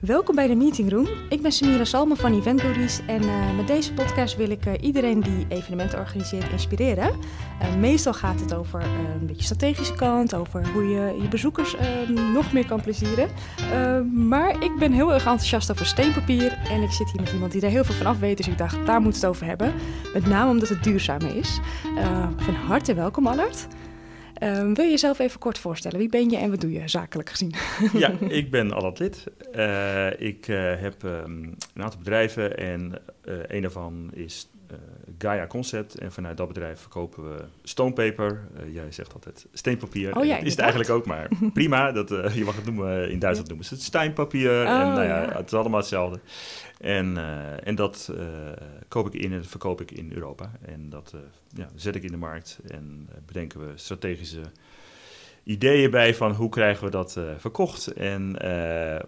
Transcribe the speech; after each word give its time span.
Welkom 0.00 0.34
bij 0.34 0.46
de 0.46 0.54
Meeting 0.54 0.90
Room. 0.90 1.06
Ik 1.28 1.42
ben 1.42 1.52
Samira 1.52 1.84
Salme 1.84 2.16
van 2.16 2.38
Event 2.38 2.62
en 3.06 3.22
uh, 3.22 3.56
met 3.56 3.66
deze 3.66 3.92
podcast 3.92 4.36
wil 4.36 4.50
ik 4.50 4.66
uh, 4.66 4.72
iedereen 4.80 5.20
die 5.20 5.46
evenementen 5.48 5.98
organiseert 5.98 6.50
inspireren. 6.50 7.10
Uh, 7.62 7.74
meestal 7.74 8.12
gaat 8.12 8.40
het 8.40 8.54
over 8.54 8.82
een 9.20 9.26
beetje 9.26 9.44
strategische 9.44 9.94
kant, 9.94 10.34
over 10.34 10.68
hoe 10.72 10.88
je 10.88 11.16
je 11.22 11.28
bezoekers 11.28 11.76
nog 12.32 12.52
meer 12.52 12.66
kan 12.66 12.80
plezieren. 12.80 13.28
maar 14.28 14.62
ik 14.62 14.78
ben 14.78 14.92
heel 14.92 15.12
erg 15.12 15.24
enthousiast 15.24 15.70
over 15.70 15.86
steenpapier 15.86 16.58
en 16.70 16.82
ik 16.82 16.90
zit 16.90 17.10
hier 17.10 17.20
met 17.20 17.32
iemand 17.32 17.52
die 17.52 17.60
daar 17.60 17.70
heel 17.70 17.84
veel 17.84 17.94
van 17.94 18.06
af 18.06 18.18
weet, 18.18 18.36
dus 18.36 18.48
ik 18.48 18.58
dacht 18.58 18.86
daar 18.86 19.00
moet 19.00 19.14
het 19.14 19.26
over 19.26 19.46
hebben. 19.46 19.72
Met 20.14 20.26
name 20.26 20.50
omdat 20.50 20.68
het 20.68 20.84
duurzaam 20.84 21.20
is. 21.20 21.58
van 22.36 22.54
harte 22.54 22.94
welkom 22.94 23.26
Allard. 23.26 23.66
Um, 24.42 24.74
wil 24.74 24.84
je 24.84 24.90
jezelf 24.90 25.18
even 25.18 25.40
kort 25.40 25.58
voorstellen? 25.58 25.98
Wie 25.98 26.08
ben 26.08 26.30
je 26.30 26.36
en 26.36 26.50
wat 26.50 26.60
doe 26.60 26.72
je 26.72 26.88
zakelijk 26.88 27.30
gezien? 27.30 27.54
ja, 27.92 28.10
ik 28.40 28.50
ben 28.50 28.72
Allard 28.72 28.98
Lid. 28.98 29.24
Uh, 29.54 30.20
ik 30.20 30.48
uh, 30.48 30.80
heb 30.80 31.02
um, 31.02 31.54
een 31.74 31.82
aantal 31.82 31.98
bedrijven 31.98 32.56
en 32.56 33.02
uh, 33.24 33.34
een 33.46 33.62
daarvan 33.62 34.10
is 34.12 34.48
Gaia 35.18 35.46
Concept. 35.46 35.98
En 35.98 36.12
vanuit 36.12 36.36
dat 36.36 36.48
bedrijf 36.48 36.80
verkopen 36.80 37.22
we 37.22 37.44
stonepaper. 37.62 38.48
jij 38.72 38.92
zegt 38.92 39.12
altijd 39.14 39.46
steenpapier. 39.52 40.16
Oh, 40.16 40.24
ja, 40.24 40.36
is 40.36 40.50
het 40.50 40.60
eigenlijk 40.60 40.90
ook, 40.90 41.06
maar 41.06 41.28
prima. 41.52 41.92
Dat, 41.92 42.08
je 42.08 42.44
mag 42.44 42.56
het 42.56 42.64
noemen, 42.64 43.10
in 43.10 43.18
Duitsland 43.18 43.48
noemen 43.48 43.66
ze 43.66 43.74
het 43.74 43.82
steinpapier. 43.82 44.50
Oh, 44.50 44.80
en 44.80 44.88
nou 44.88 45.02
ja, 45.02 45.32
het 45.36 45.46
is 45.46 45.58
allemaal 45.58 45.80
hetzelfde. 45.80 46.20
En, 46.78 47.16
en 47.64 47.74
dat 47.74 48.12
koop 48.88 49.06
ik 49.06 49.20
in 49.22 49.32
en 49.32 49.44
verkoop 49.44 49.80
ik 49.80 49.90
in 49.90 50.12
Europa. 50.12 50.50
En 50.60 50.90
dat 50.90 51.14
ja, 51.54 51.68
zet 51.74 51.94
ik 51.94 52.02
in 52.02 52.10
de 52.10 52.16
markt 52.16 52.58
en 52.66 53.08
bedenken 53.26 53.60
we 53.60 53.72
strategische 53.74 54.42
ideeën 55.42 55.90
bij 55.90 56.14
van 56.14 56.32
hoe 56.32 56.48
krijgen 56.48 56.84
we 56.84 56.90
dat 56.90 57.20
verkocht. 57.36 57.86
En, 57.86 58.32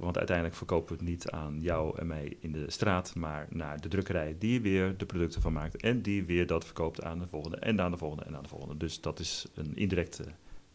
want 0.01 0.17
uiteindelijk 0.17 0.57
verkopen 0.57 0.89
we 0.89 1.01
het 1.01 1.11
niet 1.11 1.31
aan 1.31 1.59
jou 1.61 1.99
en 1.99 2.07
mij 2.07 2.37
in 2.41 2.53
de 2.53 2.71
straat, 2.71 3.15
maar 3.15 3.47
naar 3.51 3.81
de 3.81 3.89
drukkerij 3.89 4.37
die 4.39 4.61
weer 4.61 4.97
de 4.97 5.07
producten 5.07 5.43
van 5.43 5.53
maakt. 5.53 5.77
En 5.77 6.03
die 6.03 6.25
weer 6.25 6.47
dat 6.47 6.65
verkoopt 6.65 7.03
aan 7.03 7.19
de 7.19 7.27
volgende 7.27 7.57
en 7.57 7.81
aan 7.81 7.91
de 7.91 7.97
volgende 7.97 8.25
en 8.25 8.37
aan 8.37 8.43
de 8.43 8.49
volgende. 8.49 8.77
Dus 8.77 9.01
dat 9.01 9.19
is 9.19 9.47
een 9.55 9.73
indirecte 9.75 10.25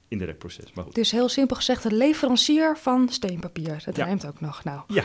indirect 0.07 0.37
proces. 0.37 0.73
Maar 0.73 0.83
goed. 0.83 0.95
Dus 0.95 1.11
heel 1.11 1.29
simpel 1.29 1.55
gezegd, 1.55 1.83
een 1.83 1.97
leverancier 1.97 2.77
van 2.77 3.09
steenpapier. 3.09 3.81
Dat 3.85 3.95
ja. 3.95 4.05
rijmt 4.05 4.25
ook 4.27 4.39
nog. 4.39 4.63
Nou. 4.63 4.81
Ja. 4.87 5.03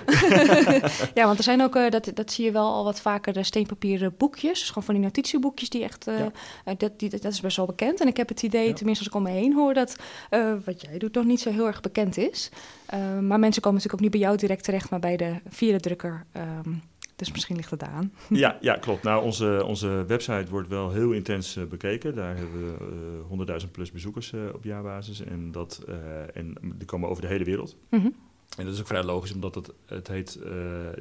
ja, 1.14 1.24
want 1.24 1.38
er 1.38 1.44
zijn 1.44 1.62
ook, 1.62 1.76
uh, 1.76 1.90
dat, 1.90 2.10
dat 2.14 2.32
zie 2.32 2.44
je 2.44 2.52
wel 2.52 2.72
al 2.72 2.84
wat 2.84 3.00
vaker, 3.00 3.32
de 3.32 3.42
steenpapieren 3.42 4.14
boekjes. 4.16 4.58
Dus 4.58 4.68
gewoon 4.68 4.84
van 4.84 4.94
die 4.94 5.02
notitieboekjes 5.02 5.68
die 5.68 5.82
echt, 5.82 6.08
uh, 6.08 6.18
ja. 6.64 6.74
dat, 6.74 6.98
die, 6.98 7.10
dat 7.10 7.24
is 7.24 7.40
best 7.40 7.56
wel 7.56 7.66
bekend. 7.66 8.00
En 8.00 8.06
ik 8.06 8.16
heb 8.16 8.28
het 8.28 8.42
idee, 8.42 8.72
tenminste 8.72 9.04
als 9.04 9.14
ik 9.14 9.14
om 9.14 9.22
me 9.22 9.30
heen 9.40 9.54
hoor, 9.54 9.74
dat 9.74 9.96
wat 10.64 10.80
jij 10.80 10.98
doet 10.98 11.14
nog 11.14 11.24
niet 11.24 11.40
zo 11.40 11.50
heel 11.50 11.66
erg 11.66 11.80
bekend 11.80 12.16
is. 12.16 12.50
maar 13.20 13.38
mensen 13.38 13.62
komen 13.62 13.80
natuurlijk 13.80 13.94
ook 13.94 14.00
niet 14.00 14.10
bij 14.10 14.20
jou 14.20 14.36
direct 14.36 14.64
terecht, 14.64 14.90
maar 14.90 15.00
bij 15.00 15.16
de 15.16 15.34
vierde 15.48 15.80
drukker. 15.80 16.26
Um, 16.36 16.82
dus 17.24 17.32
misschien 17.32 17.56
ligt 17.56 17.70
het 17.70 17.82
aan. 17.82 18.12
Ja, 18.28 18.58
ja 18.60 18.74
klopt. 18.74 19.02
Nou, 19.02 19.24
onze, 19.24 19.62
onze 19.66 20.04
website 20.06 20.50
wordt 20.50 20.68
wel 20.68 20.90
heel 20.90 21.12
intens 21.12 21.56
uh, 21.56 21.64
bekeken. 21.64 22.14
Daar 22.14 22.36
hebben 22.36 22.62
we 22.66 23.46
uh, 23.48 23.60
100.000 23.62 23.70
plus 23.70 23.92
bezoekers 23.92 24.32
uh, 24.32 24.40
op 24.54 24.64
jaarbasis. 24.64 25.20
En, 25.20 25.52
dat, 25.52 25.84
en 26.34 26.54
die 26.74 26.86
komen 26.86 27.08
over 27.08 27.22
de 27.22 27.28
hele 27.28 27.44
wereld. 27.44 27.76
Mm 27.88 28.00
-hmm. 28.00 28.14
En 28.56 28.64
dat 28.64 28.74
is 28.74 28.80
ook 28.80 28.86
vrij 28.86 29.02
logisch, 29.02 29.32
omdat 29.32 29.54
het, 29.54 29.72
het 29.86 30.08
heet, 30.08 30.32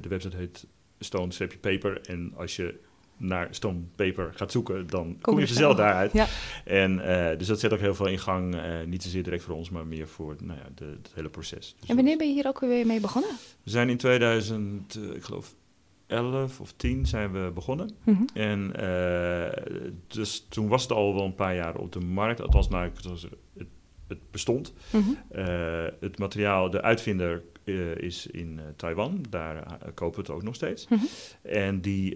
de 0.02 0.09
website 0.09 0.38
heet 0.38 0.67
Stone 1.00 1.31
Sepje 1.31 1.58
Paper. 1.58 2.02
En 2.02 2.33
als 2.35 2.56
je 2.56 2.80
naar 3.17 3.47
Stone 3.52 3.80
Paper 3.95 4.31
gaat 4.35 4.52
zoeken, 4.52 4.88
dan 4.88 5.17
kom, 5.22 5.39
je 5.39 5.47
vanzelf 5.47 5.75
daaruit. 5.75 6.13
Ja. 6.13 6.28
En 6.66 6.97
dus 7.38 7.47
dat 7.47 7.59
zet 7.59 7.73
ook 7.73 7.80
heel 7.80 7.95
veel 7.95 8.08
in 8.08 8.19
gang. 8.19 8.56
niet 8.85 9.03
zozeer 9.03 9.23
direct 9.23 9.44
voor 9.44 9.56
ons, 9.56 9.69
maar 9.69 9.85
meer 9.85 10.08
voor 10.08 10.35
nou 10.44 10.59
ja, 10.59 10.66
de, 10.75 10.85
het 10.85 11.11
hele 11.13 11.30
proces. 11.30 11.75
Dus 11.80 11.89
en 11.89 11.95
wanneer 11.95 12.17
ben 12.17 12.28
je 12.28 12.33
hier 12.33 12.47
ook 12.47 12.59
weer 12.59 12.85
mee 12.85 13.00
begonnen? 13.00 13.31
We 13.63 13.69
zijn 13.69 13.89
in 13.89 13.97
2000, 13.97 15.00
ik 15.16 15.23
geloof 15.23 15.53
11 16.12 16.59
of 16.59 16.73
10 16.73 17.06
zijn 17.06 17.31
we 17.31 17.52
begonnen. 17.54 17.90
Mm 18.04 18.16
-hmm. 18.16 18.28
En 18.34 18.73
uh, 18.80 19.64
dus 20.08 20.45
toen 20.50 20.68
was 20.68 20.81
het 20.81 20.92
al 20.92 21.14
wel 21.14 21.26
een 21.26 21.36
paar 21.36 21.56
jaar 21.56 21.76
op 21.76 21.91
de 21.91 22.00
markt. 22.00 22.41
Althans, 22.41 22.69
nou, 22.69 22.91
het, 23.58 23.68
het 24.08 24.31
bestond. 24.31 24.74
Mm 24.91 25.02
-hmm. 25.02 25.18
uh, 25.35 25.85
het 26.00 26.19
materiaal, 26.19 26.69
de 26.69 26.81
uitvinder 26.81 27.44
uh, 27.63 27.96
is 27.96 28.28
in 28.28 28.59
Taiwan. 28.75 29.25
Daar 29.30 29.78
kopen 29.94 30.16
we 30.16 30.22
het 30.22 30.31
ook 30.31 30.44
nog 30.44 30.56
steeds. 30.56 30.88
Mm 30.88 30.97
-hmm. 30.97 31.08
En 31.52 31.81
die, 31.81 32.16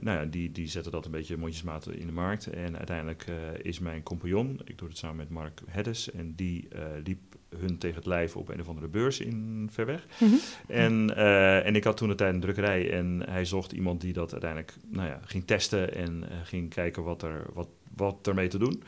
nou 0.00 0.18
ja, 0.18 0.24
die, 0.24 0.52
die 0.52 0.68
zetten 0.68 0.92
dat 0.92 1.04
een 1.04 1.10
beetje 1.10 1.36
mondjesmaat 1.36 1.86
in 1.86 2.06
de 2.06 2.12
markt. 2.12 2.46
En 2.46 2.76
uiteindelijk 2.76 3.26
is 3.62 3.78
mijn 3.78 4.02
compagnon, 4.02 4.60
ik 4.64 4.78
doe 4.78 4.88
het 4.88 4.98
samen 4.98 5.16
met 5.16 5.30
Mark 5.30 5.60
Heddes, 5.66 6.10
en 6.10 6.34
die 6.34 6.68
liep 7.04 7.31
hun 7.58 7.78
tegen 7.78 7.96
het 7.96 8.06
lijf 8.06 8.36
op 8.36 8.48
een 8.48 8.60
of 8.60 8.68
andere 8.68 8.88
beurs 8.88 9.20
in 9.20 9.68
ver 9.72 9.86
weg. 9.86 10.06
Mm 10.18 10.28
-hmm. 10.28 10.38
en, 10.68 11.10
uh, 11.10 11.66
en 11.66 11.76
ik 11.76 11.84
had 11.84 11.96
toen 11.96 12.08
de 12.08 12.14
tijd 12.14 12.34
een 12.34 12.40
drukkerij 12.40 12.90
en 12.92 13.22
hij 13.28 13.44
zocht 13.44 13.72
iemand 13.72 14.00
die 14.00 14.12
dat 14.12 14.32
uiteindelijk 14.32 14.74
nou 14.88 15.08
ja, 15.08 15.20
ging 15.24 15.46
testen 15.46 15.94
en 15.94 16.22
uh, 16.22 16.36
ging 16.44 16.74
kijken 16.74 17.02
wat 17.02 17.22
er, 17.22 17.46
wat, 17.52 17.68
wat 17.96 18.26
ermee 18.26 18.48
te 18.48 18.58
doen. 18.58 18.82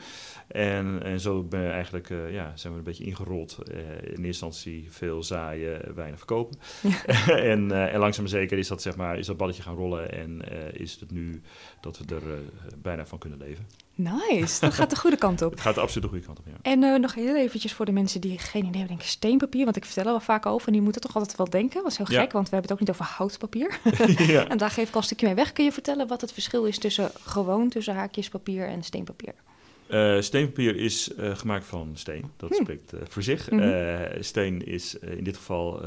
En, 0.47 1.03
en 1.03 1.19
zo 1.19 1.43
ben 1.43 1.61
je 1.61 1.69
eigenlijk, 1.69 2.09
uh, 2.09 2.33
ja, 2.33 2.51
zijn 2.55 2.73
we 2.73 2.79
een 2.79 2.85
beetje 2.85 3.03
ingerold. 3.03 3.57
Uh, 3.71 3.77
in 3.77 3.85
eerste 4.03 4.21
instantie 4.21 4.87
veel 4.89 5.23
zaaien, 5.23 5.95
weinig 5.95 6.17
verkopen. 6.17 6.59
Ja. 6.81 7.27
en, 7.51 7.69
uh, 7.69 7.93
en 7.93 7.99
langzaam 7.99 8.23
maar 8.23 8.33
zeker 8.33 8.57
is 8.57 8.67
dat, 8.67 8.81
zeg 8.81 8.95
maar, 8.95 9.17
is 9.17 9.25
dat 9.25 9.37
balletje 9.37 9.61
gaan 9.61 9.75
rollen 9.75 10.11
en 10.11 10.41
is 10.73 10.97
het 10.99 11.11
nu 11.11 11.41
dat 11.81 11.97
we 11.97 12.15
er 12.15 12.21
bijna 12.81 13.05
van 13.05 13.17
kunnen 13.17 13.39
leven. 13.39 13.67
Nice, 13.95 14.59
dat 14.59 14.73
gaat 14.73 14.89
de 14.89 14.95
goede 14.95 15.17
kant 15.17 15.41
op. 15.41 15.51
Het 15.55 15.61
gaat 15.61 15.77
absoluut 15.77 16.03
de 16.03 16.09
goede 16.09 16.25
kant 16.25 16.39
op, 16.39 16.45
ja. 16.47 16.71
En 16.71 17.01
nog 17.01 17.13
heel 17.13 17.35
eventjes 17.35 17.73
voor 17.73 17.85
de 17.85 17.91
mensen 17.91 18.21
die 18.21 18.39
geen 18.39 18.61
idee 18.61 18.71
hebben, 18.71 18.87
denken 18.87 19.07
steenpapier, 19.07 19.63
want 19.63 19.75
ik 19.75 19.85
vertel 19.85 20.03
er 20.03 20.09
wel 20.09 20.19
vaak 20.19 20.45
over 20.45 20.67
en 20.67 20.73
die 20.73 20.81
moeten 20.81 21.01
toch 21.01 21.15
altijd 21.15 21.37
wel 21.37 21.49
denken. 21.49 21.83
Dat 21.83 21.91
is 21.91 21.97
heel 21.97 22.05
gek, 22.05 22.31
want 22.31 22.49
we 22.49 22.55
hebben 22.55 22.61
het 22.61 22.71
ook 22.71 22.79
niet 22.79 22.89
over 22.89 23.05
houtpapier. 23.05 23.79
ja. 24.35 24.47
En 24.47 24.57
daar 24.57 24.71
geef 24.71 24.87
ik 24.87 24.93
al 24.93 24.99
een 24.99 25.05
stukje 25.05 25.25
mee 25.25 25.35
weg. 25.35 25.53
Kun 25.53 25.63
je 25.63 25.71
vertellen 25.71 26.07
wat 26.07 26.21
het 26.21 26.33
verschil 26.33 26.65
is 26.65 26.77
tussen 26.77 27.11
gewoon, 27.23 27.69
tussen 27.69 27.95
haakjes 27.95 28.29
papier 28.29 28.67
en 28.67 28.83
steenpapier? 28.83 29.33
Uh, 29.95 30.21
steenpapier 30.21 30.75
is 30.75 31.11
uh, 31.17 31.35
gemaakt 31.35 31.65
van 31.65 31.91
steen. 31.93 32.31
Dat 32.37 32.49
hm. 32.49 32.55
spreekt 32.55 32.93
uh, 32.93 32.99
voor 33.03 33.23
zich. 33.23 33.51
Mm 33.51 33.59
-hmm. 33.59 34.23
steen 34.23 34.65
is 34.65 34.95
in 34.95 35.23
dit 35.23 35.37
geval 35.37 35.81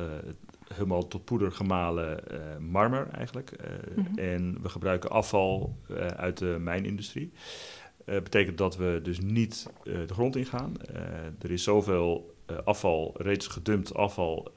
helemaal 0.74 1.08
tot 1.08 1.24
poeder 1.24 1.52
gemalen 1.52 2.20
marmer 2.58 3.08
eigenlijk. 3.08 3.52
Mm 3.96 4.04
-hmm. 4.04 4.18
En 4.18 4.62
we 4.62 4.68
gebruiken 4.68 5.10
afval 5.10 5.76
uit 6.16 6.38
de 6.38 6.56
mijnindustrie. 6.60 7.32
betekent 8.04 8.58
dat 8.58 8.76
we 8.76 9.00
dus 9.02 9.20
niet 9.20 9.66
de 9.82 10.14
grond 10.14 10.36
ingaan. 10.36 10.72
er 11.38 11.50
is 11.50 11.62
zoveel 11.62 12.34
afval, 12.64 13.14
reeds 13.16 13.46
gedumpt 13.46 13.94
afval, 13.94 14.52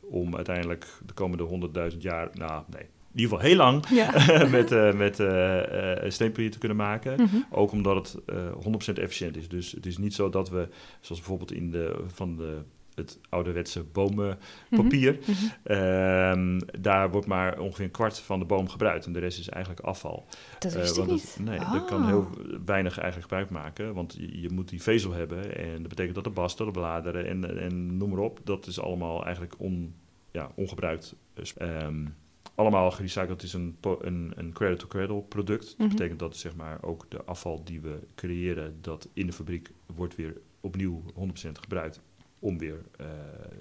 om 0.00 0.36
uiteindelijk 0.36 0.86
de 1.06 1.12
komende 1.12 1.70
100.000 1.92 1.98
jaar, 1.98 2.28
nou 2.32 2.62
nee, 2.70 2.88
in 3.12 3.20
ieder 3.20 3.36
geval 3.36 3.48
heel 3.48 3.56
lang 3.56 3.88
ja. 3.88 4.10
met, 4.58 4.72
uh, 4.72 4.94
met 4.94 5.18
uh, 5.20 5.60
steenpapier 6.08 6.50
te 6.50 6.58
kunnen 6.58 6.76
maken. 6.76 7.20
Mm 7.20 7.26
-hmm. 7.26 7.46
Ook 7.50 7.72
omdat 7.72 7.96
het 7.96 8.34
uh, 8.34 8.96
100% 8.96 9.02
efficiënt 9.02 9.36
is. 9.36 9.48
Dus 9.48 9.72
het 9.72 9.86
is 9.86 9.98
niet 9.98 10.14
zo 10.14 10.28
dat 10.28 10.50
we, 10.50 10.68
zoals 11.00 11.20
bijvoorbeeld 11.20 11.52
in 11.52 11.70
de, 11.70 12.04
van 12.06 12.36
de, 12.36 12.58
het 12.94 13.18
ouderwetse 13.28 13.84
bomenpapier, 13.84 15.18
mm 15.26 15.34
-hmm. 15.64 16.60
daar 16.80 17.10
wordt 17.10 17.26
maar 17.26 17.58
ongeveer 17.58 17.84
een 17.84 17.90
kwart 17.90 18.18
van 18.18 18.38
de 18.38 18.44
boom 18.44 18.68
gebruikt. 18.68 19.06
En 19.06 19.12
de 19.12 19.18
rest 19.18 19.38
is 19.38 19.48
eigenlijk 19.48 19.84
afval. 19.84 20.26
Dat 20.58 20.72
wist 20.72 20.98
uh, 20.98 21.06
niet. 21.06 21.34
Het, 21.34 21.44
nee, 21.44 21.58
oh. 21.58 21.72
dat 21.72 21.84
kan 21.84 22.06
heel 22.06 22.28
weinig 22.64 22.98
eigenlijk 22.98 23.30
gebruik 23.30 23.50
maken. 23.50 23.94
Want 23.94 24.16
je, 24.18 24.40
je, 24.40 24.50
moet 24.50 24.68
die 24.68 24.82
vezel 24.82 25.12
hebben. 25.12 25.56
En 25.56 25.78
dat 25.78 25.88
betekent 25.88 26.14
dat 26.14 26.24
de 26.24 26.30
basten, 26.30 26.66
de 26.66 26.72
bladeren 26.72 27.26
en, 27.26 27.60
en 27.60 27.96
noem 27.96 28.10
maar 28.10 28.18
op. 28.18 28.40
Dat 28.44 28.66
is 28.66 28.80
allemaal 28.80 29.24
eigenlijk 29.24 29.54
on, 29.58 29.94
ja, 30.30 30.50
ongebruikt. 30.54 31.14
Um, 31.62 32.14
allemaal 32.60 32.90
gerecycled 32.90 33.42
is 33.42 33.52
een, 33.52 33.76
een, 34.00 34.32
een 34.36 34.52
cradle-to-cradle 34.52 35.22
product. 35.22 35.62
Dat 35.62 35.78
mm 35.78 35.86
-hmm. 35.86 35.96
betekent 35.96 36.18
dat 36.18 36.36
zeg 36.36 36.56
maar, 36.56 36.82
ook 36.82 37.06
de 37.08 37.24
afval 37.24 37.64
die 37.64 37.80
we 37.80 37.98
creëren, 38.14 38.78
dat 38.80 39.08
in 39.12 39.26
de 39.26 39.32
fabriek 39.32 39.70
wordt 39.86 40.16
weer 40.16 40.36
opnieuw 40.60 41.02
100% 41.02 41.12
gebruikt 41.52 42.00
om 42.38 42.58
weer 42.58 42.80
uh, 43.00 43.06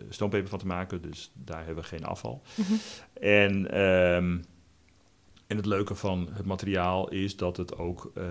stoompeper 0.10 0.50
van 0.50 0.60
te 0.60 0.68
maken. 0.68 1.02
Dus 1.02 1.32
daar 1.34 1.66
hebben 1.66 1.84
we 1.84 1.90
geen 1.90 2.06
afval. 2.06 2.42
Mm 2.56 2.66
-hmm. 2.66 2.78
En, 3.24 3.82
um, 3.82 4.44
en 5.48 5.58
het 5.58 5.66
leuke 5.66 5.96
van 5.96 6.30
het 6.32 6.46
materiaal 6.46 7.10
is 7.10 7.36
dat 7.36 7.58
het 7.58 7.78
ook 7.78 8.12
uh, 8.18 8.26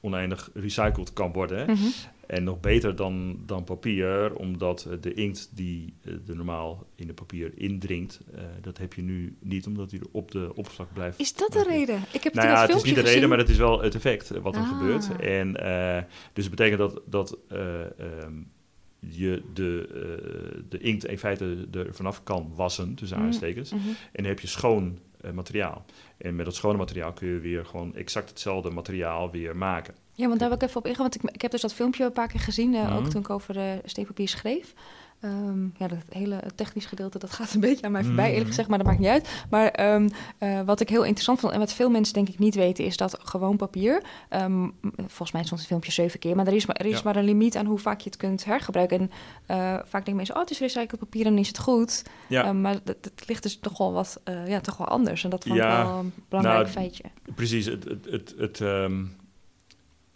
oneindig 0.00 0.50
recycled 0.54 1.12
kan 1.12 1.32
worden. 1.32 1.66
Mm 1.66 1.74
-hmm. 1.74 1.92
En 2.26 2.44
nog 2.44 2.60
beter 2.60 2.96
dan, 2.96 3.38
dan 3.46 3.64
papier, 3.64 4.34
omdat 4.34 4.88
de 5.00 5.14
inkt 5.14 5.50
die 5.54 5.94
er 6.04 6.36
normaal 6.36 6.86
in 6.94 7.06
het 7.06 7.16
papier 7.16 7.52
indringt, 7.54 8.20
uh, 8.34 8.40
dat 8.60 8.78
heb 8.78 8.94
je 8.94 9.02
nu 9.02 9.36
niet, 9.40 9.66
omdat 9.66 9.90
die 9.90 10.00
op 10.10 10.30
de 10.30 10.50
oppervlak 10.54 10.92
blijft. 10.92 11.20
Is 11.20 11.34
dat 11.34 11.52
de 11.52 11.62
reden? 11.62 12.02
Ik 12.12 12.24
heb 12.24 12.34
nou 12.34 12.48
ja, 12.48 12.60
het 12.60 12.74
is 12.74 12.74
niet 12.74 12.84
de 12.84 13.00
gezien. 13.00 13.14
reden, 13.14 13.28
maar 13.28 13.38
het 13.38 13.48
is 13.48 13.56
wel 13.56 13.82
het 13.82 13.94
effect 13.94 14.28
wat 14.28 14.54
er 14.54 14.60
ah. 14.60 14.78
gebeurt. 14.78 15.16
En 15.16 15.48
uh, 15.48 16.02
dus 16.32 16.44
het 16.44 16.54
betekent 16.54 16.78
dat, 16.78 17.00
dat 17.06 17.38
uh, 17.52 17.80
um, 18.24 18.50
je 18.98 19.42
de, 19.54 20.64
de 20.68 20.78
inkt 20.78 21.06
in 21.06 21.18
feite 21.18 21.68
er 21.72 21.94
vanaf 21.94 22.22
kan 22.22 22.52
wassen, 22.54 22.94
tussen 22.94 23.18
mm, 23.18 23.24
aanstekens. 23.24 23.72
Mm 23.72 23.78
-hmm. 23.78 23.88
En 23.88 24.22
dan 24.22 24.24
heb 24.24 24.40
je 24.40 24.46
schoon 24.46 24.98
materiaal. 25.32 25.84
En 26.18 26.36
met 26.36 26.44
dat 26.44 26.54
schone 26.54 26.78
materiaal 26.78 27.12
kun 27.12 27.28
je 27.28 27.38
weer 27.38 27.64
gewoon 27.64 27.94
exact 27.94 28.28
hetzelfde 28.28 28.70
materiaal 28.70 29.30
weer 29.30 29.56
maken. 29.56 29.94
Ja, 30.12 30.26
want 30.28 30.38
daar 30.40 30.48
wil 30.48 30.58
ik 30.58 30.62
even 30.62 30.76
op 30.76 30.86
ingaan, 30.86 31.02
want 31.02 31.14
ik, 31.14 31.30
ik 31.30 31.42
heb 31.42 31.50
dus 31.50 31.60
dat 31.60 31.74
filmpje 31.74 32.04
een 32.04 32.12
paar 32.12 32.28
keer 32.28 32.40
gezien, 32.40 32.72
uh, 32.74 32.80
mm 32.80 32.86
-hmm. 32.86 32.96
ook 32.96 33.10
toen 33.10 33.20
ik 33.20 33.30
over 33.30 33.80
steenpapier 33.84 34.28
schreef. 34.28 34.74
Ehm, 35.20 35.62
ja, 35.76 35.88
dat 35.88 35.98
hele 36.08 36.40
technisch 36.54 36.86
gedeelte, 36.86 37.18
dat 37.18 37.30
gaat 37.32 37.54
een 37.54 37.60
beetje 37.60 37.86
aan 37.86 37.92
mij 37.92 38.04
voorbij, 38.04 38.24
eerlijk 38.24 38.40
Mhm. 38.40 38.48
gezegd, 38.48 38.68
maar 38.68 38.78
dat 38.78 38.86
maakt 38.86 38.98
niet 38.98 39.08
uit. 39.08 39.28
Maar 39.50 39.68
ehm, 39.68 40.08
eh, 40.38 40.60
wat 40.60 40.80
ik 40.80 40.88
heel 40.88 41.02
interessant 41.04 41.40
vond 41.40 41.52
en 41.52 41.58
wat 41.58 41.72
veel 41.72 41.90
mensen 41.90 42.14
denk 42.14 42.28
ik 42.28 42.38
niet 42.38 42.54
weten, 42.54 42.84
is 42.84 42.96
dat 42.96 43.18
gewoon 43.22 43.56
papier, 43.56 44.02
ehm, 44.28 44.68
volgens 44.96 45.32
mij 45.32 45.42
stond 45.44 45.60
het 45.60 45.68
filmpje 45.68 45.92
zeven 45.92 46.18
keer, 46.18 46.36
maar 46.36 46.46
er 46.46 46.52
is, 46.52 46.66
maar, 46.66 46.76
er 46.76 46.86
is 46.86 46.96
Ja. 46.96 47.00
maar 47.04 47.16
een 47.16 47.24
limiet 47.24 47.56
aan 47.56 47.66
hoe 47.66 47.78
vaak 47.78 48.00
je 48.00 48.08
het 48.10 48.18
kunt 48.18 48.44
hergebruiken. 48.44 49.00
En 49.00 49.10
eh, 49.46 49.56
vaak 49.74 49.90
denken 49.92 50.16
mensen, 50.16 50.34
oh, 50.34 50.40
het 50.40 50.50
is 50.50 50.58
recycled 50.58 51.00
papier 51.00 51.26
en 51.26 51.38
is 51.38 51.48
het 51.48 51.58
goed. 51.58 52.02
Ja, 52.28 52.52
maar 52.52 52.72
het, 52.84 52.98
het 53.04 53.22
ligt 53.26 53.42
dus 53.42 53.58
toch 53.58 53.78
wel 53.78 53.92
wat, 53.92 54.20
eh, 54.24 54.48
ja, 54.48 54.60
toch 54.60 54.76
wel 54.76 54.86
anders. 54.88 55.24
En 55.24 55.30
dat 55.30 55.44
vond 55.44 55.56
ik 55.56 55.62
Ja, 55.62 55.84
wel 55.86 55.98
een 55.98 56.12
belangrijk 56.28 56.60
nou, 56.62 56.72
feitje. 56.72 57.04
precies. 57.34 57.66
Het, 57.66 57.84
het, 57.84 58.04
het, 58.10 58.34
het, 58.38 58.60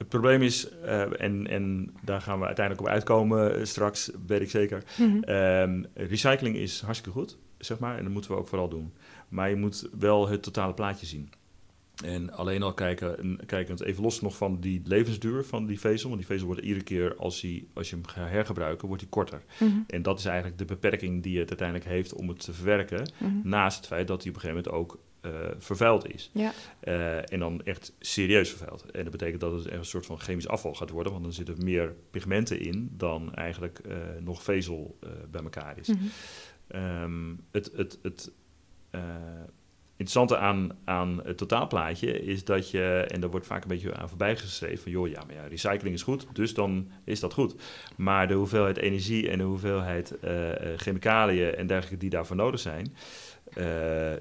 het 0.03 0.11
probleem 0.11 0.43
is, 0.43 0.69
eh, 0.69 1.21
en, 1.21 1.47
en 1.47 1.95
daar 2.03 2.21
gaan 2.21 2.39
we 2.39 2.47
uiteindelijk 2.47 2.87
op 2.87 2.93
uitkomen 2.93 3.59
eh, 3.59 3.65
straks, 3.65 4.11
weet 4.27 4.41
ik 4.41 4.51
zeker. 4.51 4.83
Mhm. 4.99 5.23
Ehm, 5.23 5.83
recycling 5.95 6.57
is 6.57 6.81
hartstikke 6.81 7.19
goed, 7.19 7.39
zeg 7.59 7.79
maar, 7.79 7.97
en 7.97 8.03
dat 8.03 8.13
moeten 8.13 8.31
we 8.31 8.37
ook 8.37 8.49
vooral 8.49 8.69
doen. 8.69 8.93
Maar 9.29 9.49
je 9.49 9.57
moet 9.57 9.89
wel 9.99 10.29
het 10.29 10.43
totale 10.43 10.75
plaatje 10.75 11.07
zien. 11.07 11.31
En 12.05 12.33
alleen 12.33 12.63
al 12.63 12.75
kijken, 12.75 13.19
en 13.19 13.41
kijkend 13.47 13.83
even 13.83 14.03
los 14.03 14.21
nog 14.21 14.37
van 14.37 14.61
die 14.61 14.83
levensduur 14.85 15.45
van 15.45 15.67
die 15.67 15.81
vezel. 15.81 16.09
Want 16.09 16.21
die 16.21 16.31
vezel 16.31 16.47
wordt 16.47 16.63
iedere 16.63 16.85
keer, 16.85 17.17
als, 17.17 17.41
hij, 17.41 17.65
als 17.73 17.91
je 17.91 17.97
hem 17.97 18.07
gaat 18.07 18.31
hergebruiken, 18.31 18.89
wordt 18.89 19.03
hij 19.03 19.11
korter. 19.11 19.43
Mhm. 19.59 19.71
En 19.87 20.03
dat 20.03 20.19
is 20.19 20.25
eigenlijk 20.25 20.59
de 20.59 20.65
beperking 20.65 21.23
die 21.23 21.39
het 21.39 21.49
uiteindelijk 21.49 21.89
heeft 21.89 22.15
om 22.15 22.29
het 22.29 22.45
te 22.45 22.53
verwerken. 22.53 23.11
Mhm. 23.19 23.33
Naast 23.43 23.77
het 23.77 23.87
feit 23.87 24.07
dat 24.07 24.23
hij 24.23 24.31
op 24.31 24.37
een 24.37 24.43
gegeven 24.43 24.63
moment 24.65 24.83
ook 24.83 24.99
eh, 25.23 25.31
vervuild 25.59 26.15
is. 26.15 26.31
Ja. 26.33 26.53
Eh, 26.81 27.33
en 27.33 27.39
dan 27.39 27.65
echt 27.65 27.93
serieus 27.99 28.49
vervuild. 28.49 28.91
En 28.91 29.03
dat 29.03 29.13
betekent 29.13 29.41
dat 29.41 29.53
het 29.53 29.67
echt 29.67 29.79
een 29.79 29.85
soort 29.85 30.07
van 30.07 30.21
chemisch 30.21 30.49
afval 30.49 30.75
gaat 30.75 30.91
worden. 30.91 31.13
Want 31.13 31.25
dan 31.25 31.33
zitten 31.33 31.65
meer 31.65 31.95
pigmenten 32.11 32.61
in 32.61 32.91
dan 32.97 33.35
eigenlijk 33.35 33.79
eh, 33.79 33.97
nog 34.21 34.43
vezel 34.43 34.99
bij 35.31 35.43
elkaar 35.43 35.79
is. 35.79 35.89
Mhm. 35.89 35.99
Ehm, 36.67 37.35
het 37.51 37.73
het, 37.75 37.99
het 38.03 38.33
interessante 39.97 40.37
aan, 40.37 40.79
aan 40.85 41.21
het 41.25 41.39
totaalplaatje 41.39 42.23
is 42.23 42.45
dat 42.45 42.71
je, 42.71 43.07
en 43.09 43.21
daar 43.21 43.31
wordt 43.31 43.47
vaak 43.47 43.63
een 43.63 43.69
beetje 43.69 43.95
aan 43.95 44.09
voorbij 44.09 44.37
geschreven, 44.37 44.79
van 44.79 44.93
joh, 44.93 45.09
ja, 45.09 45.25
maar 45.25 45.35
ja, 45.35 45.47
recycling 45.47 45.95
is 45.95 46.03
goed, 46.03 46.27
dus 46.33 46.55
dan 46.55 46.91
is 47.05 47.21
dat 47.21 47.33
goed. 47.33 47.55
Maar 47.97 48.29
de 48.29 48.35
hoeveelheid 48.35 48.77
energie 48.77 49.31
en 49.31 49.39
de 49.39 49.45
hoeveelheid 49.45 50.15
chemicaliën 50.77 51.55
en 51.55 51.67
dergelijke 51.67 51.99
die 51.99 52.11
daarvoor 52.11 52.37
nodig 52.37 52.61
zijn, 52.61 52.95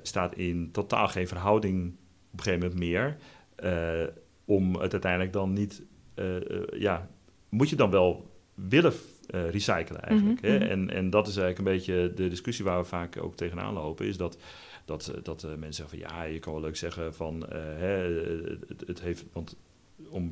staat 0.03 0.35
in 0.35 0.69
totaal 0.71 1.07
geen 1.07 1.27
verhouding 1.27 1.95
op 2.31 2.37
een 2.37 2.43
gegeven 2.43 2.59
moment 2.59 2.79
meer. 2.79 3.17
eh, 3.55 4.03
om 4.45 4.75
het 4.75 4.91
uiteindelijk 4.91 5.33
dan 5.33 5.53
niet, 5.53 5.81
eh, 6.13 6.35
eh, 6.35 6.63
ja, 6.73 7.09
moet 7.49 7.69
je 7.69 7.75
dan 7.75 7.89
wel 7.91 8.29
willen 8.53 8.93
eh, 9.29 9.49
recyclen 9.49 10.01
eigenlijk. 10.01 10.41
Mhm, 10.41 10.51
hè? 10.51 10.57
mhm. 10.57 10.67
En, 10.69 10.89
en 10.89 11.09
dat 11.09 11.27
is 11.27 11.37
eigenlijk 11.37 11.67
een 11.67 11.73
beetje 11.75 12.11
de 12.15 12.27
discussie 12.27 12.65
waar 12.65 12.79
we 12.79 12.85
vaak 12.85 13.23
ook 13.23 13.35
tegenaan 13.35 13.73
lopen, 13.73 14.05
is 14.05 14.17
dat 14.17 14.37
dat, 14.85 15.07
eh, 15.07 15.23
dat 15.23 15.43
eh, 15.43 15.49
mensen 15.49 15.73
zeggen 15.73 15.99
van 15.99 16.09
ja, 16.09 16.23
je 16.23 16.39
kan 16.39 16.53
wel 16.53 16.61
leuk 16.61 16.75
zeggen 16.75 17.13
van 17.13 17.47
eh, 17.47 17.59
hè, 17.61 17.87
het, 18.67 18.83
het 18.87 19.01
heeft, 19.01 19.25
want 19.33 19.55
om 20.09 20.29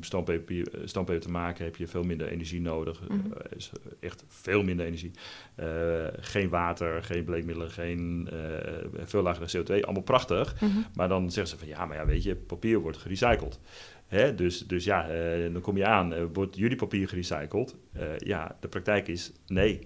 stamppapier 0.84 1.20
te 1.20 1.30
maken 1.30 1.64
heb 1.64 1.76
je 1.76 1.86
veel 1.86 2.02
minder 2.02 2.28
energie 2.28 2.60
nodig. 2.60 3.00
Mhm. 3.08 3.32
Eh, 3.32 3.56
is 3.56 3.70
echt 4.00 4.24
veel 4.28 4.62
minder 4.62 4.86
energie. 4.86 5.10
Eh, 5.54 6.06
geen 6.20 6.48
water, 6.48 7.02
geen 7.02 7.24
bleekmiddelen, 7.24 7.70
geen 7.70 8.28
eh, 8.32 8.86
veel 9.04 9.22
lagere 9.22 9.58
CO2. 9.62 9.80
Allemaal 9.84 10.02
prachtig. 10.02 10.60
Mhm. 10.60 10.70
Maar 10.94 11.08
dan 11.08 11.30
zeggen 11.30 11.52
ze 11.52 11.58
van 11.58 11.68
ja, 11.68 11.86
maar 11.86 11.96
ja, 11.96 12.06
weet 12.06 12.22
je, 12.22 12.36
papier 12.36 12.78
wordt 12.78 12.96
gerecycled. 12.98 13.58
Hè? 14.06 14.34
Dus, 14.34 14.66
dus 14.66 14.84
ja, 14.84 15.08
eh, 15.08 15.52
dan 15.52 15.60
kom 15.62 15.76
je 15.76 15.86
aan, 15.86 16.14
eh, 16.14 16.22
wordt 16.32 16.56
jullie 16.56 16.76
papier 16.76 17.08
gerecycled? 17.08 17.76
Eh, 17.92 18.18
ja, 18.18 18.56
de 18.60 18.68
praktijk 18.68 19.08
is 19.08 19.32
nee. 19.46 19.78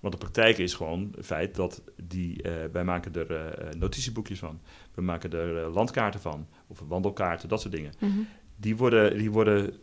Want 0.00 0.12
de 0.16 0.20
praktijk 0.20 0.58
is 0.58 0.74
gewoon 0.74 1.12
het 1.16 1.26
feit 1.26 1.54
dat 1.54 1.82
die, 2.02 2.44
wij 2.72 2.84
maken 2.84 3.14
er 3.14 3.54
notitieboekjes 3.78 4.38
van. 4.38 4.60
We 4.94 5.02
maken 5.02 5.32
er 5.32 5.68
landkaarten 5.70 6.20
van. 6.20 6.48
Of 6.66 6.82
wandelkaarten, 6.86 7.48
dat 7.48 7.60
soort 7.60 7.74
dingen. 7.74 7.92
Mhm. 7.98 8.12
Die 8.56 8.76
worden, 8.76 9.18
die 9.18 9.30
worden, 9.30 9.74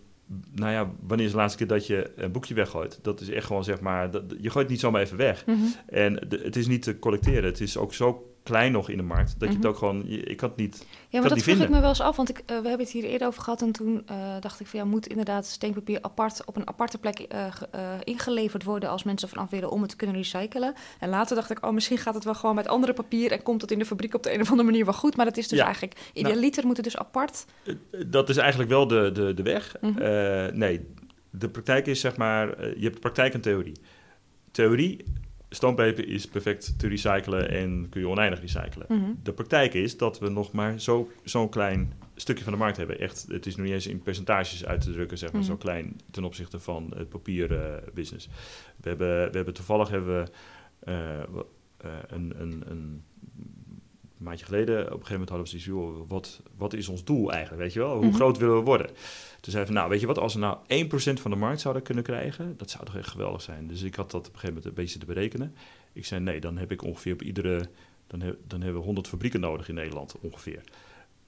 nou 0.51 0.71
ja, 0.71 0.91
wanneer 1.07 1.25
is 1.25 1.31
de 1.31 1.37
laatste 1.37 1.57
keer 1.57 1.67
dat 1.67 1.87
je 1.87 2.11
een 2.15 2.31
boekje 2.31 2.53
weggooit? 2.53 2.99
Dat 3.01 3.21
is 3.21 3.29
echt 3.29 3.45
gewoon 3.45 3.63
zeg 3.63 3.79
maar, 3.81 4.11
dat, 4.11 4.23
je 4.29 4.49
gooit 4.49 4.53
het 4.55 4.69
niet 4.69 4.79
zomaar 4.79 5.01
even 5.01 5.17
weg. 5.17 5.45
Mhm. 5.45 5.57
En 5.85 6.25
de- 6.27 6.41
het 6.43 6.55
is 6.55 6.67
niet 6.67 6.81
te 6.83 6.99
collecteren. 6.99 7.43
Het 7.43 7.61
is 7.61 7.77
ook 7.77 7.93
zo 7.93 8.30
klein 8.51 8.71
nog 8.71 8.89
in 8.89 8.97
de 8.97 9.03
markt, 9.03 9.29
dat 9.39 9.39
je 9.39 9.45
Mhm. 9.47 9.55
het 9.57 9.65
ook 9.65 9.77
gewoon, 9.77 10.07
ik 10.07 10.39
het 10.39 10.55
niet... 10.55 10.85
Ja, 11.09 11.19
maar 11.19 11.29
dat 11.29 11.41
vroeg 11.41 11.57
ik 11.57 11.69
me 11.69 11.79
wel 11.79 11.89
eens 11.89 12.01
af, 12.01 12.15
want 12.15 12.29
ik, 12.29 12.37
eh, 12.37 12.45
we 12.45 12.53
hebben 12.53 12.79
het 12.79 12.89
hier 12.89 13.03
eerder 13.03 13.27
over 13.27 13.41
gehad 13.41 13.61
en 13.61 13.71
toen 13.71 14.03
eh, 14.05 14.15
dacht 14.39 14.59
ik 14.59 14.67
van 14.67 14.79
ja, 14.79 14.85
moet 14.85 15.07
inderdaad 15.07 15.45
steenpapier 15.45 15.97
apart 16.01 16.45
op 16.45 16.55
een 16.55 16.67
aparte 16.67 16.97
plek 16.97 17.19
eh, 17.19 17.45
ge- 17.51 17.67
ingeleverd 18.03 18.63
worden 18.63 18.89
als 18.89 19.03
mensen 19.03 19.29
vanaf 19.29 19.49
willen 19.49 19.69
om 19.71 19.81
het 19.81 19.89
te 19.89 19.95
kunnen 19.95 20.15
recyclen. 20.15 20.73
En 20.99 21.09
later 21.09 21.35
dacht 21.35 21.51
ik, 21.51 21.65
oh 21.65 21.73
misschien 21.73 21.97
gaat 21.97 22.13
het 22.13 22.23
wel 22.23 22.35
gewoon 22.35 22.55
met 22.55 22.67
andere 22.67 22.93
papier 22.93 23.31
en 23.31 23.43
komt 23.43 23.61
het 23.61 23.71
in 23.71 23.79
de 23.79 23.85
fabriek 23.85 24.13
op 24.15 24.23
de 24.23 24.33
een 24.33 24.41
of 24.41 24.49
andere 24.49 24.69
manier 24.69 24.85
wel 24.85 24.93
goed, 24.93 25.15
maar 25.15 25.25
dat 25.25 25.37
is 25.37 25.47
dus 25.47 25.57
Ja. 25.59 25.65
eigenlijk, 25.65 25.99
idealiter 26.13 26.65
moet 26.65 26.75
het 26.77 26.85
dus 26.85 26.97
apart. 26.97 27.45
Dat 28.07 28.29
is 28.29 28.37
eigenlijk 28.37 28.69
wel 28.69 28.87
de, 28.87 29.11
de, 29.13 29.33
de 29.33 29.43
weg. 29.43 29.75
Mhm. 29.81 30.57
Nee, 30.57 30.87
de 31.29 31.49
praktijk 31.49 31.87
is 31.87 31.99
zeg 31.99 32.17
maar, 32.17 32.47
je 32.77 32.83
hebt 32.83 32.99
praktijk 32.99 33.33
en 33.33 33.41
theorie. 33.41 33.75
Theorie, 34.51 35.03
stoompeper 35.53 36.07
is 36.07 36.27
perfect 36.27 36.79
te 36.79 36.87
recyclen 36.87 37.49
en 37.49 37.87
kun 37.89 38.01
je 38.01 38.07
oneindig 38.07 38.39
recyclen. 38.41 38.85
Mhm. 38.89 39.11
De 39.23 39.33
praktijk 39.33 39.73
is 39.73 39.97
dat 39.97 40.19
we 40.19 40.29
nog 40.29 40.51
maar 40.51 40.79
zo- 40.79 41.09
zo'n 41.23 41.49
klein 41.49 41.93
stukje 42.15 42.43
van 42.43 42.53
de 42.53 42.59
markt 42.59 42.77
hebben. 42.77 42.99
Echt, 42.99 43.25
het 43.29 43.45
is 43.45 43.55
nog 43.55 43.65
niet 43.65 43.73
eens 43.75 43.87
in 43.87 44.01
percentages 44.01 44.65
uit 44.65 44.81
te 44.81 44.91
drukken, 44.91 45.17
zeg 45.17 45.31
maar, 45.31 45.41
Mhm. 45.41 45.49
zo 45.49 45.57
klein 45.57 45.99
ten 46.11 46.23
opzichte 46.23 46.59
van 46.59 46.93
het 46.95 47.09
papierbusiness. 47.09 48.29
we, 48.81 48.89
hebben, 48.89 49.25
we 49.31 49.35
hebben 49.35 49.53
toevallig 49.53 49.89
hebben 49.89 50.23
we, 50.23 50.31
eh, 50.79 51.19
eh, 51.19 51.25
een, 52.07 52.33
een, 52.39 52.63
een 54.21 54.27
maandje 54.27 54.45
geleden, 54.45 54.77
op 54.79 54.83
een 54.85 54.91
gegeven 54.91 55.11
moment 55.11 55.29
hadden 55.29 55.47
we 55.51 55.59
zoiets, 55.59 55.67
joh, 55.97 56.09
wat, 56.09 56.41
wat 56.57 56.73
is 56.73 56.87
ons 56.87 57.03
doel 57.03 57.31
eigenlijk, 57.31 57.61
weet 57.61 57.73
je 57.73 57.79
wel? 57.79 57.95
Hoe 57.95 58.05
Mhm. 58.05 58.15
groot 58.15 58.37
willen 58.37 58.55
we 58.55 58.61
worden? 58.63 58.87
Toen 59.41 59.51
zeiden 59.51 59.73
we, 59.73 59.79
nou, 59.79 59.89
weet 59.91 59.99
je 59.99 60.07
wat, 60.07 60.17
als 60.17 60.33
we 60.33 60.39
nou 60.39 60.57
1% 60.67 61.19
van 61.21 61.31
de 61.31 61.37
markt 61.37 61.61
zouden 61.61 61.83
kunnen 61.83 62.03
krijgen, 62.03 62.57
dat 62.57 62.69
zou 62.69 62.85
toch 62.85 62.95
echt 62.97 63.09
geweldig 63.09 63.41
zijn. 63.41 63.67
Dus 63.67 63.81
ik 63.81 63.95
had 63.95 64.11
dat 64.11 64.19
op 64.19 64.25
een 64.33 64.39
gegeven 64.39 64.47
moment 64.55 64.65
een 64.65 64.83
beetje 64.83 64.99
te 64.99 65.05
berekenen. 65.05 65.55
Ik 65.93 66.05
zei, 66.05 66.21
nee, 66.21 66.39
dan 66.39 66.57
heb 66.57 66.71
ik 66.71 66.83
ongeveer 66.83 67.13
op 67.13 67.21
iedere, 67.21 67.69
dan, 68.07 68.21
heb, 68.21 68.37
dan 68.47 68.61
hebben 68.61 68.79
we 68.79 68.85
100 68.85 69.07
fabrieken 69.07 69.39
nodig 69.39 69.69
in 69.69 69.75
Nederland 69.75 70.15
ongeveer. 70.21 70.61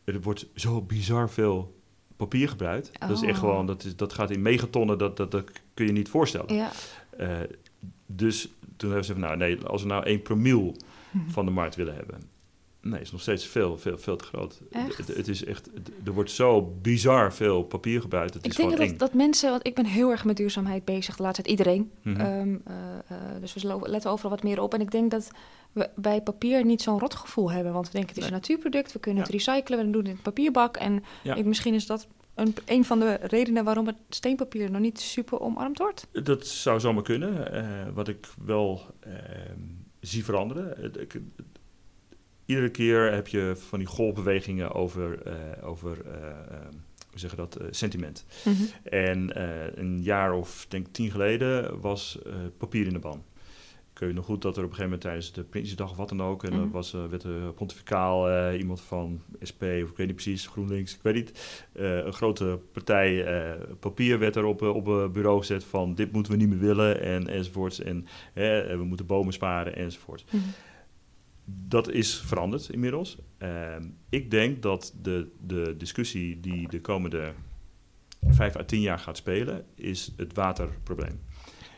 Er 0.03 0.21
wordt 0.21 0.47
zo 0.55 0.81
bizar 0.81 1.29
veel 1.29 1.75
papier 2.17 2.49
gebruikt. 2.49 2.91
Dat 2.99 3.09
is 3.09 3.21
echt 3.21 3.33
Oh. 3.33 3.39
gewoon, 3.39 3.65
dat, 3.65 3.83
is, 3.83 3.95
dat 3.95 4.13
gaat 4.13 4.29
in 4.31 4.41
megatonnen, 4.41 4.97
dat, 4.97 5.17
dat, 5.17 5.31
dat 5.31 5.51
kun 5.73 5.85
je 5.85 5.91
niet 5.91 6.09
voorstellen. 6.09 6.55
Ja. 6.55 6.71
Eh, 7.17 7.37
dus 8.05 8.47
toen 8.77 8.89
hebben 8.89 9.05
ze 9.05 9.11
van, 9.11 9.21
nou 9.21 9.37
nee, 9.37 9.59
als 9.65 9.81
we 9.81 9.87
nou 9.87 10.05
1 10.05 10.21
promiel 10.21 10.75
Mhm. 11.11 11.29
van 11.29 11.45
de 11.45 11.51
markt 11.51 11.75
willen 11.75 11.95
hebben. 11.95 12.21
Nee, 12.85 13.01
is 13.01 13.11
nog 13.11 13.21
steeds 13.21 13.45
veel, 13.47 13.77
veel, 13.77 13.97
veel 13.97 14.15
te 14.15 14.23
groot. 14.23 14.61
Echt? 14.71 14.97
Het, 14.97 15.07
het 15.07 15.27
is 15.27 15.45
echt, 15.45 15.69
het- 15.73 15.91
er 16.05 16.11
wordt 16.13 16.31
zo 16.31 16.61
bizar 16.81 17.33
veel 17.33 17.63
papier 17.63 18.01
gebruikt. 18.01 18.33
Het 18.33 18.45
Ik 18.45 18.51
is 18.51 18.57
denk 18.57 18.69
gewoon 18.69 18.85
dat, 18.85 18.93
eng. 18.93 18.99
dat 18.99 19.13
mensen, 19.13 19.49
want 19.49 19.67
ik 19.67 19.75
ben 19.75 19.85
heel 19.85 20.11
erg 20.11 20.25
met 20.25 20.37
duurzaamheid 20.37 20.85
bezig 20.85 21.15
de 21.15 21.23
laatste 21.23 21.41
tijd, 21.43 21.59
iedereen. 21.59 21.91
Mhm. 22.01 22.19
Ehm, 22.19 22.55
eh, 22.65 22.73
eh, 23.07 23.17
dus 23.41 23.53
we 23.53 23.79
letten 23.89 24.11
overal 24.11 24.31
wat 24.31 24.43
meer 24.43 24.61
op. 24.61 24.73
En 24.73 24.81
ik 24.81 24.91
denk 24.91 25.11
dat 25.11 25.31
we 25.71 25.89
bij 25.95 26.21
papier 26.21 26.65
niet 26.65 26.81
zo'n 26.81 26.99
rotgevoel 26.99 27.51
hebben. 27.51 27.73
Want 27.73 27.85
we 27.85 27.91
denken 27.91 28.09
het 28.09 28.17
is 28.17 28.23
Nee. 28.23 28.33
een 28.33 28.39
natuurproduct, 28.39 28.93
we 28.93 28.99
kunnen 28.99 29.21
Ja. 29.23 29.27
het 29.31 29.35
recyclen, 29.45 29.77
we 29.77 29.83
doen 29.91 29.95
het 30.01 30.05
in 30.09 30.15
een 30.15 30.21
papierbak. 30.21 30.77
En 30.77 31.03
Ja. 31.23 31.35
ik, 31.35 31.45
misschien 31.45 31.73
is 31.73 31.85
dat 31.85 32.07
een, 32.35 32.55
een 32.65 32.85
van 32.85 32.99
de 32.99 33.13
redenen 33.21 33.63
waarom 33.63 33.87
het 33.87 33.95
steenpapier 34.09 34.71
nog 34.71 34.81
niet 34.81 34.99
super 34.99 35.39
omarmd 35.39 35.77
wordt. 35.77 36.07
Dat 36.23 36.47
zou 36.47 36.79
zomaar 36.79 37.03
kunnen. 37.03 37.51
Eh, 37.53 37.87
wat 37.93 38.07
ik 38.07 38.27
wel 38.45 38.81
ehm, 38.99 39.59
zie 39.99 40.23
veranderen. 40.23 40.93
Iedere 42.45 42.69
keer 42.69 43.11
heb 43.11 43.27
je 43.27 43.53
van 43.69 43.79
die 43.79 43.87
golfbewegingen 43.87 44.71
over, 44.71 45.21
eh, 45.21 45.67
over 45.67 45.97
eh, 46.05 46.29
ehm, 46.29 46.73
hoe 47.13 47.21
zeg 47.21 47.31
je 47.31 47.37
dat, 47.37 47.55
eh, 47.55 47.67
sentiment. 47.69 48.25
En 48.83 49.35
eh, 49.35 49.75
een 49.75 50.01
jaar 50.01 50.33
of 50.33 50.65
denk 50.69 50.87
tien 50.91 51.11
geleden 51.11 51.79
was 51.81 52.19
papier 52.57 52.87
in 52.87 52.93
de 52.93 52.99
ban. 52.99 53.23
Ik 53.93 53.99
weet 53.99 54.13
nog 54.13 54.25
goed 54.25 54.41
dat 54.41 54.57
er 54.57 54.63
op 54.63 54.69
een 54.69 54.75
gegeven 54.75 54.83
moment 54.83 55.01
tijdens 55.01 55.31
de 55.31 55.43
Prinsjesdag 55.43 55.91
of 55.91 55.97
wat 55.97 56.09
dan 56.09 56.21
ook... 56.21 56.43
en 56.43 56.53
Mhm. 56.53 56.61
er 56.61 56.69
was, 56.69 56.93
eh, 56.93 57.05
werd 57.05 57.23
er 57.23 57.53
pontificaal 57.53 58.51
iemand 58.53 58.81
van 58.81 59.21
SP, 59.49 59.61
of 59.61 59.89
ik 59.89 59.97
weet 59.97 60.07
niet 60.07 60.15
precies, 60.15 60.47
GroenLinks, 60.47 60.93
ik 60.95 61.01
weet 61.01 61.13
niet... 61.13 61.65
een 61.73 62.13
grote 62.13 62.59
partij 62.71 63.25
papier 63.79 64.19
werd 64.19 64.35
er 64.35 64.45
op, 64.45 64.61
op 64.61 64.87
een 64.87 65.11
bureau 65.11 65.39
gezet 65.39 65.63
van... 65.63 65.95
dit 65.95 66.11
moeten 66.11 66.31
we 66.31 66.37
niet 66.37 66.49
meer 66.49 66.59
willen 66.59 67.01
en, 67.01 67.27
enzovoorts. 67.27 67.79
En 67.81 68.05
we 68.77 68.83
moeten 68.83 69.05
bomen 69.05 69.33
sparen 69.33 69.75
enzovoorts. 69.75 70.25
Mhm. 70.29 70.43
Dat 71.45 71.89
is 71.89 72.15
veranderd 72.19 72.69
inmiddels. 72.69 73.17
Ehm, 73.37 73.83
ik 74.09 74.31
denk 74.31 74.61
dat 74.61 74.93
de, 75.01 75.27
de 75.45 75.75
discussie 75.77 76.39
die 76.39 76.67
de 76.67 76.81
komende 76.81 77.33
vijf 78.27 78.55
à 78.55 78.63
tien 78.63 78.81
jaar 78.81 78.99
gaat 78.99 79.17
spelen, 79.17 79.65
is 79.75 80.11
het 80.17 80.33
waterprobleem. 80.33 81.19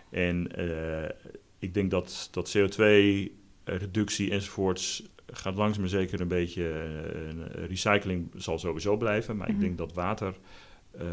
En 0.09 0.51
eh, 0.55 1.09
ik 1.59 1.73
denk 1.73 1.91
dat, 1.91 2.27
dat 2.31 2.57
CO2-reductie 2.57 4.31
enzovoorts 4.31 5.09
gaat 5.31 5.55
langzaam 5.55 5.81
maar 5.81 5.89
zeker 5.89 6.21
een 6.21 6.27
beetje... 6.27 6.63
eh, 6.69 7.65
recycling 7.67 8.31
zal 8.35 8.59
sowieso 8.59 8.97
blijven, 8.97 9.37
maar 9.37 9.47
Mhm. 9.47 9.55
ik 9.55 9.61
denk 9.61 9.77
dat 9.77 9.93
water 9.93 10.35
eh, 10.91 11.05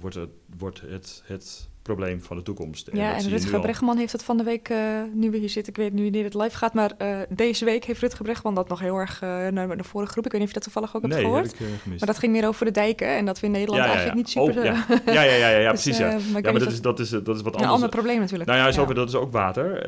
wordt, 0.00 0.16
het, 0.16 0.30
wordt 0.58 0.80
het, 0.80 1.22
het 1.26 1.69
probleem 1.82 2.22
van 2.22 2.36
de 2.36 2.42
toekomst. 2.42 2.88
En 2.88 2.98
ja, 2.98 3.16
en 3.16 3.28
Rutger 3.28 3.60
Bregman 3.60 3.96
heeft 3.96 4.12
het 4.12 4.22
van 4.22 4.36
de 4.36 4.42
week, 4.42 4.68
uh, 4.68 4.78
nu 5.12 5.30
we 5.30 5.36
hier 5.36 5.48
zitten, 5.48 5.72
ik 5.72 5.78
weet 5.78 5.92
nu 5.92 6.02
wanneer 6.02 6.24
het 6.24 6.34
live 6.34 6.56
gaat, 6.56 6.74
maar 6.74 6.92
uh, 6.98 7.18
deze 7.28 7.64
week 7.64 7.84
heeft 7.84 8.00
Rutger 8.00 8.24
Bregman 8.24 8.54
dat 8.54 8.68
nog 8.68 8.80
heel 8.80 8.96
erg 8.96 9.22
uh, 9.22 9.48
naar 9.48 9.76
de 9.76 9.84
vorige 9.84 10.12
groep. 10.12 10.24
Ik 10.24 10.32
weet 10.32 10.40
niet 10.40 10.50
of 10.50 10.54
je 10.54 10.60
dat 10.60 10.72
toevallig 10.72 10.96
ook 10.96 11.02
hebt 11.02 11.14
nee, 11.14 11.24
gehoord. 11.24 11.58
Heb 11.58 11.68
ik, 11.68 11.86
maar 11.86 12.06
dat 12.06 12.18
ging 12.18 12.32
meer 12.32 12.46
over 12.46 12.64
de 12.64 12.70
dijken 12.70 13.08
en 13.08 13.24
dat 13.24 13.40
we 13.40 13.46
in 13.46 13.52
Nederland 13.52 13.82
ja, 13.82 13.90
ja, 13.90 13.94
eigenlijk 13.94 14.18
niet 14.18 14.28
super... 14.28 14.58
Oh, 14.58 14.64
ja. 14.64 14.86
ja, 15.12 15.22
ja, 15.22 15.48
ja, 15.48 15.70
dus, 15.70 15.82
precies. 15.82 15.98
Ja, 15.98 16.18
maar, 16.32 16.42
maar 16.42 16.58
dat, 16.58 16.72
is, 16.72 16.80
dat, 16.80 16.98
is, 16.98 17.08
dat 17.08 17.28
is 17.28 17.42
wat 17.42 17.44
anders. 17.44 17.62
Een 17.62 17.68
ander 17.68 17.88
probleem 17.88 18.18
natuurlijk. 18.18 18.50
Nou 18.50 18.60
ja, 18.62 18.72
zover, 18.72 18.94
dat 18.94 19.08
is 19.08 19.14
ook 19.14 19.32
water. 19.32 19.82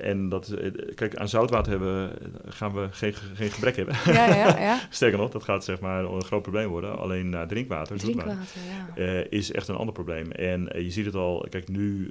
en 0.00 0.28
dat, 0.28 0.54
kijk, 0.94 1.16
aan 1.16 1.28
zoutwater 1.28 1.70
hebben, 1.70 2.10
gaan 2.48 2.72
we 2.72 2.88
geen, 2.90 3.14
geen 3.34 3.50
gebrek 3.50 3.76
hebben. 3.76 3.94
Ja, 4.04 4.26
ja, 4.26 4.58
ja. 4.58 4.78
Sterker 4.90 5.18
nog, 5.18 5.30
dat 5.30 5.44
gaat 5.44 5.64
zeg 5.64 5.80
maar 5.80 6.04
een 6.04 6.24
groot 6.24 6.42
probleem 6.42 6.68
worden. 6.68 6.98
Alleen 6.98 7.36
drinkwater, 7.48 7.98
drinkwater 7.98 8.36
ja. 8.94 9.24
is 9.28 9.52
echt 9.52 9.68
een 9.68 9.76
ander 9.76 9.94
probleem. 9.94 10.30
En 10.30 10.68
je 10.74 10.90
ziet 10.90 11.04
het 11.04 11.11
al, 11.14 11.46
kijk 11.50 11.68
nu 11.68 12.10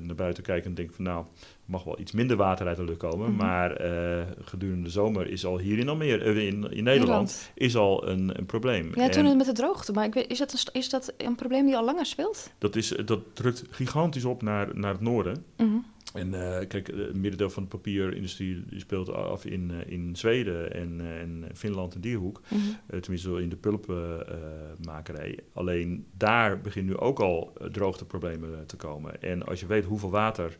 naar 0.00 0.14
buiten 0.14 0.42
kijken 0.42 0.68
en 0.68 0.74
denk 0.74 0.92
van 0.92 1.04
nou, 1.04 1.24
mag 1.64 1.84
wel 1.84 1.98
iets 1.98 2.12
minder 2.12 2.36
water 2.36 2.66
uit 2.66 2.76
de 2.76 2.84
lucht 2.84 2.98
komen. 2.98 3.28
Mhm. 3.28 3.36
Maar 3.36 3.84
uh, 3.84 4.22
gedurende 4.40 4.82
de 4.82 4.90
zomer 4.90 5.30
is 5.30 5.44
al 5.44 5.58
hier 5.58 5.78
in 5.78 5.88
Almere, 5.88 6.24
in, 6.24 6.36
in 6.36 6.60
Nederland, 6.60 6.84
Nederland, 6.84 7.50
is 7.54 7.76
al 7.76 8.08
een, 8.08 8.38
een 8.38 8.46
probleem. 8.46 8.92
Ja, 8.94 9.08
toen 9.08 9.26
en, 9.26 9.36
met 9.36 9.46
de 9.46 9.52
droogte. 9.52 9.92
Maar 9.92 10.04
ik 10.04 10.14
weet, 10.14 10.30
is, 10.30 10.38
dat 10.38 10.52
een, 10.52 10.80
is 10.80 10.88
dat 10.88 11.12
een 11.16 11.34
probleem 11.34 11.66
die 11.66 11.76
al 11.76 11.84
langer 11.84 12.06
speelt? 12.06 12.50
Dat, 12.58 12.76
is, 12.76 12.88
dat 13.04 13.20
drukt 13.32 13.64
gigantisch 13.70 14.24
op 14.24 14.42
naar, 14.42 14.68
naar 14.72 14.92
het 14.92 15.00
noorden. 15.00 15.44
Mhm. 15.56 15.76
En 16.14 16.28
uh, 16.28 16.58
kijk, 16.68 16.86
het 16.86 17.14
middendeel 17.14 17.50
van 17.50 17.62
de 17.62 17.68
papierindustrie 17.68 18.64
speelt 18.76 19.12
af 19.12 19.44
in, 19.44 19.70
uh, 19.70 19.92
in 19.92 20.16
Zweden 20.16 20.74
en, 20.74 21.00
en 21.00 21.48
Finland 21.54 21.94
en 21.94 22.00
Dierhoek. 22.00 22.40
Mm 22.48 22.58
-hmm. 22.58 23.00
tenminste 23.00 23.42
in 23.42 23.48
de 23.48 23.56
pulpenmakerij. 23.56 25.38
Alleen 25.52 26.06
daar 26.16 26.60
beginnen 26.60 26.92
nu 26.92 26.98
ook 26.98 27.20
al 27.20 27.52
droogteproblemen 27.72 28.66
te 28.66 28.76
komen. 28.76 29.22
En 29.22 29.42
als 29.46 29.60
je 29.60 29.66
weet 29.66 29.84
hoeveel 29.84 30.10
water 30.10 30.58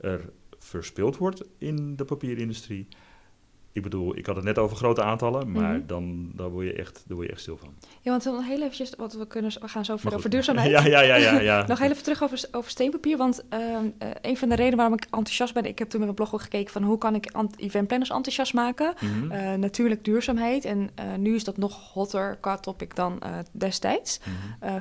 er 0.00 0.30
verspild 0.58 1.16
wordt 1.16 1.44
in 1.58 1.96
de 1.96 2.04
papierindustrie 2.04 2.88
ik 3.72 3.82
bedoel, 3.82 4.16
ik 4.16 4.26
had 4.26 4.36
het 4.36 4.44
net 4.44 4.58
over 4.58 4.76
grote 4.76 5.02
aantallen, 5.02 5.52
maar 5.52 5.72
mm 5.74 5.86
dan, 5.86 6.30
dan, 6.34 6.50
word 6.50 6.66
je 6.66 6.72
echt, 6.72 7.02
daar 7.06 7.16
word 7.16 7.26
je 7.26 7.32
echt 7.32 7.42
stil 7.42 7.56
van. 7.56 7.74
Ja, 8.00 8.10
want 8.10 8.22
dan 8.22 8.42
heel 8.42 8.58
eventjes, 8.58 8.94
wat 8.96 9.12
we, 9.12 9.26
kunnen, 9.26 9.52
we 9.60 9.68
gaan 9.68 9.84
zo 9.84 9.96
verder 9.96 10.18
over 10.18 10.30
duurzaamheid. 10.30 10.70
Ja, 10.80 10.84
ja, 10.86 11.00
ja. 11.00 11.16
ja, 11.16 11.40
ja. 11.40 11.64
Nog 11.68 11.78
heel 11.78 11.90
even 11.90 12.02
terug 12.02 12.22
over, 12.22 12.48
over 12.50 12.70
steenpapier, 12.70 13.16
want 13.16 13.44
uh, 13.54 13.58
uh, 13.58 14.08
een 14.20 14.36
van 14.36 14.48
de 14.48 14.54
redenen 14.54 14.76
waarom 14.76 14.94
ik 14.94 15.04
enthousiast 15.04 15.54
ben, 15.54 15.64
ik 15.64 15.78
heb 15.78 15.88
toen 15.88 16.00
met 16.00 16.08
mijn 16.08 16.14
blog 16.14 16.34
ook 16.34 16.42
gekeken 16.42 16.72
van 16.72 16.82
hoe 16.82 16.98
kan 16.98 17.14
ik 17.14 17.30
eventplanners 17.56 18.10
enthousiast 18.10 18.54
maken. 18.54 18.94
Mm 19.00 19.08
-hmm. 19.08 19.32
uh, 19.32 19.54
natuurlijk 19.54 20.04
duurzaamheid 20.04 20.64
en 20.64 20.90
nu 21.18 21.34
is 21.34 21.44
dat 21.44 21.56
nog 21.56 21.92
hotter 21.92 22.36
qua 22.40 22.56
topic 22.56 22.94
dan 22.94 23.22
destijds. 23.52 24.20
Mm 24.24 24.32
-hmm 24.60 24.78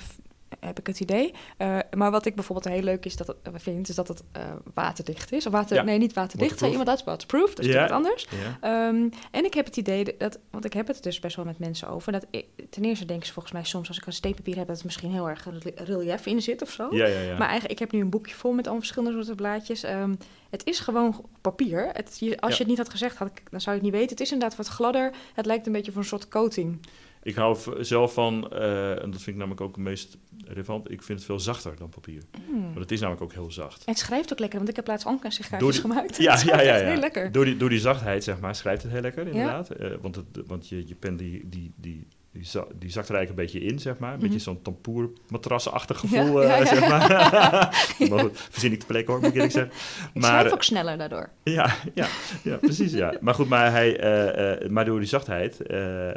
heb 0.59 0.79
ik 0.79 0.87
het 0.87 0.99
idee. 0.99 1.33
Uh, 1.57 1.77
maar 1.97 2.11
wat 2.11 2.25
ik 2.25 2.35
bijvoorbeeld 2.35 2.73
heel 2.73 2.83
leuk 2.83 3.05
is 3.05 3.15
dat 3.15 3.27
het, 3.27 3.37
uh, 3.47 3.53
vind, 3.55 3.89
is 3.89 3.95
dat 3.95 4.07
het 4.07 4.23
uh, 4.37 4.43
waterdicht 4.73 5.31
is. 5.31 5.45
Of 5.45 5.51
water, 5.51 5.75
ja. 5.75 5.83
Nee, 5.83 5.97
niet 5.97 6.13
waterdicht. 6.13 6.59
Zei 6.59 6.69
iemand 6.69 6.89
dat 6.89 6.99
is 6.99 7.03
waterproof. 7.03 7.53
Dat 7.53 7.65
is 7.65 7.75
anders. 7.75 8.27
Um, 8.63 9.09
en 9.31 9.45
ik 9.45 9.53
heb 9.53 9.65
het 9.65 9.77
idee 9.77 10.15
dat, 10.17 10.39
want 10.51 10.65
ik 10.65 10.73
heb 10.73 10.87
het 10.87 11.03
dus 11.03 11.19
best 11.19 11.35
wel 11.35 11.45
met 11.45 11.59
mensen 11.59 11.87
over. 11.87 12.11
Dat 12.11 12.25
ik, 12.29 12.45
ten 12.69 12.83
eerste 12.83 13.05
denken 13.05 13.27
ze 13.27 13.33
volgens 13.33 13.53
mij 13.53 13.63
soms 13.63 13.87
als 13.87 13.97
ik 13.97 14.05
een 14.05 14.13
steenpapier 14.13 14.57
heb, 14.57 14.67
dat 14.67 14.79
er 14.79 14.85
misschien 14.85 15.11
heel 15.11 15.29
erg 15.29 15.47
relief 15.75 16.25
in 16.25 16.41
zit 16.41 16.61
of 16.61 16.71
zo. 16.71 16.87
Ja, 16.91 17.05
ja, 17.05 17.19
ja. 17.19 17.37
Maar 17.37 17.47
eigenlijk, 17.47 17.71
ik 17.71 17.79
heb 17.79 17.91
nu 17.91 17.99
een 17.99 18.09
boekje 18.09 18.35
vol 18.35 18.51
met 18.51 18.67
al 18.67 18.77
verschillende 18.77 19.15
soorten 19.15 19.35
blaadjes. 19.35 19.83
Um, 19.83 20.17
het 20.49 20.65
is 20.65 20.79
gewoon 20.79 21.25
papier. 21.41 21.89
Het, 21.93 22.17
je, 22.19 22.41
als 22.41 22.53
je 22.53 22.59
het 22.59 22.67
niet 22.67 22.77
had 22.77 22.89
gezegd, 22.89 23.17
had 23.17 23.27
ik, 23.27 23.41
dan 23.51 23.61
zou 23.61 23.75
je 23.75 23.81
het 23.81 23.91
niet 23.91 23.99
weten. 23.99 24.17
Het 24.17 24.25
is 24.25 24.31
inderdaad 24.31 24.57
wat 24.57 24.67
gladder. 24.67 25.13
Het 25.33 25.45
lijkt 25.45 25.65
een 25.65 25.71
beetje 25.71 25.91
van 25.91 26.01
een 26.01 26.07
soort 26.07 26.27
coating. 26.27 26.79
Ik 27.23 27.35
hou 27.35 27.57
zelf 27.83 28.13
van, 28.13 28.49
uh, 28.53 29.03
en 29.03 29.11
dat 29.11 29.21
vind 29.21 29.27
ik 29.27 29.35
namelijk 29.35 29.61
ook 29.61 29.75
het 29.75 29.85
meest 29.85 30.17
relevant, 30.45 30.91
ik 30.91 31.03
vind 31.03 31.17
het 31.17 31.27
veel 31.27 31.39
zachter 31.39 31.75
dan 31.75 31.89
papier. 31.89 32.21
Mm. 32.49 32.61
Want 32.61 32.79
het 32.79 32.91
is 32.91 32.99
namelijk 32.99 33.23
ook 33.23 33.33
heel 33.33 33.51
zacht. 33.51 33.83
En 33.83 33.91
het 33.91 33.97
schrijft 33.97 34.31
ook 34.31 34.39
lekker, 34.39 34.57
want 34.57 34.69
ik 34.69 34.75
heb 34.75 34.88
laatst 34.88 35.07
ook 35.07 35.25
sigaretjes 35.27 35.79
gemaakt. 35.79 36.17
Ja, 36.17 36.39
ja, 36.45 36.61
ja, 36.61 36.75
ja. 36.75 36.89
heel 36.89 36.99
lekker. 36.99 37.31
Door 37.31 37.45
die, 37.45 37.57
door 37.57 37.69
die 37.69 37.79
zachtheid, 37.79 38.23
zeg 38.23 38.39
maar, 38.39 38.55
schrijft 38.55 38.83
het 38.83 38.91
heel 38.91 39.01
lekker, 39.01 39.27
inderdaad. 39.27 39.69
Ja. 39.77 39.89
Uh, 39.89 39.95
want, 40.01 40.15
het, 40.15 40.25
want 40.45 40.69
je, 40.69 40.88
je 40.88 40.95
pen 40.95 41.17
die, 41.17 41.49
die, 41.49 41.73
die, 41.75 42.07
die, 42.31 42.45
za 42.45 42.65
die 42.79 42.89
zakt 42.89 43.09
er 43.09 43.15
eigenlijk 43.15 43.29
een 43.29 43.59
beetje 43.59 43.74
in, 43.74 43.79
zeg 43.79 43.98
maar. 43.98 44.09
Een 44.09 44.15
mm 44.15 44.21
-hmm. 44.21 44.29
beetje 44.29 44.43
zo'n 44.43 44.62
tampoermatrassenachtig 44.62 46.00
gevoel, 46.00 46.41
ja, 46.41 46.57
ja, 46.57 46.65
zeg 46.65 46.88
maar. 46.88 47.09
maar 48.09 48.19
goed, 48.19 48.39
verzin 48.50 48.71
ik 48.71 48.79
de 48.79 48.86
plek 48.86 49.07
hoor, 49.07 49.19
moet 49.19 49.27
ik 49.27 49.33
eerlijk 49.33 49.51
zeggen. 49.51 49.71
Ik 50.13 50.21
maar, 50.21 50.29
schrijf 50.29 50.51
ook 50.53 50.63
sneller 50.63 50.98
daardoor. 50.98 51.29
Ja, 51.43 51.75
ja, 51.93 52.07
ja 52.43 52.57
precies, 52.57 52.91
ja. 52.91 53.13
Maar 53.21 53.33
goed, 53.33 53.50
maar, 53.50 53.71
hij, 53.71 54.03
uh, 54.03 54.63
uh, 54.63 54.69
maar 54.69 54.86
door 54.86 55.00
die 55.00 55.07
zachtheid, 55.07 55.57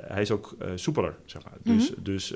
hij 0.07 0.21
is 0.21 0.31
ook 0.31 0.57
soepeler, 0.75 1.15
zeg 1.25 1.45
maar. 1.45 1.53
Dus, 1.63 1.89
mm 1.89 1.95
-hmm. 1.95 2.05
dus, 2.05 2.35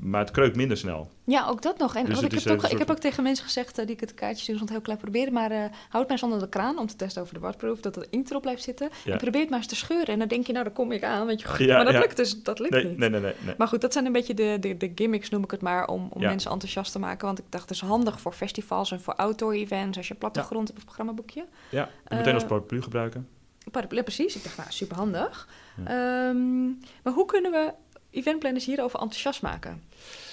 maar 0.00 0.20
het 0.20 0.30
kreukt 0.30 0.56
minder 0.56 0.76
snel. 0.76 1.10
Ja, 1.24 1.46
ook 1.48 1.62
dat 1.62 1.78
nog. 1.78 1.96
En 1.96 2.04
dus 2.04 2.22
ik, 2.22 2.32
heb 2.32 2.46
ook, 2.46 2.62
ik 2.62 2.78
heb 2.78 2.90
ook 2.90 2.98
tegen 2.98 3.22
mensen 3.22 3.44
gezegd, 3.44 3.76
die 3.76 3.86
ik 3.86 4.00
het 4.00 4.14
kaartje 4.14 4.42
stuurde, 4.42 4.60
stond 4.60 4.70
heel 4.70 4.80
klein 4.80 4.98
proberen, 4.98 5.32
maar 5.32 5.50
houd 5.88 6.02
maar 6.02 6.10
eens 6.10 6.22
onder 6.22 6.38
de 6.38 6.48
kraan 6.48 6.78
om 6.78 6.86
te 6.86 6.96
testen 6.96 7.22
over 7.22 7.34
de 7.34 7.40
waterproof, 7.40 7.80
dat 7.80 7.96
er 7.96 8.06
inkt 8.10 8.30
erop 8.30 8.42
blijft 8.42 8.62
zitten. 8.62 8.90
En 9.04 9.18
probeer 9.18 9.40
het 9.40 9.50
maar 9.50 9.58
eens 9.58 9.68
te 9.68 9.76
scheuren. 9.76 10.06
En 10.06 10.18
dan 10.18 10.28
denk 10.28 10.46
je, 10.46 10.52
nou, 10.52 10.64
dan 10.64 10.74
kom 10.74 10.92
ik 10.92 11.04
aan, 11.04 11.26
weet 11.26 11.40
je. 11.40 11.66
maar 11.66 11.84
dat 11.84 11.94
lukt 11.94 12.16
dus, 12.16 12.42
dat 12.42 12.58
lukt 12.58 12.67
nee, 12.70 12.84
niet. 12.84 12.98
Nee, 12.98 13.10
nee, 13.10 13.20
nee, 13.20 13.34
nee, 13.44 13.54
Maar 13.58 13.68
goed, 13.68 13.80
dat 13.80 13.92
zijn 13.92 14.06
een 14.06 14.12
beetje 14.12 14.34
de, 14.34 14.56
de, 14.60 14.76
de 14.76 14.92
gimmicks, 14.94 15.28
noem 15.30 15.44
ik 15.44 15.50
het 15.50 15.60
maar, 15.60 15.88
om, 15.88 16.08
om 16.10 16.20
ja. 16.20 16.28
mensen 16.28 16.50
enthousiast 16.50 16.92
te 16.92 16.98
maken. 16.98 17.26
Want 17.26 17.38
ik 17.38 17.44
dacht, 17.48 17.68
het 17.68 17.72
is 17.72 17.80
handig 17.80 18.20
voor 18.20 18.32
festivals 18.32 18.90
en 18.90 19.00
voor 19.00 19.14
outdoor 19.14 19.52
events, 19.52 19.96
als 19.96 20.08
je 20.08 20.14
plattegrond 20.14 20.68
ja. 20.68 20.74
hebt 20.74 20.78
of 20.78 20.84
programmaboekje. 20.84 21.44
Ja, 21.70 21.88
en 22.04 22.16
meteen 22.16 22.34
als 22.34 22.44
paraplu 22.44 22.82
gebruiken. 22.82 23.28
Paraplu, 23.70 24.02
precies. 24.02 24.36
Ik 24.36 24.42
dacht, 24.42 24.56
nou, 24.56 24.70
super 24.70 24.96
handig. 24.96 25.48
Ja. 25.84 26.28
Um, 26.28 26.80
maar 27.02 27.12
hoe 27.12 27.26
kunnen 27.26 27.50
we 27.50 27.72
eventplanners 28.10 28.64
hierover 28.64 29.00
enthousiast 29.00 29.42
maken? 29.42 29.82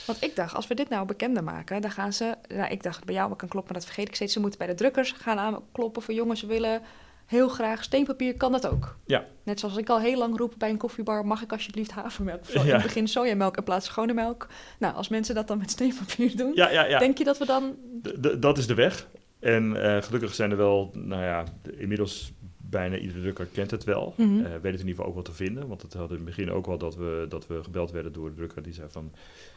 Want 0.06 0.24
ik 0.24 0.36
dacht, 0.36 0.56
als 0.56 0.68
we 0.68 0.76
dit 0.76 0.90
nou 0.90 1.06
bekender 1.06 1.44
maken, 1.44 1.82
dan 1.82 1.92
gaan 1.92 2.14
ze... 2.14 2.36
Nou, 2.48 2.72
ik 2.72 2.84
dacht, 2.84 3.06
bij 3.06 3.16
jou 3.16 3.36
kan 3.36 3.50
kloppen, 3.50 3.74
maar 3.74 3.82
dat 3.82 3.86
vergeet 3.92 4.08
ik 4.08 4.16
steeds. 4.16 4.34
Ze 4.34 4.40
moeten 4.40 4.60
bij 4.60 4.68
de 4.68 4.76
drukkers 4.76 5.12
gaan 5.12 5.38
aankloppen 5.38 6.02
voor 6.02 6.14
jongens, 6.14 6.42
willen 6.42 6.82
heel 7.26 7.48
graag 7.48 7.84
steenpapier, 7.84 8.38
kan 8.38 8.52
dat 8.52 8.68
ook. 8.68 8.98
Ja. 9.06 9.26
Net 9.44 9.60
zoals 9.60 9.78
ik 9.78 9.90
al 9.90 10.00
heel 10.00 10.18
lang 10.18 10.38
roep 10.38 10.54
bij 10.58 10.70
een 10.70 10.78
koffiebar, 10.78 11.26
mag 11.26 11.42
ik 11.42 11.52
alsjeblieft 11.52 11.92
havermelk? 11.92 12.46
Zo, 12.46 12.60
ja. 12.60 12.66
In 12.66 12.74
het 12.74 12.84
begin 12.84 13.08
sojamelk 13.08 13.58
in 13.58 13.64
plaats 13.64 13.86
van 13.86 13.94
gewone 13.94 14.14
melk. 14.14 14.48
Nou, 14.80 14.96
als 14.96 15.08
mensen 15.08 15.36
dat 15.36 15.48
dan 15.48 15.58
met 15.58 15.72
steenpapier 15.72 16.38
doen, 16.38 16.52
ja, 16.56 16.70
ja, 16.72 16.86
ja. 16.86 17.00
denk 17.00 17.18
je 17.18 17.24
dat 17.24 17.38
we 17.38 17.46
dan... 17.46 17.76
D 18.22 18.42
dat 18.42 18.58
is 18.58 18.68
de 18.68 18.74
weg. 18.74 19.08
En 19.40 19.76
uh, 19.76 20.02
gelukkig 20.02 20.34
zijn 20.34 20.52
er 20.52 20.58
wel, 20.58 20.92
nou 20.94 21.24
ja, 21.24 21.44
inmiddels 21.78 22.34
bijna 22.58 22.98
iedere 22.98 23.22
drukker 23.22 23.46
kent 23.46 23.72
het 23.72 23.84
wel. 23.84 24.14
Mm 24.18 24.26
-hmm. 24.26 24.40
uh, 24.40 24.44
weet 24.44 24.52
het 24.52 24.64
in 24.64 24.72
ieder 24.72 24.88
geval 24.88 25.06
ook 25.06 25.14
wel 25.14 25.24
te 25.24 25.34
vinden. 25.34 25.68
Want 25.68 25.82
het 25.82 25.94
had 25.94 26.10
in 26.10 26.16
het 26.16 26.26
begin 26.26 26.52
ook 26.52 26.66
wel 26.66 26.78
dat 26.78 26.96
we, 26.96 27.26
dat 27.30 27.48
we 27.48 27.64
gebeld 27.64 27.92
werden 27.92 28.14
door 28.14 28.30
de 28.30 28.36
drukker. 28.36 28.64
Die 28.64 28.74
zei 28.74 28.88
van, 28.90 29.12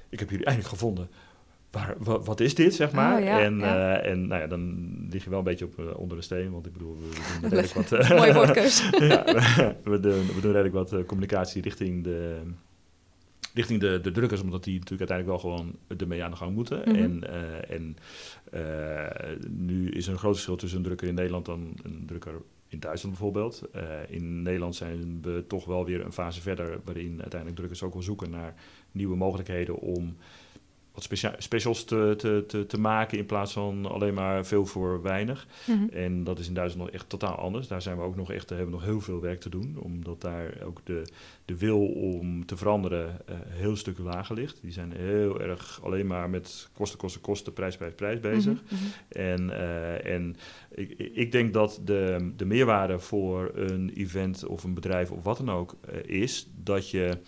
ik 0.08 0.18
heb 0.18 0.30
jullie 0.30 0.44
eindelijk 0.44 0.74
gevonden. 0.74 1.08
Waar, 1.70 1.94
wat, 1.98 2.26
wat, 2.26 2.40
is 2.40 2.54
dit, 2.54 2.74
zeg 2.74 2.92
maar? 2.92 3.18
Oh, 3.18 3.24
ja, 3.24 3.40
en, 3.40 3.58
ja. 3.58 4.02
Uh, 4.02 4.10
en 4.10 4.26
nou 4.26 4.40
ja, 4.40 4.46
dan 4.46 4.90
lig 5.10 5.24
je 5.24 5.30
wel 5.30 5.38
een 5.38 5.44
beetje 5.44 5.64
op, 5.64 5.78
uh, 5.78 5.98
onder 5.98 6.16
de 6.16 6.22
steen, 6.22 6.50
want 6.50 6.66
ik 6.66 6.72
bedoel, 6.72 6.96
we, 6.96 7.08
we 7.08 7.40
doen 7.40 7.50
redelijk 7.60 7.72
wat... 7.72 7.92
Uh, 7.92 8.10
Mooie 8.18 8.34
woordkeus. 8.34 8.88
ja, 8.98 9.24
we, 9.84 10.00
doen, 10.00 10.26
we 10.26 10.40
doen 10.40 10.52
redelijk 10.52 10.74
wat 10.74 11.06
communicatie 11.06 11.62
richting 11.62 12.04
de, 12.04 12.40
richting 13.54 13.80
de, 13.80 14.00
de 14.02 14.10
drukkers, 14.10 14.40
omdat 14.40 14.64
die 14.64 14.78
natuurlijk 14.78 15.10
uiteindelijk 15.10 15.42
wel 15.42 15.52
gewoon 15.52 15.76
ermee 15.98 16.24
aan 16.24 16.30
de 16.30 16.36
gang 16.36 16.54
moeten. 16.54 16.78
Mhm. 16.78 16.90
Mm 16.90 16.96
-hmm. 16.96 17.22
En, 17.22 17.66
en 17.68 17.96
nu 19.48 19.90
is 19.90 20.06
er 20.06 20.12
een 20.12 20.18
groot 20.18 20.34
verschil 20.34 20.56
tussen 20.56 20.78
een 20.78 20.84
drukker 20.84 21.08
in 21.08 21.14
Nederland 21.14 21.46
dan 21.46 21.74
een 21.82 22.02
drukker 22.06 22.34
in 22.68 22.80
Duitsland 22.80 23.16
bijvoorbeeld. 23.16 23.62
Uh, 23.74 23.82
in 24.08 24.42
Nederland 24.42 24.76
zijn 24.76 25.18
we 25.22 25.44
toch 25.46 25.64
wel 25.64 25.84
weer 25.84 26.04
een 26.04 26.12
fase 26.12 26.40
verder, 26.40 26.80
waarin 26.84 27.20
uiteindelijk 27.20 27.56
drukkers 27.56 27.82
ook 27.82 27.92
wel 27.92 28.02
zoeken 28.02 28.30
naar 28.30 28.54
nieuwe 28.92 29.16
mogelijkheden 29.16 29.78
om 29.78 30.16
wat 30.98 31.06
specia 31.06 31.34
specials 31.38 31.84
te, 31.84 32.14
te, 32.16 32.44
te, 32.46 32.66
te, 32.66 32.80
maken 32.80 33.18
in 33.18 33.26
plaats 33.26 33.52
van 33.52 33.86
alleen 33.86 34.14
maar 34.14 34.46
veel 34.46 34.66
voor 34.66 35.02
weinig. 35.02 35.46
Mm 35.64 35.76
-hmm. 35.76 35.88
En 35.88 36.24
dat 36.24 36.38
is 36.38 36.48
in 36.48 36.54
Duitsland 36.54 36.84
nog 36.84 36.94
echt 36.94 37.08
totaal 37.08 37.34
anders. 37.34 37.68
Daar 37.68 37.82
zijn 37.82 37.96
we 37.96 38.02
ook 38.02 38.16
nog 38.16 38.32
echt, 38.32 38.48
hebben 38.48 38.66
we 38.66 38.72
nog 38.72 38.84
heel 38.84 39.00
veel 39.00 39.20
werk 39.20 39.40
te 39.40 39.48
doen, 39.48 39.76
omdat 39.80 40.20
daar 40.20 40.54
ook 40.64 40.80
de, 40.84 41.02
de 41.44 41.58
wil 41.58 41.86
om 41.86 42.46
te 42.46 42.56
veranderen 42.56 43.20
uh, 43.30 43.36
heel 43.48 43.76
stuk 43.76 43.98
lager 43.98 44.34
ligt. 44.34 44.58
Die 44.62 44.72
zijn 44.72 44.92
heel 44.92 45.40
erg 45.40 45.80
alleen 45.82 46.06
maar 46.06 46.30
met 46.30 46.68
kosten, 46.72 46.98
kosten, 46.98 47.20
kosten, 47.20 47.52
prijs, 47.52 47.76
prijs, 47.76 47.94
prijs 47.94 48.20
bezig. 48.20 48.52
Mm 48.52 48.78
-hmm. 48.78 48.78
En, 49.08 49.48
uh, 49.48 50.06
en 50.06 50.36
ik, 50.70 50.90
ik 50.98 51.32
denk 51.32 51.52
dat 51.52 51.80
de, 51.84 52.32
de 52.36 52.44
meerwaarde 52.44 52.98
voor 52.98 53.50
een 53.54 53.90
event 53.94 54.46
of 54.46 54.64
een 54.64 54.74
bedrijf 54.74 55.10
of 55.10 55.22
wat 55.22 55.36
dan 55.36 55.50
ook 55.50 55.76
uh, 55.92 56.20
is 56.20 56.48
dat 56.54 56.90
je 56.90 57.18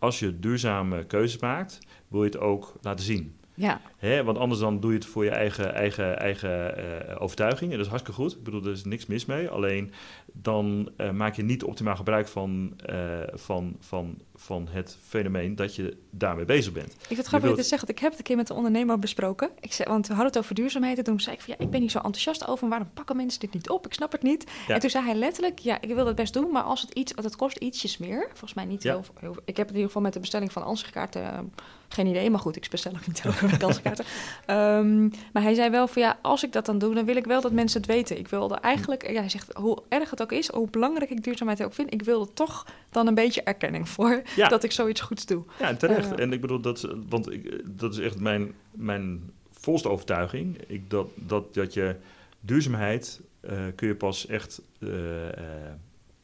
als 0.00 0.18
je 0.18 0.38
duurzame 0.38 1.04
keuzes 1.04 1.40
maakt, 1.40 1.78
wil 2.10 2.24
je 2.24 2.30
het 2.30 2.38
ook 2.38 2.72
laten 2.80 3.04
zien. 3.04 3.38
Ja. 3.60 3.80
Hè? 3.96 4.24
Want 4.24 4.38
anders 4.38 4.60
dan 4.60 4.80
doe 4.80 4.90
je 4.90 4.96
het 4.96 5.06
voor 5.06 5.24
je 5.24 5.30
eigen, 5.30 5.74
eigen, 5.74 6.18
eigen 6.18 6.78
uh, 6.78 7.22
overtuiging. 7.22 7.70
En 7.70 7.76
dat 7.76 7.86
is 7.86 7.92
hartstikke 7.92 8.20
goed. 8.20 8.32
Ik 8.32 8.42
bedoel, 8.42 8.64
er 8.64 8.70
is 8.70 8.84
niks 8.84 9.06
mis 9.06 9.24
mee. 9.24 9.48
Alleen 9.48 9.92
dan 10.32 10.90
uh, 10.96 11.10
maak 11.10 11.34
je 11.34 11.42
niet 11.42 11.64
optimaal 11.64 11.96
gebruik 11.96 12.28
van, 12.28 12.76
uh, 12.90 13.18
van, 13.32 13.76
van, 13.80 14.18
van 14.34 14.68
het 14.70 14.96
fenomeen 15.06 15.56
dat 15.56 15.74
je 15.74 15.96
daarmee 16.10 16.44
bezig 16.44 16.72
bent. 16.72 16.92
Ik 16.92 17.06
vind 17.06 17.18
het 17.18 17.28
grappig 17.28 17.54
te 17.54 17.62
zeggen, 17.62 17.88
ik 17.88 17.98
heb 17.98 18.10
het 18.10 18.18
een 18.18 18.24
keer 18.24 18.36
met 18.36 18.46
de 18.46 18.54
ondernemer 18.54 18.98
besproken. 18.98 19.50
Ik 19.60 19.72
zei, 19.72 19.88
want 19.88 20.06
we 20.06 20.12
hadden 20.12 20.32
het 20.32 20.42
over 20.42 20.54
duurzaamheid 20.54 20.98
en 20.98 21.04
toen 21.04 21.20
zei 21.20 21.36
ik 21.36 21.42
van 21.42 21.54
ja, 21.58 21.64
ik 21.64 21.70
ben 21.70 21.80
niet 21.80 21.90
zo 21.90 21.98
enthousiast 21.98 22.48
over, 22.48 22.68
waarom 22.68 22.90
pakken 22.94 23.16
mensen 23.16 23.40
dit 23.40 23.52
niet 23.52 23.70
op? 23.70 23.86
Ik 23.86 23.94
snap 23.94 24.12
het 24.12 24.22
niet. 24.22 24.46
En 24.68 24.80
toen 24.80 24.90
zei 24.90 25.04
hij 25.04 25.14
letterlijk, 25.14 25.58
ja, 25.58 25.80
ik 25.80 25.94
wil 25.94 26.06
het 26.06 26.16
best 26.16 26.32
doen, 26.32 26.50
maar 26.50 26.62
als 26.62 26.80
het 26.80 26.90
iets, 26.90 27.12
het 27.14 27.36
kost 27.36 27.56
ietsjes 27.56 27.98
meer, 27.98 28.26
volgens 28.28 28.54
mij 28.54 28.64
niet 28.64 28.82
heel, 28.82 29.04
heel, 29.18 29.36
Ik 29.44 29.56
heb 29.56 29.66
in 29.66 29.72
ieder 29.72 29.86
geval 29.86 30.02
met 30.02 30.12
de 30.12 30.20
bestelling 30.20 30.52
van 30.52 30.62
ansichtkaarten 30.62 31.52
geen 31.92 32.06
idee, 32.06 32.30
maar 32.30 32.40
goed, 32.40 32.56
ik 32.56 32.66
bestel 32.70 32.92
ook 32.92 33.06
niet 33.06 33.22
over 33.26 33.64
ansichtkaarten. 33.64 34.04
um, 34.46 35.10
maar 35.32 35.42
hij 35.42 35.54
zei 35.54 35.70
wel 35.70 35.88
van 35.88 36.02
ja, 36.02 36.18
als 36.22 36.44
ik 36.44 36.52
dat 36.52 36.66
dan 36.66 36.78
doe, 36.78 36.94
dan 36.94 37.04
wil 37.04 37.16
ik 37.16 37.24
wel 37.24 37.40
dat 37.40 37.52
mensen 37.52 37.80
het 37.80 37.90
weten. 37.90 38.18
Ik 38.18 38.28
wilde 38.28 38.54
eigenlijk, 38.54 39.10
ja, 39.10 39.20
hij 39.20 39.28
zegt 39.28 39.52
hoe 39.54 39.82
erg 39.88 40.10
het 40.10 40.22
ook 40.22 40.32
is, 40.32 40.48
hoe 40.48 40.70
belangrijk 40.70 41.10
ik 41.10 41.24
duurzaamheid 41.24 41.62
ook 41.62 41.74
vind, 41.74 41.92
ik 41.92 42.02
wilde 42.02 42.32
toch 42.32 42.66
dan 42.90 43.06
een 43.06 43.14
beetje 43.14 43.42
erkenning 43.42 43.88
voor 43.88 44.22
dat 44.48 44.64
ik 44.64 44.72
zoiets 44.72 45.00
goeds 45.00 45.26
doe. 45.26 45.44
Ja, 45.58 45.74
terecht. 45.74 46.12
Uh, 46.12 46.18
en 46.18 46.32
ik 46.32 46.40
bedoel, 46.40 46.60
dat, 46.60 46.88
want 47.08 47.32
ik, 47.32 47.62
dat 47.78 47.92
is 47.92 47.98
echt 47.98 48.20
mijn, 48.20 48.54
mijn 48.70 49.30
volste 49.50 49.88
overtuiging. 49.88 50.58
Ik, 50.66 50.90
dat, 50.90 51.08
dat, 51.14 51.54
dat 51.54 51.74
je 51.74 51.96
duurzaamheid 52.40 53.20
uh, 53.50 53.50
kun 53.74 53.88
je 53.88 53.94
pas 53.94 54.26
echt, 54.26 54.62
uh, 54.78 54.90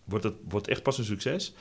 wordt, 0.04 0.24
het, 0.24 0.34
wordt 0.48 0.68
echt 0.68 0.82
pas 0.82 0.98
een 0.98 1.04
succes 1.04 1.54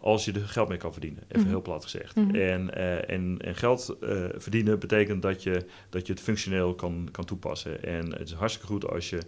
als 0.00 0.24
je 0.24 0.32
er 0.32 0.48
geld 0.48 0.68
mee 0.68 0.78
kan 0.78 0.92
verdienen. 0.92 1.22
Even 1.28 1.40
mhm. 1.40 1.48
heel 1.48 1.62
plat 1.62 1.82
gezegd. 1.82 2.16
Mm 2.16 2.24
-hmm. 2.24 2.34
en, 2.34 2.70
uh, 2.76 3.10
en, 3.10 3.38
en, 3.38 3.54
geld 3.54 3.96
uh, 4.00 4.24
verdienen 4.34 4.78
betekent 4.78 5.22
dat 5.22 5.42
je, 5.42 5.64
dat 5.88 6.06
je 6.06 6.12
het 6.12 6.22
functioneel 6.22 6.74
kan, 6.74 7.08
kan 7.10 7.24
toepassen. 7.24 7.82
En 7.82 8.12
het 8.12 8.28
is 8.28 8.32
hartstikke 8.32 8.72
goed 8.72 8.90
als 8.90 9.10
je, 9.10 9.18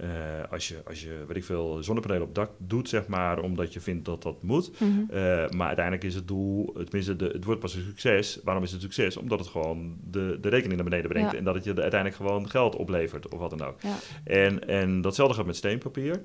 uh, 0.00 0.06
als 0.50 0.68
je, 0.68 0.82
als 0.86 1.02
je 1.02 1.24
weet 1.26 1.36
ik 1.36 1.44
veel, 1.44 1.82
zonnepanelen 1.82 2.26
op 2.26 2.34
dak 2.34 2.50
doet, 2.58 2.88
zeg 2.88 3.06
maar, 3.06 3.40
omdat 3.40 3.72
je 3.72 3.80
vindt 3.80 4.04
dat 4.04 4.22
dat 4.22 4.42
moet. 4.42 4.80
Mm 4.80 4.88
-hmm. 4.88 5.06
maar 5.56 5.66
uiteindelijk 5.66 6.04
is 6.04 6.14
het 6.14 6.28
doel, 6.28 6.72
tenminste, 6.72 7.16
de, 7.16 7.26
het 7.32 7.44
wordt 7.44 7.60
pas 7.60 7.74
een 7.74 7.82
succes. 7.82 8.40
Waarom 8.44 8.62
is 8.62 8.72
het 8.72 8.80
succes? 8.80 9.16
Omdat 9.16 9.38
het 9.38 9.48
gewoon 9.48 9.96
de, 10.04 10.38
de 10.40 10.48
rekening 10.48 10.74
naar 10.74 10.90
beneden 10.90 11.10
brengt. 11.10 11.32
Ja. 11.32 11.38
En 11.38 11.44
dat 11.44 11.54
het 11.54 11.64
je 11.64 11.74
uiteindelijk 11.74 12.14
gewoon 12.14 12.50
geld 12.50 12.76
oplevert, 12.76 13.28
of 13.28 13.38
wat 13.38 13.50
dan 13.50 13.62
ook. 13.62 13.80
Ja. 13.82 13.96
En, 14.24 14.68
en 14.68 15.00
datzelfde 15.00 15.34
gaat 15.34 15.46
met 15.46 15.56
steenpapier. 15.56 16.22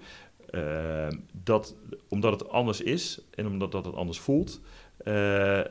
Uh, 0.52 1.08
dat, 1.44 1.76
omdat 2.08 2.32
het 2.32 2.50
anders 2.50 2.82
is 2.82 3.20
en 3.36 3.48
omdat 3.48 3.72
dat 3.72 3.86
het 3.86 3.96
anders 3.96 4.20
voelt, 4.20 4.62
uh, 5.08 5.58
uh, 5.58 5.64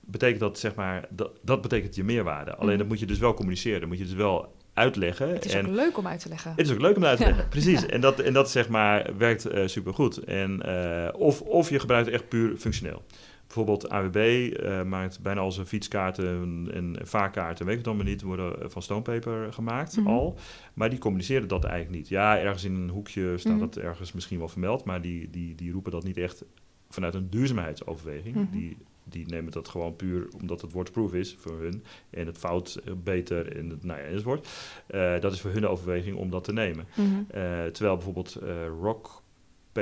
betekent 0.00 0.40
dat, 0.40 0.58
zeg 0.58 0.74
maar, 0.74 1.06
dat, 1.10 1.30
dat 1.42 1.62
betekent 1.62 1.94
je 1.94 2.04
meerwaarde. 2.04 2.54
Alleen 2.54 2.72
mm. 2.72 2.78
dat 2.78 2.88
moet 2.88 3.00
je 3.00 3.06
dus 3.06 3.18
wel 3.18 3.34
communiceren, 3.34 3.80
dat 3.80 3.88
moet 3.88 3.98
je 3.98 4.04
dus 4.04 4.14
wel 4.14 4.54
uitleggen. 4.74 5.28
Het 5.28 5.44
is 5.44 5.54
en 5.54 5.66
ook 5.66 5.74
leuk 5.74 5.98
om 5.98 6.06
uit 6.06 6.20
te 6.20 6.28
leggen. 6.28 6.50
Het 6.50 6.66
is 6.66 6.72
ook 6.72 6.80
leuk 6.80 6.96
om 6.96 7.04
uit 7.04 7.18
te 7.18 7.24
leggen, 7.24 7.42
ja. 7.44 7.48
precies. 7.48 7.86
En 7.86 8.00
dat, 8.00 8.20
en 8.20 8.32
dat 8.32 8.50
zeg 8.50 8.68
maar 8.68 9.10
werkt 9.16 9.52
uh, 9.52 9.66
supergoed. 9.66 10.18
En, 10.18 10.64
of, 11.14 11.40
of 11.40 11.70
je 11.70 11.78
gebruikt 11.78 12.06
het 12.06 12.14
echt 12.14 12.28
puur 12.28 12.56
functioneel. 12.56 13.02
Bijvoorbeeld 13.58 13.92
AWB 13.92 14.16
uh, 14.16 14.82
maakt 14.82 15.20
bijna 15.22 15.40
al 15.40 15.52
zijn 15.52 15.66
fietskaarten 15.66 16.26
en, 16.26 16.68
en 16.74 17.06
vaarkaarten, 17.06 17.64
weet 17.64 17.74
ik 17.74 17.80
het 17.80 17.88
allemaal 17.88 18.06
niet, 18.06 18.22
worden 18.22 18.70
van 18.70 18.82
stonepaper 18.82 19.52
gemaakt 19.52 19.96
mm 19.96 20.04
-hmm. 20.04 20.12
al. 20.12 20.38
Maar 20.74 20.90
die 20.90 20.98
communiceren 20.98 21.48
dat 21.48 21.64
eigenlijk 21.64 21.96
niet. 21.96 22.08
Ja, 22.08 22.38
ergens 22.38 22.64
in 22.64 22.74
een 22.74 22.88
hoekje 22.88 23.38
staat 23.38 23.52
mm 23.52 23.58
-hmm. 23.58 23.70
dat 23.70 23.84
ergens 23.84 24.12
misschien 24.12 24.38
wel 24.38 24.48
vermeld, 24.48 24.84
maar 24.84 25.00
die, 25.00 25.30
die, 25.30 25.54
die 25.54 25.72
roepen 25.72 25.92
dat 25.92 26.04
niet 26.04 26.16
echt 26.16 26.44
vanuit 26.88 27.14
een 27.14 27.30
duurzaamheidsoverweging. 27.30 28.34
Mm 28.34 28.48
-hmm. 28.50 28.58
Die, 28.58 28.76
die 29.04 29.26
nemen 29.26 29.52
dat 29.52 29.68
gewoon 29.68 29.96
puur 29.96 30.28
omdat 30.40 30.60
het 30.60 30.72
waterproof 30.72 31.14
is 31.14 31.36
voor 31.38 31.60
hun 31.60 31.84
en 32.10 32.26
het 32.26 32.38
fout 32.38 32.80
beter 33.04 33.56
en 33.56 33.68
het, 33.68 33.84
nou 33.84 34.00
ja, 34.00 34.06
enzovoort. 34.06 34.48
Uh, 34.90 35.20
dat 35.20 35.32
is 35.32 35.40
voor 35.40 35.50
hun 35.50 35.60
de 35.60 35.68
overweging 35.68 36.16
om 36.16 36.30
dat 36.30 36.44
te 36.44 36.52
nemen. 36.52 36.86
Uh, 36.96 37.64
terwijl 37.64 37.94
bijvoorbeeld 37.94 38.38
Rock 38.80 39.22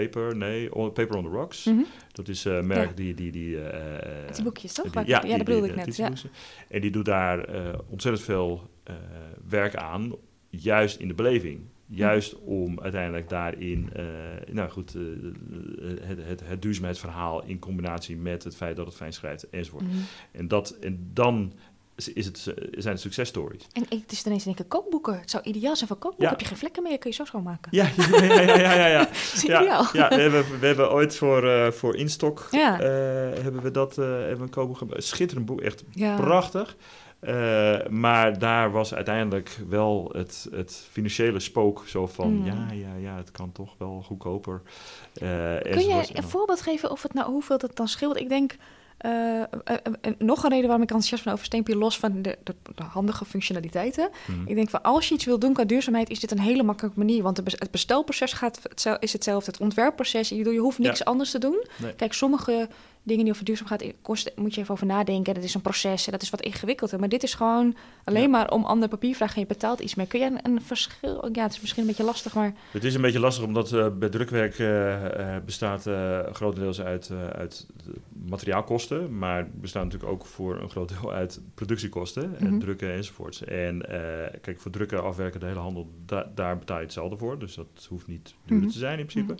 Paper, 0.01 0.37
nee, 0.37 0.75
on, 0.75 0.93
Paper 0.93 1.17
on 1.17 1.25
the 1.25 1.31
Rocks. 1.31 1.65
Mm 1.65 1.75
-hmm. 1.75 1.87
Dat 2.13 2.29
is 2.29 2.45
een 2.45 2.57
uh, 2.57 2.63
merk 2.63 2.89
ja. 2.89 2.95
die... 2.95 3.15
die, 3.15 3.33
die 3.33 3.57
uh, 3.57 3.63
die 4.35 4.45
boekjes, 4.45 4.73
toch? 4.73 4.91
Die, 4.91 5.07
ja, 5.07 5.23
ja, 5.25 5.37
dat 5.37 5.45
bedoelde 5.45 5.69
ik 5.69 5.77
net. 5.77 5.97
Ja. 5.97 6.11
En 6.69 6.81
die 6.81 6.91
doet 6.91 7.05
daar 7.05 7.55
uh, 7.55 7.79
ontzettend 7.89 8.25
veel 8.25 8.71
werk 9.49 9.77
aan, 9.77 10.15
juist 10.49 11.01
in 11.01 11.09
de 11.09 11.15
beleving. 11.15 11.61
Juist 11.89 12.33
mm. 12.33 12.47
om 12.47 12.81
uiteindelijk 12.81 13.29
daarin, 13.29 13.91
nou 14.51 14.71
goed, 14.71 14.93
het, 16.03 16.25
het, 16.25 16.43
het 16.45 16.63
duurzaamheidsverhaal 16.63 17.45
in 17.45 17.59
combinatie 17.59 18.17
met 18.17 18.45
het 18.45 18.57
feit 18.57 18.77
dat 18.77 18.87
het 18.87 18.95
fijn 18.95 19.13
schrijft 19.13 19.51
enzovoort. 19.51 19.85
Mm. 19.85 20.03
En, 20.33 20.49
dat, 20.49 20.71
en 20.81 21.11
dan 21.13 21.53
is 21.97 22.27
het, 22.27 22.39
zijn 22.71 22.95
het 22.95 23.01
successtories. 23.01 23.67
En 23.73 23.87
het 23.89 24.13
is 24.13 24.25
ineens 24.25 24.45
denk 24.45 24.59
ik 24.59 24.69
kookboeken. 24.69 25.21
Het 25.21 25.31
zou 25.31 25.45
ideaal 25.45 25.77
zijn 25.77 25.89
voor 25.89 25.99
kookboeken. 25.99 26.25
Ja. 26.25 26.31
Heb 26.31 26.41
je 26.41 26.47
geen 26.47 26.57
vlekken 26.57 26.83
meer, 26.83 26.99
kun 26.99 27.11
je 27.11 27.17
zo 27.17 27.25
schoonmaken. 27.25 27.69
Ja, 27.75 27.89
ja, 27.97 28.23
ja, 28.23 28.43
ja. 28.43 28.57
ja, 28.57 28.75
ja, 28.75 28.87
ja. 28.87 29.09
ja, 29.63 29.91
ja, 29.93 30.09
we, 30.09 30.15
hebben, 30.15 30.61
we 30.61 30.67
hebben 30.67 30.93
ooit 30.93 31.17
voor, 31.17 31.45
uh, 31.45 31.71
voor 31.71 31.97
Instock 31.97 32.49
ja. 32.51 32.73
uh, 32.73 32.87
hebben 33.43 33.63
we 33.63 33.71
dat 33.71 33.99
uh, 33.99 34.05
hebben 34.05 34.41
een 34.41 34.51
kookboek 34.51 34.79
gemaakt. 34.79 35.05
Schitterend 35.05 35.47
boek, 35.47 35.61
echt 35.61 35.85
ja. 35.91 36.17
prachtig. 36.17 36.77
maar 37.91 38.39
daar 38.39 38.71
was 38.71 38.95
uiteindelijk 38.95 39.59
wel 39.69 40.09
het, 40.13 40.49
het 40.51 40.87
financiële 40.91 41.41
spook 41.41 41.83
zo 41.87 42.07
van... 42.07 42.33
Mm. 42.33 42.45
ja, 42.45 42.67
ja, 42.73 42.95
ja, 42.95 43.17
het 43.17 43.31
kan 43.31 43.53
toch 43.53 43.75
wel 43.79 44.03
goedkoper. 44.07 44.63
Kun 45.13 45.87
je 45.87 46.09
een 46.13 46.23
voorbeeld 46.23 46.61
geven 46.61 46.91
of 46.91 47.03
het 47.03 47.15
nou, 47.15 47.31
hoeveel 47.31 47.59
het 47.59 47.77
dan 47.77 47.89
scheelt? 47.89 48.17
Ik 48.17 48.29
denk... 48.29 48.57
Uh, 49.01 49.13
uh, 49.13 49.77
uh, 50.03 50.13
nog 50.19 50.43
een 50.43 50.51
reden 50.51 50.67
waarom 50.67 50.83
ik 50.83 50.91
enthousiast 50.91 51.25
ben 51.25 51.33
over 51.33 51.45
Steenpier, 51.45 51.77
los 51.77 51.99
van 51.99 52.23
de, 52.23 52.39
de, 52.43 52.55
de 52.75 52.83
handige 52.83 53.25
functionaliteiten. 53.25 54.11
Mm. 54.27 54.47
Ik 54.47 54.55
denk 54.55 54.71
van 54.71 54.83
als 54.83 55.09
je 55.09 55.15
iets 55.15 55.25
wil 55.25 55.39
doen 55.39 55.53
qua 55.53 55.65
duurzaamheid, 55.65 56.11
is 56.11 56.21
dit 56.21 56.31
een 56.31 56.41
hele 56.41 56.63
makkelijke 56.63 56.99
manier. 56.99 57.23
Want 57.23 57.37
het 57.37 57.71
bestelproces 57.71 58.33
gaat, 58.33 58.61
is 59.01 59.13
hetzelfde, 59.13 59.51
het 59.51 59.61
ontwerpproces. 59.61 60.29
Je, 60.29 60.37
je 60.53 60.59
hoeft 60.59 60.79
niks 60.79 60.99
ja. 60.99 61.05
anders 61.05 61.31
te 61.31 61.39
doen. 61.39 61.65
Nee. 61.77 61.95
Kijk, 61.95 62.13
sommige 62.13 62.69
dingen 63.07 63.25
die 63.25 63.33
over 63.33 63.45
duurzaam 63.45 63.67
gaat 63.67 63.85
kosten, 64.03 64.33
moet 64.37 64.55
je 64.55 64.61
even 64.61 64.73
over 64.73 64.87
nadenken. 64.87 65.35
Dat 65.35 65.43
is 65.43 65.55
een 65.55 65.61
proces 65.61 66.07
en 66.07 66.13
dat 66.13 66.23
is 66.23 66.31
wat 66.31 66.41
ingewikkelder. 66.41 66.99
Maar 66.99 67.09
dit 67.09 67.23
is 67.23 67.35
gewoon 67.35 67.77
alleen 68.05 68.23
ja. 68.23 68.29
maar 68.29 68.51
om 68.51 68.65
ander 68.65 68.89
papier 68.89 69.15
vragen 69.15 69.35
en 69.35 69.41
je 69.41 69.47
betaalt 69.47 69.81
iets 69.81 69.95
meer. 69.95 70.07
Kun 70.07 70.21
je 70.21 70.27
een, 70.27 70.39
een, 70.43 70.63
verschil... 70.63 71.29
Ja, 71.33 71.43
het 71.43 71.53
is 71.53 71.61
misschien 71.61 71.83
een 71.83 71.89
beetje 71.89 72.05
lastig, 72.05 72.35
maar... 72.35 72.55
Het 72.71 72.85
is 72.85 72.95
een 72.95 73.01
beetje 73.01 73.21
lastig 73.21 73.45
omdat 73.45 73.73
uh, 73.73 73.89
bij 73.89 74.09
drukwerk 74.09 74.59
uh, 74.59 75.37
bestaat 75.45 75.87
uh, 75.87 76.21
grotendeels 76.33 76.81
uit, 76.81 77.11
uit 77.33 77.67
materiaalkosten. 78.27 79.19
Maar 79.19 79.51
bestaat 79.51 79.85
natuurlijk 79.85 80.13
ook 80.13 80.27
voor 80.27 80.61
een 80.61 80.71
groot 80.71 80.89
deel 80.89 81.13
uit 81.13 81.41
productiekosten. 81.55 82.29
Mm 82.29 82.35
-hmm. 82.35 82.47
En 82.47 82.59
drukken 82.59 82.93
enzovoorts. 82.93 83.45
En 83.45 83.85
kijk, 84.41 84.61
voor 84.61 84.71
drukken, 84.71 85.03
afwerken, 85.03 85.41
de 85.41 85.47
hele 85.47 85.59
handel, 85.59 85.91
da 86.07 86.31
daar 86.35 86.59
betaal 86.59 86.79
je 86.79 86.85
hetzelfde 86.85 87.17
voor. 87.17 87.39
Dus 87.39 87.55
dat 87.55 87.87
hoeft 87.89 88.07
niet 88.07 88.25
duurder 88.25 88.57
mm 88.57 88.63
-hmm. 88.63 88.71
te 88.71 88.79
zijn 88.79 88.99
in 88.99 89.07
principe. 89.07 89.33
Mm 89.33 89.39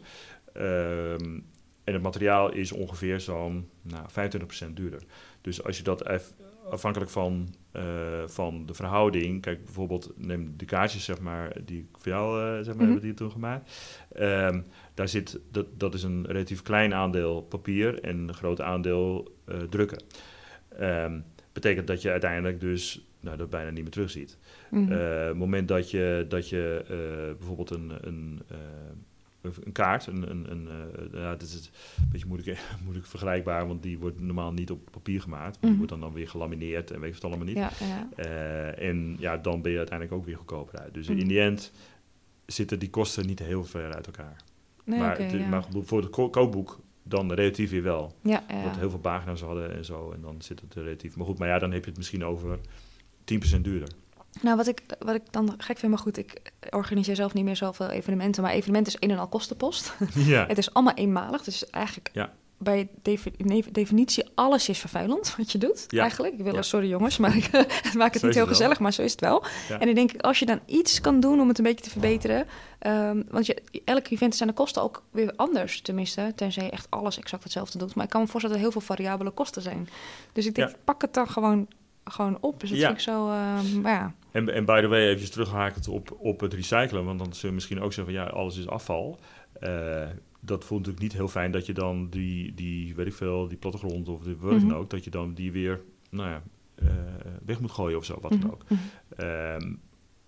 -hmm. 0.53 1.55
En 1.87 1.93
het 1.93 2.03
materiaal 2.03 2.53
is 2.53 2.73
ongeveer 2.73 3.21
zo'n 3.21 3.69
nou, 3.83 4.07
25% 4.69 4.73
duurder. 4.73 5.03
Dus 5.41 5.65
als 5.65 5.77
je 5.77 5.83
dat 5.83 6.03
afhankelijk 6.71 7.11
van, 7.11 7.55
uh, 7.77 7.83
van 8.27 8.67
de 8.67 8.75
verhouding, 8.75 9.41
kijk 9.41 9.65
bijvoorbeeld, 9.65 10.13
neem 10.17 10.55
de 10.57 10.65
kaartjes 10.65 11.05
zeg 11.05 11.21
maar, 11.21 11.57
die 11.65 11.79
ik 11.79 11.87
voor 11.93 12.13
jou 12.13 12.41
uh, 12.41 12.57
zeg 12.57 12.65
maar, 12.65 12.75
mm 12.75 12.79
-hmm. 12.79 12.87
hebben 12.87 13.03
die 13.03 13.15
toen 13.15 13.31
gemaakt. 13.31 13.71
Um, 14.21 14.65
daar 14.95 15.09
zit, 15.09 15.41
dat, 15.51 15.67
dat 15.77 15.95
is 15.95 16.03
een 16.03 16.25
relatief 16.27 16.63
klein 16.63 16.95
aandeel 16.95 17.43
papier 17.43 18.01
en 18.01 18.19
een 18.19 18.35
groot 18.35 18.61
aandeel 18.61 19.35
uh, 19.49 19.57
drukken. 19.63 20.03
Um, 20.81 21.25
betekent 21.53 21.87
dat 21.87 22.03
je 22.03 22.11
uiteindelijk 22.11 22.61
dus 22.61 23.07
nou, 23.21 23.37
dat 23.37 23.51
bijna 23.51 23.71
niet 23.71 23.83
meer 23.83 23.93
terugziet. 23.93 24.39
Mm 24.71 24.87
-hmm. 24.87 24.99
het 24.99 25.37
moment 25.37 25.69
dat 25.69 25.91
je, 25.91 26.27
dat 26.29 26.49
je 26.49 26.85
bijvoorbeeld 27.39 27.71
een, 27.71 27.93
een 28.01 28.43
een 29.65 29.73
kaart. 29.73 30.07
Een, 30.07 30.31
een, 30.31 30.51
een, 30.51 30.69
uh, 31.13 31.21
ja, 31.21 31.31
het 31.31 31.43
is 31.43 31.55
een 31.55 32.09
beetje 32.11 32.27
moeilijk, 32.27 32.59
moeilijk 32.85 33.07
vergelijkbaar, 33.07 33.67
want 33.67 33.83
die 33.83 33.99
wordt 33.99 34.21
normaal 34.21 34.53
niet 34.53 34.71
op 34.71 34.89
papier 34.91 35.21
gemaakt. 35.21 35.55
Mm 35.55 35.61
-hmm. 35.61 35.69
Die 35.69 35.77
wordt 35.77 35.93
dan, 35.93 36.01
dan 36.01 36.13
weer 36.13 36.29
gelamineerd 36.29 36.91
en 36.91 37.01
weet 37.01 37.09
je 37.09 37.15
het 37.15 37.25
allemaal 37.25 37.47
niet. 37.47 37.57
Ja, 37.57 37.71
ja. 37.81 38.09
Uh, 38.17 38.89
en 38.89 39.17
ja, 39.19 39.37
dan 39.37 39.63
ben 39.63 39.73
je 39.73 39.79
uiteindelijk 39.79 40.19
ook 40.19 40.27
weer 40.27 40.37
goedkoper 40.37 40.79
uit. 40.79 40.95
Dus 40.95 41.07
mm 41.07 41.13
-hmm. 41.13 41.23
in 41.23 41.29
die 41.29 41.41
end 41.41 41.73
zitten 42.47 42.79
die 42.79 42.91
kosten 42.91 43.27
niet 43.27 43.39
heel 43.39 43.65
ver 43.65 43.95
uit 43.95 44.07
elkaar. 44.07 44.37
Nee, 44.85 44.99
maar, 44.99 45.13
okay, 45.15 45.27
het, 45.27 45.41
ja. 45.41 45.49
maar 45.49 45.65
voor 45.73 46.01
het 46.01 46.11
ko 46.11 46.31
kookboek 46.31 46.81
dan 47.03 47.33
relatief 47.33 47.71
weer 47.71 47.83
wel. 47.83 48.15
Ja. 48.23 48.45
Dat 48.65 48.77
heel 48.77 48.91
veel 48.91 48.99
pagina's 48.99 49.41
hadden 49.41 49.77
en 49.77 49.85
zo. 49.85 50.11
En 50.11 50.21
dan 50.21 50.43
zit 50.43 50.61
het 50.61 50.75
relatief. 50.75 51.17
Maar 51.17 51.27
goed, 51.27 51.39
maar 51.39 51.49
ja, 51.49 51.59
dan 51.59 51.73
heb 51.73 51.83
je 51.83 51.89
het 51.89 51.99
misschien 51.99 52.25
over 52.25 52.59
10% 53.59 53.61
duurder. 53.61 53.89
Nou, 54.41 54.57
wat 54.57 54.67
ik, 54.67 54.81
wat 54.99 55.15
ik 55.15 55.23
dan 55.31 55.55
gek 55.59 55.79
vind, 55.79 55.93
maar 55.93 56.01
goed, 56.01 56.17
ik 56.17 56.53
organiseer 56.71 57.17
zelf 57.17 57.35
niet 57.35 57.45
meer 57.45 57.57
zoveel 57.57 57.89
evenementen, 57.89 58.43
maar 58.43 58.53
evenement 58.53 58.87
is 58.87 58.97
een 59.01 59.11
en 59.11 59.19
al 59.19 59.29
kostenpost. 59.29 59.95
Ja. 60.15 60.47
het 60.47 60.59
is 60.59 60.75
allemaal 60.75 60.95
eenmalig, 60.95 61.43
dus 61.43 61.71
eigenlijk 61.71 62.11
ja. 62.13 62.33
bij 62.59 62.89
definitie 63.73 64.25
alles 64.35 64.69
is 64.69 64.79
vervuilend 64.79 65.37
wat 65.37 65.53
je 65.53 65.59
doet, 65.59 65.85
ja. 65.89 66.03
eigenlijk. 66.03 66.35
Ik 66.35 66.45
wil, 66.45 66.55
ja. 66.55 66.63
sorry 66.63 66.89
jongens, 66.89 67.19
maar 67.19 67.37
ik 67.43 67.51
maak 67.95 68.13
het 68.13 68.21
zo 68.21 68.27
niet 68.27 68.37
heel 68.37 68.47
gezellig, 68.47 68.79
maar 68.79 68.93
zo 68.93 69.03
is 69.03 69.11
het 69.11 69.21
wel. 69.21 69.45
Ja. 69.69 69.81
En 69.81 69.89
ik 69.89 69.95
denk, 69.95 70.21
als 70.21 70.39
je 70.39 70.47
dan 70.47 70.61
iets 70.67 71.01
kan 71.01 71.21
doen 71.21 71.41
om 71.41 71.49
het 71.49 71.59
een 71.59 71.65
beetje 71.65 71.85
te 71.85 71.91
verbeteren, 71.91 72.47
um, 72.87 73.25
want 73.31 73.47
je, 73.47 73.63
elk 73.85 74.09
event 74.09 74.37
zijn 74.37 74.49
de 74.49 74.55
kosten 74.55 74.83
ook 74.83 75.03
weer 75.11 75.33
anders, 75.37 75.81
tenminste, 75.81 76.33
tenzij 76.37 76.65
je 76.65 76.71
echt 76.71 76.87
alles 76.91 77.19
exact 77.19 77.43
hetzelfde 77.43 77.79
doet. 77.79 77.95
Maar 77.95 78.05
ik 78.05 78.11
kan 78.11 78.21
me 78.21 78.27
voorstellen 78.27 78.57
dat 78.57 78.67
er 78.67 78.73
heel 78.73 78.81
veel 78.81 78.97
variabele 78.97 79.31
kosten 79.31 79.63
zijn. 79.63 79.89
Dus 80.33 80.47
ik 80.47 80.55
denk, 80.55 80.75
pak 80.85 81.03
het 81.03 81.15
dan 81.15 81.29
gewoon 81.29 81.69
gewoon 82.11 82.39
op. 82.41 82.61
Dus 82.61 82.69
dat 82.71 82.79
ja. 82.79 82.87
vind 82.87 82.99
ik 82.99 83.05
zo, 83.05 83.29
uh, 83.31 83.59
ja. 83.83 84.15
En, 84.31 84.49
en 84.55 84.65
by 84.65 84.81
the 84.81 84.87
way, 84.87 85.09
even 85.09 85.31
terughakend 85.31 85.89
op, 85.89 86.17
op 86.19 86.41
het 86.41 86.55
recyclen, 86.55 87.05
want 87.05 87.19
dan 87.19 87.33
zullen 87.33 87.49
we 87.49 87.55
misschien 87.55 87.81
ook 87.81 87.93
zeggen 87.93 88.15
van 88.15 88.23
ja, 88.25 88.29
alles 88.31 88.57
is 88.59 88.69
afval. 88.69 89.19
Uh, 89.63 90.03
dat 90.41 90.65
vond 90.65 90.89
ik 90.89 90.99
niet 90.99 91.13
heel 91.13 91.29
fijn 91.29 91.51
dat 91.51 91.67
je 91.67 91.73
dan 91.73 92.09
die, 92.11 92.55
die 92.55 92.95
weet 92.95 93.07
ik 93.07 93.15
veel, 93.15 93.49
die 93.49 93.57
plattegrond 93.59 94.09
of 94.09 94.23
de 94.23 94.37
wat 94.37 94.61
dan 94.61 94.75
ook, 94.75 94.91
dat 94.91 95.05
je 95.05 95.11
dan 95.11 95.35
die 95.35 95.53
weer, 95.53 95.81
nou 96.11 96.29
ja, 96.31 96.43
eh, 96.75 96.87
weg 97.45 97.61
moet 97.61 97.71
gooien 97.71 97.99
of 97.99 98.05
zo, 98.05 98.19
wat 98.21 98.31
dan 98.31 98.41
Mhm, 98.41 98.51
ook. 98.51 98.65
mhm, 98.69 98.81
Ehm, 99.17 99.75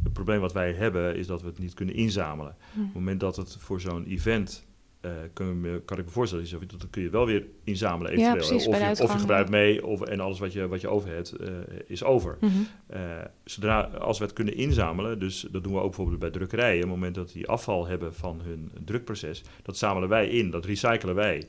het 0.02 0.12
probleem 0.12 0.40
wat 0.40 0.52
wij 0.52 0.72
hebben 0.72 1.16
is 1.16 1.26
dat 1.26 1.40
we 1.42 1.46
het 1.46 1.58
niet 1.58 1.74
kunnen 1.74 1.94
inzamelen. 1.94 2.56
mhm. 2.70 2.80
Op 2.80 2.84
het 2.86 2.94
moment 2.94 3.20
dat 3.20 3.36
het 3.36 3.56
voor 3.58 3.80
zo'n 3.80 4.04
event, 4.06 4.66
eh, 5.00 5.10
kun 5.32 5.82
kan 5.84 5.98
ik 5.98 6.04
me 6.04 6.10
voorstellen, 6.10 6.46
dat 6.66 6.86
kun 6.90 7.02
je 7.02 7.10
wel 7.10 7.26
weer 7.26 7.46
inzamelen 7.64 8.12
Ja, 8.12 8.18
eventueel. 8.18 8.46
precies, 8.46 8.66
of, 8.66 8.78
je, 8.78 9.02
of 9.04 9.12
je 9.12 9.18
gebruikt 9.18 9.50
mee 9.50 9.86
of, 9.86 10.00
en 10.00 10.20
alles 10.20 10.38
wat 10.38 10.52
je, 10.52 10.68
wat 10.68 10.80
je 10.80 10.88
over 10.88 11.08
hebt 11.08 11.32
eh, 11.32 11.50
is 11.86 12.04
over. 12.04 12.38
Eh, 12.86 13.00
zodra, 13.44 13.80
als 13.80 14.18
we 14.18 14.24
het 14.24 14.32
kunnen 14.32 14.56
inzamelen, 14.56 15.18
dus 15.18 15.46
dat 15.50 15.62
doen 15.62 15.72
we 15.72 15.78
ook 15.78 15.86
bijvoorbeeld 15.86 16.18
bij 16.18 16.30
drukkerijen, 16.30 16.74
op 16.74 16.80
het 16.80 16.90
moment 16.90 17.14
dat 17.14 17.32
die 17.32 17.48
afval 17.48 17.86
hebben 17.86 18.14
van 18.14 18.40
hun 18.44 18.70
drukproces, 18.84 19.42
dat 19.62 19.76
zamelen 19.76 20.08
wij 20.08 20.28
in, 20.28 20.50
dat 20.50 20.64
recyclen 20.64 21.14
wij. 21.14 21.48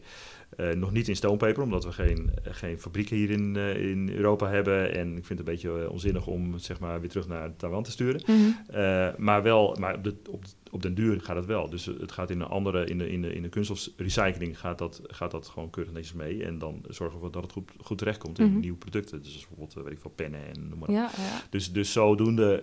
Eh, 0.58 0.72
nog 0.72 0.92
niet 0.92 1.08
in 1.08 1.16
stoompeper, 1.16 1.64
omdat 1.64 1.84
we 1.84 1.92
geen, 1.92 2.30
eh, 2.44 2.54
geen 2.54 2.80
fabrieken 2.80 3.16
hier 3.16 3.30
in, 3.30 3.56
eh, 3.56 3.90
in 3.90 4.10
Europa 4.10 4.50
hebben. 4.50 4.96
En 4.96 5.08
ik 5.18 5.26
vind 5.26 5.40
het 5.40 5.48
een 5.48 5.54
beetje 5.54 5.90
onzinnig 5.90 6.28
om 6.28 6.54
het 6.54 6.64
zeg 6.64 6.80
maar, 6.80 7.00
weer 7.00 7.10
terug 7.10 7.28
naar 7.28 7.56
Taiwan 7.56 7.84
te 7.84 7.92
sturen. 7.92 8.22
Mhm. 8.26 9.12
Maar 9.24 9.44
wel, 9.44 9.76
maar 9.80 9.96
op, 9.96 10.04
de, 10.04 10.16
op, 10.30 10.44
op 10.72 10.82
den 10.82 10.94
duur 10.96 11.22
gaat 11.22 11.36
het 11.36 11.46
wel. 11.46 11.70
Dus 11.70 11.86
het 11.86 12.12
gaat 12.12 12.30
in 12.30 12.40
een 12.40 12.48
andere, 12.48 12.86
in 12.86 12.98
de, 12.98 13.10
in 13.12 13.22
de, 13.22 13.34
in 13.34 13.42
de 13.42 13.50
kunststofrecycling 13.50 14.60
gaat 14.60 14.78
dat, 14.78 15.02
gaat 15.08 15.32
dat 15.32 15.48
gewoon 15.48 15.70
keurig 15.70 15.94
netjes 15.94 16.14
mee. 16.14 16.44
En 16.44 16.60
dan 16.60 16.84
zorgen 16.88 17.22
we 17.22 17.30
dat 17.30 17.44
het 17.44 17.52
goed, 17.52 17.72
goed 17.82 17.98
terechtkomt 17.98 18.40
in 18.40 18.46
Mhm. 18.52 18.60
nieuwe 18.60 18.78
producten. 18.78 19.22
Dus 19.24 19.34
bijvoorbeeld, 19.34 19.74
weet 19.74 19.94
ik 19.94 20.02
veel, 20.02 20.12
pennen 20.16 20.40
en 20.56 20.70
noem 20.70 20.80
maar 20.80 20.90
op. 20.90 20.96
Ja, 20.96 21.10
ja. 21.18 21.42
Dus, 21.50 21.72
dus 21.72 21.92
zodoende 21.92 22.62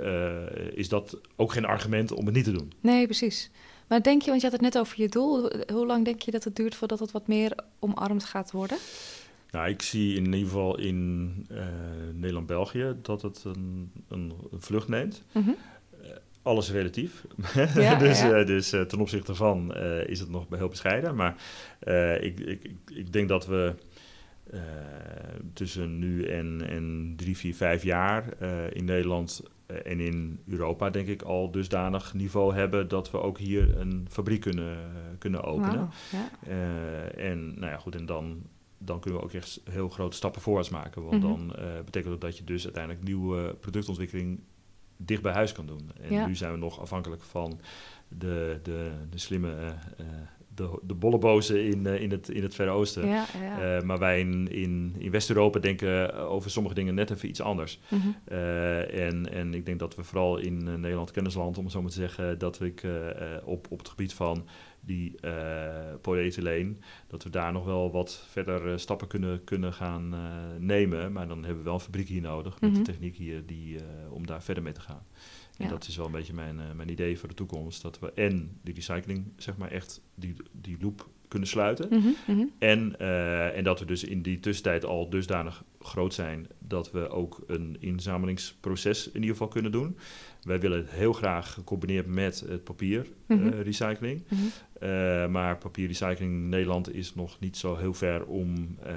is 0.74 0.88
dat 0.88 1.20
ook 1.36 1.52
geen 1.52 1.64
argument 1.64 2.12
om 2.12 2.24
het 2.26 2.34
niet 2.34 2.44
te 2.44 2.52
doen. 2.52 2.72
Nee, 2.80 3.04
precies. 3.04 3.50
Maar 3.88 4.02
denk 4.02 4.22
je, 4.22 4.28
want 4.28 4.40
je 4.40 4.48
had 4.48 4.60
het 4.60 4.66
net 4.74 4.78
over 4.78 5.00
je 5.00 5.08
doel, 5.08 5.40
Ho- 5.40 5.74
hoe 5.74 5.86
lang 5.86 6.04
denk 6.04 6.22
je 6.22 6.30
dat 6.30 6.44
het 6.44 6.56
duurt 6.56 6.74
voordat 6.74 6.98
het 6.98 7.12
wat 7.12 7.26
meer 7.26 7.52
omarmd 7.78 8.24
gaat 8.24 8.50
worden? 8.50 8.78
Nou, 9.50 9.68
ik 9.68 9.82
zie 9.82 10.16
in 10.16 10.24
ieder 10.24 10.38
geval 10.40 10.78
in 10.78 11.32
eh, 11.50 11.64
Nederland-België 12.14 12.94
dat 13.02 13.22
het 13.22 13.42
een, 13.44 13.90
een, 14.08 14.32
een 14.52 14.60
vlucht 14.60 14.88
neemt. 14.88 15.22
Mhm. 15.32 15.50
Alles 16.42 16.70
relatief. 16.70 17.24
Ja, 17.74 17.94
dus 17.94 18.20
ja. 18.20 18.32
eh, 18.32 18.46
dus 18.46 18.72
eh, 18.72 18.80
ten 18.80 19.00
opzichte 19.00 19.34
van 19.34 19.74
eh, 19.74 20.06
is 20.08 20.20
het 20.20 20.30
nog 20.30 20.44
heel 20.50 20.68
bescheiden. 20.68 21.14
Maar 21.14 21.34
eh, 21.78 22.22
ik, 22.22 22.40
ik, 22.40 22.70
ik, 22.94 23.12
denk 23.12 23.28
dat 23.28 23.46
we 23.46 23.74
eh, 24.50 24.60
tussen 25.52 25.98
nu 25.98 26.24
en, 26.24 26.66
en 26.68 27.12
drie, 27.16 27.36
vier, 27.36 27.54
vijf 27.54 27.82
jaar 27.82 28.32
eh, 28.38 28.70
in 28.72 28.84
Nederland 28.84 29.40
eh, 29.44 29.50
en 29.66 30.00
in 30.00 30.40
Europa 30.46 30.90
denk 30.90 31.06
ik 31.08 31.22
al 31.22 31.50
dusdanig 31.50 32.14
niveau 32.14 32.54
hebben 32.54 32.88
dat 32.88 33.10
we 33.10 33.20
ook 33.20 33.38
hier 33.38 33.78
een 33.78 34.06
fabriek 34.10 34.40
kunnen, 34.40 34.76
kunnen 35.18 35.42
openen. 35.44 35.88
Ja. 36.12 36.30
Eh, 36.48 37.30
en 37.30 37.46
nou 37.58 37.72
ja, 37.72 37.76
goed, 37.78 37.94
en 37.94 38.06
dan, 38.06 38.42
dan 38.78 39.00
kunnen 39.00 39.20
we 39.20 39.26
ook 39.26 39.32
echt 39.32 39.60
heel 39.70 39.88
grote 39.88 40.16
stappen 40.16 40.40
voorwaarts 40.42 40.68
maken. 40.70 41.02
Want 41.02 41.22
Mhm. 41.22 41.26
dan 41.32 41.56
eh, 41.56 41.64
betekent 41.84 42.12
dat 42.12 42.20
dat 42.20 42.38
je 42.38 42.44
dus 42.44 42.64
uiteindelijk 42.64 43.04
nieuwe 43.04 43.54
productontwikkeling 43.60 44.40
dicht 44.96 45.22
bij 45.22 45.32
huis 45.32 45.52
kan 45.52 45.66
doen. 45.66 45.90
En 46.00 46.12
Ja. 46.12 46.26
nu 46.26 46.34
zijn 46.34 46.52
we 46.52 46.58
nog 46.58 46.80
afhankelijk 46.80 47.22
van 47.22 47.60
de, 48.08 48.60
de, 48.62 48.90
de 49.10 49.18
slimme, 49.18 49.54
eh, 49.54 49.66
eh, 49.68 50.06
de, 50.56 50.78
de 50.82 50.94
bollebozen 50.94 51.64
in, 51.64 51.86
eh, 51.86 52.00
in, 52.00 52.10
het, 52.10 52.28
in 52.28 52.42
het 52.42 52.54
Verre 52.54 52.70
Oosten. 52.70 53.06
Ja, 53.08 53.24
ja. 53.40 53.76
Eh, 53.76 53.82
maar 53.82 53.98
wij 53.98 54.20
in, 54.20 54.48
in, 54.52 54.94
in 54.98 55.10
West-Europa 55.10 55.58
denken 55.58 56.14
over 56.14 56.50
sommige 56.50 56.74
dingen 56.74 56.94
net 56.94 57.10
even 57.10 57.28
iets 57.28 57.40
anders. 57.40 57.80
Mhm. 57.88 58.08
Eh, 58.24 59.06
en, 59.06 59.32
en 59.32 59.54
ik 59.54 59.66
denk 59.66 59.78
dat 59.78 59.94
we 59.94 60.04
vooral 60.04 60.38
in 60.38 60.68
eh, 60.68 60.74
Nederland 60.74 61.10
kennisland, 61.10 61.58
om 61.58 61.64
het 61.64 61.72
zo 61.72 61.82
maar 61.82 61.90
te 61.90 61.96
zeggen, 61.96 62.38
dat 62.38 62.60
ik 62.60 62.82
eh, 62.82 63.10
eh, 63.10 63.42
op, 63.44 63.66
op 63.70 63.78
het 63.78 63.88
gebied 63.88 64.14
van 64.14 64.46
die 64.86 65.20
eh 65.20 65.94
polyethyleen, 66.00 66.80
dat 67.06 67.22
we 67.22 67.30
daar 67.30 67.52
nog 67.52 67.64
wel 67.64 67.90
wat 67.90 68.24
verder 68.28 68.72
eh, 68.72 68.76
stappen 68.76 69.08
kunnen, 69.08 69.44
kunnen 69.44 69.72
gaan 69.72 70.14
eh, 70.14 70.20
nemen. 70.58 71.12
Maar 71.12 71.28
dan 71.28 71.38
hebben 71.38 71.58
we 71.58 71.64
wel 71.64 71.74
een 71.74 71.80
fabriek 71.80 72.08
hier 72.08 72.20
nodig 72.22 72.60
met 72.60 72.70
Mhm. 72.70 72.78
de 72.78 72.84
techniek 72.84 73.16
hier 73.16 73.46
die, 73.46 73.78
om 74.10 74.26
daar 74.26 74.42
verder 74.42 74.62
mee 74.62 74.72
te 74.72 74.80
gaan. 74.80 75.02
En 75.58 75.64
Ja. 75.64 75.70
dat 75.70 75.86
is 75.86 75.96
wel 75.96 76.06
een 76.06 76.12
beetje 76.12 76.34
mijn, 76.34 76.60
mijn 76.76 76.88
idee 76.90 77.18
voor 77.18 77.28
de 77.28 77.34
toekomst. 77.34 77.82
Dat 77.82 77.98
we 77.98 78.12
en 78.12 78.58
die 78.62 78.74
recycling, 78.74 79.32
zeg 79.36 79.56
maar, 79.56 79.70
echt 79.70 80.02
die, 80.14 80.34
die 80.52 80.76
loop 80.80 81.08
kunnen 81.28 81.48
sluiten. 81.48 81.88
Mhm, 81.90 82.08
mhm. 82.26 82.46
En, 82.58 82.98
eh, 82.98 83.56
en 83.56 83.64
dat 83.64 83.78
we 83.80 83.86
dus 83.86 84.04
in 84.04 84.22
die 84.22 84.40
tussentijd 84.40 84.84
al 84.84 85.10
dusdanig 85.10 85.64
groot 85.80 86.14
zijn 86.14 86.46
dat 86.58 86.90
we 86.90 87.08
ook 87.08 87.44
een 87.46 87.76
inzamelingsproces 87.80 89.06
in 89.06 89.14
ieder 89.14 89.30
geval 89.30 89.48
kunnen 89.48 89.72
doen. 89.72 89.96
Wij 90.42 90.60
willen 90.60 90.78
het 90.78 90.90
heel 90.90 91.12
graag 91.12 91.52
gecombineerd 91.52 92.06
met 92.06 92.44
het 92.48 92.64
papierrecycling. 92.64 93.54
Mhm. 93.54 93.60
recycling. 93.60 94.22
Mhm. 94.28 94.40
Eh, 94.80 95.26
maar 95.28 95.58
papierrecycling 95.58 96.32
in 96.32 96.48
Nederland 96.48 96.94
is 96.94 97.14
nog 97.14 97.40
niet 97.40 97.56
zo 97.56 97.76
heel 97.76 97.94
ver 97.94 98.24
om, 98.24 98.76
eh, 98.82 98.94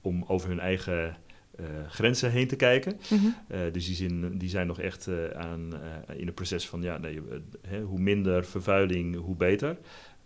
om 0.00 0.24
over 0.26 0.48
hun 0.48 0.60
eigen 0.60 1.16
eh, 1.56 1.64
grenzen 1.88 2.30
heen 2.30 2.46
te 2.46 2.56
kijken. 2.56 3.00
Eh, 3.48 3.60
dus 3.72 3.86
die, 3.86 3.94
zin, 3.94 4.38
die 4.38 4.48
zijn 4.48 4.66
nog 4.66 4.80
echt 4.80 5.06
eh, 5.06 5.28
aan, 5.30 5.72
eh, 6.06 6.18
in 6.18 6.26
het 6.26 6.34
proces 6.34 6.68
van 6.68 6.82
ja, 6.82 6.98
nee, 6.98 7.16
eh, 7.16 7.36
hè, 7.68 7.80
hoe 7.82 7.98
minder 7.98 8.44
vervuiling, 8.44 9.16
hoe 9.16 9.36
beter. 9.36 9.76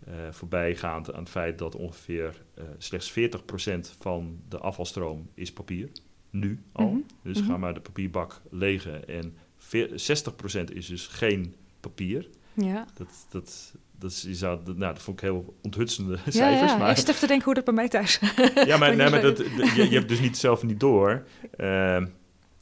Eh, 0.05 0.13
voorbijgaand 0.31 1.13
aan 1.13 1.19
het 1.19 1.29
feit 1.29 1.57
dat 1.57 1.75
ongeveer 1.75 2.41
eh, 2.53 2.63
slechts 2.77 3.11
40% 3.11 3.95
van 3.99 4.39
de 4.49 4.57
afvalstroom 4.57 5.29
is 5.33 5.53
papier. 5.53 5.89
Nu 6.29 6.63
al. 6.71 6.87
Mhm. 6.89 6.99
Dus 7.23 7.39
Mhm. 7.39 7.49
ga 7.49 7.57
maar 7.57 7.73
de 7.73 7.79
papierbak 7.79 8.41
legen. 8.49 9.07
En 9.07 9.35
veer- 9.57 9.89
60% 9.99 10.73
is 10.73 10.85
dus 10.87 11.07
geen 11.07 11.55
papier. 11.79 12.27
Ja. 12.53 12.85
Dat, 12.97 13.07
dat, 13.29 13.73
dat, 13.99 14.11
is, 14.27 14.39
dat, 14.39 14.65
nou, 14.65 14.77
dat 14.93 15.01
vond 15.01 15.17
ik 15.17 15.23
heel 15.23 15.55
onthutsende 15.61 16.11
Ja, 16.25 16.31
cijfers. 16.31 16.71
ja. 16.71 16.77
maar 16.77 16.91
ik 16.91 16.97
even 16.97 17.15
te 17.15 17.27
denken 17.27 17.45
hoe 17.45 17.53
dat 17.53 17.63
bij 17.65 17.73
mij 17.73 17.87
thuis 17.89 18.19
ja, 18.65 18.77
maar, 18.77 18.95
nee, 18.95 19.09
maar 19.09 19.21
dat 19.21 19.37
je, 19.37 19.87
je 19.89 19.95
hebt 19.97 20.09
dus 20.09 20.19
niet 20.19 20.37
zelf 20.37 20.63
niet 20.63 20.79
door 20.79 21.23
eh, 21.57 22.05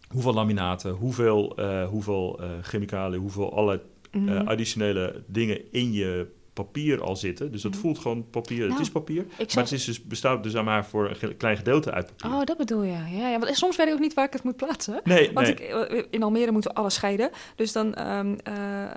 hoeveel 0.09 0.33
laminaten, 0.33 0.91
hoeveel, 0.91 1.57
eh, 1.57 1.87
hoeveel 1.87 2.39
eh, 2.41 2.49
chemicaliën, 2.61 3.19
hoeveel 3.19 3.55
alle 3.55 3.81
Mhm. 4.11 4.47
additionele 4.47 5.23
dingen 5.27 5.71
in 5.71 5.91
je 5.93 6.27
papier 6.65 7.01
al 7.01 7.15
zitten. 7.15 7.51
Dus 7.51 7.61
dat 7.61 7.71
Mhm. 7.71 7.79
voelt 7.81 7.99
gewoon 7.99 8.29
papier. 8.29 8.59
Nou, 8.59 8.71
het 8.71 8.79
is 8.79 8.89
papier, 8.89 9.25
maar 9.37 9.63
het 9.63 9.71
is 9.71 9.85
dus, 9.85 10.03
bestaat 10.03 10.43
dus 10.43 10.55
aan 10.55 10.65
maar 10.65 10.85
voor 10.85 11.15
een 11.21 11.37
klein 11.37 11.57
gedeelte 11.57 11.91
uit 11.91 12.05
papier. 12.15 12.37
Oh, 12.37 12.43
dat 12.43 12.57
bedoel 12.57 12.83
je. 12.83 12.91
Ja, 12.91 13.29
ja. 13.29 13.39
Want 13.39 13.55
soms 13.57 13.75
weet 13.75 13.87
ik 13.87 13.93
ook 13.93 13.99
niet 13.99 14.13
waar 14.13 14.25
ik 14.25 14.33
het 14.33 14.43
moet 14.43 14.55
plaatsen. 14.55 15.01
nee, 15.03 15.31
Want 15.33 15.47
nee. 15.47 15.55
ik, 15.55 15.59
eh, 15.91 16.03
in 16.09 16.23
Almere 16.23 16.51
moeten 16.51 16.71
we 16.71 16.77
alles 16.77 16.93
scheiden. 16.93 17.29
Dus 17.55 17.71
dan 17.71 17.93
ehm, 17.93 18.35
eh, 18.43 18.83
eh, 18.83 18.91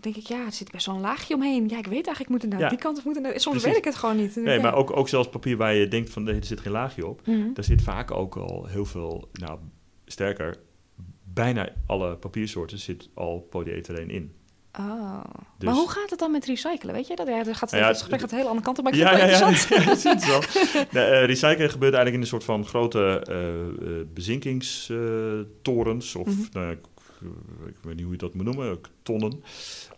denk 0.00 0.16
ik, 0.16 0.26
ja, 0.26 0.44
er 0.46 0.52
zit 0.52 0.72
best 0.72 0.86
wel 0.86 0.94
een 0.94 1.00
laagje 1.00 1.34
omheen. 1.34 1.68
Ja, 1.68 1.78
ik 1.78 1.84
weet 1.86 1.92
eigenlijk, 2.06 2.20
ik 2.20 2.28
moet 2.28 2.42
het 2.42 2.50
naar 2.50 2.60
Ja. 2.60 2.68
die 2.68 2.78
kant 2.78 2.98
of 2.98 3.04
moet 3.04 3.14
het 3.14 3.22
naar... 3.24 3.32
Soms 3.32 3.44
Precies. 3.44 3.64
weet 3.64 3.76
ik 3.76 3.84
het 3.84 3.94
gewoon 3.94 4.16
niet. 4.16 4.36
Nee, 4.36 4.60
maar 4.60 4.74
ook, 4.74 4.96
ook 4.96 5.08
zelfs 5.08 5.28
papier 5.28 5.56
waar 5.56 5.74
je 5.74 5.88
denkt 5.88 6.10
van 6.10 6.28
er 6.28 6.44
zit 6.44 6.60
geen 6.60 6.72
laagje 6.72 7.06
op. 7.06 7.26
Mhm. 7.26 7.52
Daar 7.54 7.64
zit 7.64 7.82
vaak 7.82 8.10
ook 8.10 8.36
al 8.36 8.66
heel 8.66 8.84
veel, 8.84 9.28
nou 9.32 9.58
sterker, 10.04 10.56
bijna 11.24 11.68
alle 11.86 12.16
papiersoorten 12.16 12.78
zit 12.78 13.08
al 13.14 13.46
polyethyleen 13.50 14.10
in. 14.10 14.32
Oh. 14.78 15.20
Dus- 15.58 15.68
Maar 15.68 15.74
hoe 15.74 15.90
gaat 15.90 16.10
het 16.10 16.18
dan 16.18 16.30
met 16.30 16.44
recyclen? 16.44 16.94
Weet 16.94 17.06
je, 17.06 17.16
dat, 17.16 17.28
ja, 17.28 17.42
dat 17.42 17.56
gaat, 17.56 17.70
ja, 17.70 17.86
het 17.86 17.98
gesprek 17.98 18.20
gaat 18.20 18.30
een 18.30 18.36
hele 18.36 18.48
andere 18.48 18.66
kant 18.66 18.78
op, 18.78 18.84
maar 18.84 18.92
ik 18.92 18.98
vind 18.98 19.10
ja, 19.10 19.16
het 19.16 19.30
ja, 19.30 19.38
wel 19.38 19.48
ja, 19.48 19.54
interessant. 19.76 20.24
ja. 20.24 20.40
Nee, 21.00 21.04
eh, 21.04 21.24
recyclen 21.26 21.70
gebeurt 21.70 21.94
eigenlijk 21.94 22.14
in 22.14 22.20
een 22.20 22.26
soort 22.26 22.44
van 22.44 22.66
grote 22.66 23.24
eh, 23.28 23.48
eh, 23.98 24.06
bezinkingstorens. 24.14 26.14
of 26.14 26.26
Mhm. 26.26 26.40
nou, 26.52 26.76
ik, 27.66 27.74
weet 27.82 27.94
niet 27.94 28.02
hoe 28.02 28.12
je 28.12 28.18
dat 28.18 28.34
moet 28.34 28.44
noemen, 28.44 28.78
tonnen. 29.02 29.42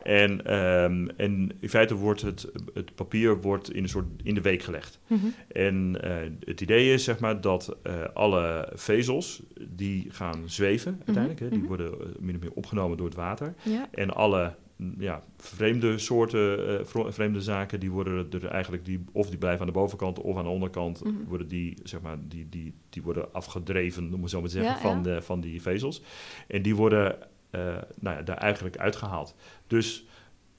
En, 0.03 0.45
ehm, 0.45 1.09
en 1.17 1.53
in 1.61 1.69
feite 1.69 1.95
wordt 1.95 2.23
het, 2.23 2.51
het 2.75 2.95
papier 2.95 3.41
wordt 3.41 3.73
in 3.73 3.83
een 3.83 3.89
soort 3.89 4.07
in 4.23 4.35
de 4.35 4.41
week 4.41 4.63
gelegd. 4.63 5.01
Mhm. 5.07 5.27
En 5.49 6.03
eh, 6.03 6.31
het 6.45 6.61
idee 6.61 6.93
is 6.93 7.05
zeg 7.05 7.19
maar 7.19 7.41
dat 7.41 7.77
eh, 7.83 8.03
alle 8.15 8.73
vezels 8.75 9.43
die 9.69 10.11
gaan 10.11 10.43
zweven 10.47 10.93
uiteindelijk. 11.05 11.41
hè, 11.41 11.49
die 11.49 11.59
mhm. 11.59 11.69
worden 11.69 11.93
eh, 11.93 12.07
min 12.19 12.35
of 12.35 12.41
meer 12.41 12.53
opgenomen 12.53 12.97
door 12.97 13.07
het 13.07 13.17
water. 13.17 13.55
Ja. 13.63 13.89
En 13.91 14.11
alle 14.11 14.55
ja, 14.99 15.23
vreemde 15.37 15.99
soorten, 15.99 16.79
eh, 16.81 16.85
vreemde 17.09 17.41
zaken, 17.41 17.81
die 17.81 17.91
worden 17.91 18.27
er 18.31 18.45
eigenlijk, 18.47 18.85
die, 18.85 19.05
of 19.13 19.29
die 19.29 19.39
blijven 19.39 19.61
aan 19.61 19.67
de 19.67 19.73
bovenkant 19.73 20.19
of 20.21 20.37
aan 20.37 20.45
de 20.45 20.51
onderkant, 20.51 21.05
Mhm. 21.05 21.15
worden 21.29 21.49
die, 21.49 21.75
zeg 21.83 22.01
maar, 22.01 22.17
die, 22.29 22.47
die, 22.49 22.75
die 22.91 23.03
worden 23.03 23.33
afgedreven, 23.33 24.15
om 24.15 24.21
het 24.21 24.31
zo 24.31 24.41
maar 24.41 24.49
te 24.49 24.55
zeggen, 24.55 24.75
Ja, 24.75 24.81
van, 24.81 24.97
ja. 24.97 25.03
De, 25.03 25.23
van 25.23 25.41
die 25.41 25.63
vezels. 25.63 26.03
En 26.49 26.63
die 26.63 26.77
worden 26.77 27.17
eh, 27.51 27.61
nou 28.01 28.17
ja, 28.17 28.23
daar 28.23 28.37
eigenlijk 28.37 28.77
uitgehaald. 28.77 29.35
Dus 29.67 30.07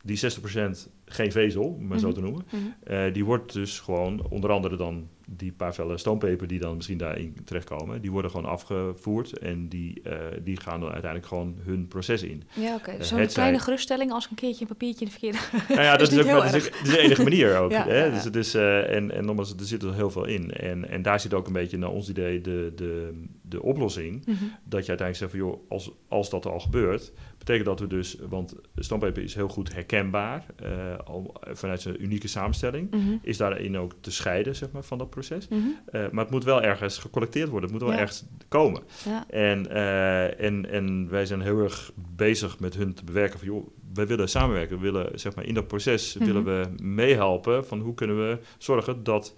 die 0.04 0.18
60% 0.18 0.90
geen 1.06 1.32
vezel, 1.32 1.64
om 1.64 1.88
maar 1.88 2.00
zo 2.00 2.06
Mhm. 2.08 2.16
te 2.16 2.22
noemen, 2.22 2.46
Mhm. 2.52 2.62
eh, 2.84 3.14
die 3.14 3.26
wordt 3.26 3.54
dus 3.54 3.80
gewoon, 3.80 4.26
onder 4.30 4.50
andere 4.52 4.76
dan 4.78 5.08
die 5.38 5.52
paar 5.52 5.74
vellen 5.74 6.00
stoompeper 6.00 6.48
die 6.48 6.60
dan 6.60 6.76
misschien 6.76 6.98
daarin 6.98 7.38
terechtkomen, 7.46 8.02
die 8.02 8.12
worden 8.12 8.32
gewoon 8.32 8.46
afgevoerd 8.52 9.38
en 9.40 9.68
die, 9.70 10.02
eh, 10.04 10.16
die 10.44 10.60
gaan 10.60 10.80
dan 10.80 10.90
uiteindelijk 10.92 11.26
gewoon 11.32 11.56
hun 11.64 11.88
proces 11.88 12.24
in. 12.24 12.44
Ja, 12.54 12.76
oké. 12.76 12.92
Eh, 12.92 13.02
Zo'n 13.02 13.20
het 13.20 13.34
kleine 13.34 13.56
zij- 13.56 13.64
geruststelling 13.66 14.12
als 14.12 14.28
een 14.30 14.36
keertje 14.36 14.62
een 14.62 14.68
papiertje 14.68 15.06
in 15.06 15.12
de 15.12 15.12
verkeerde... 15.20 15.38
Nou 15.70 15.82
ja, 15.82 15.98
dat 15.98 16.12
is, 16.12 16.20
ook 16.20 16.26
dat 16.26 16.44
is, 16.44 16.66
ook- 16.66 16.72
dat 16.72 16.82
is 16.84 16.90
de 16.90 17.00
enige 17.00 17.24
manier 17.24 17.58
ook. 17.58 17.72
Ja, 17.82 17.86
hè? 17.88 18.06
ja. 18.06 18.14
Dus, 18.14 18.24
het 18.24 18.36
is, 18.36 18.54
eh, 18.54 18.96
en, 18.96 19.12
en 19.12 19.26
nogmaals, 19.26 19.54
er 19.56 19.66
zit 19.66 19.84
er 19.84 19.94
heel 19.94 20.12
veel 20.12 20.26
in. 20.26 20.52
En, 20.52 20.90
en 20.90 21.02
daar 21.02 21.20
zit 21.20 21.34
ook 21.34 21.48
een 21.48 21.54
beetje, 21.54 21.78
naar 21.78 21.90
ons 21.90 22.10
idee, 22.10 22.42
de, 22.42 22.72
de, 22.76 23.22
de 23.52 23.62
oplossing. 23.62 24.26
Mhm. 24.26 24.36
Dat 24.64 24.86
je 24.86 24.90
uiteindelijk 24.96 25.18
zegt 25.18 25.32
van 25.32 25.40
joh, 25.40 25.70
als, 25.70 25.92
als 26.08 26.30
dat 26.30 26.46
al 26.46 26.60
gebeurt, 26.60 27.12
betekent 27.38 27.66
dat 27.66 27.80
we 27.80 27.88
dus, 27.88 28.18
want 28.30 28.56
stoompeper 28.76 29.24
is 29.24 29.36
heel 29.36 29.48
goed 29.48 29.74
herkenbaar, 29.74 30.46
eh, 30.56 30.70
al 31.06 31.36
vanuit 31.52 31.82
zijn 31.82 32.04
unieke 32.04 32.28
samenstelling, 32.28 32.92
Mhm. 32.92 33.16
is 33.22 33.38
daarin 33.38 33.78
ook 33.78 33.94
te 34.02 34.12
scheiden 34.12 34.56
zeg 34.56 34.72
maar, 34.72 34.84
van 34.84 34.98
dat 34.98 35.10
proces. 35.10 35.48
Mhm. 35.48 35.60
Eh, 35.86 36.10
maar 36.12 36.24
het 36.24 36.34
moet 36.34 36.44
wel 36.44 36.62
ergens 36.62 36.98
gecollecteerd 36.98 37.50
worden, 37.50 37.70
het 37.70 37.80
moet 37.80 37.88
wel 37.88 37.98
Ja. 37.98 38.02
ergens 38.02 38.26
komen. 38.48 38.82
Ja. 39.06 39.26
En, 39.30 39.70
eh, 39.70 40.46
en, 40.46 40.70
en 40.72 41.10
wij 41.10 41.26
zijn 41.26 41.42
heel 41.42 41.60
erg 41.60 41.92
bezig 42.16 42.60
met 42.60 42.76
hun 42.76 42.94
te 42.94 43.04
bewerken 43.04 43.40
van 43.40 43.48
joh, 43.48 43.68
wij 43.94 44.08
willen 44.08 44.30
samenwerken, 44.30 44.76
we 44.80 44.92
willen 44.92 45.20
zeg 45.20 45.36
maar 45.36 45.46
in 45.46 45.54
dat 45.54 45.68
proces 45.68 46.14
willen 46.14 46.44
we 46.44 46.66
meehelpen 46.84 47.66
van 47.66 47.80
hoe 47.80 47.94
kunnen 47.94 48.18
we 48.30 48.38
zorgen 48.58 49.04
dat, 49.04 49.34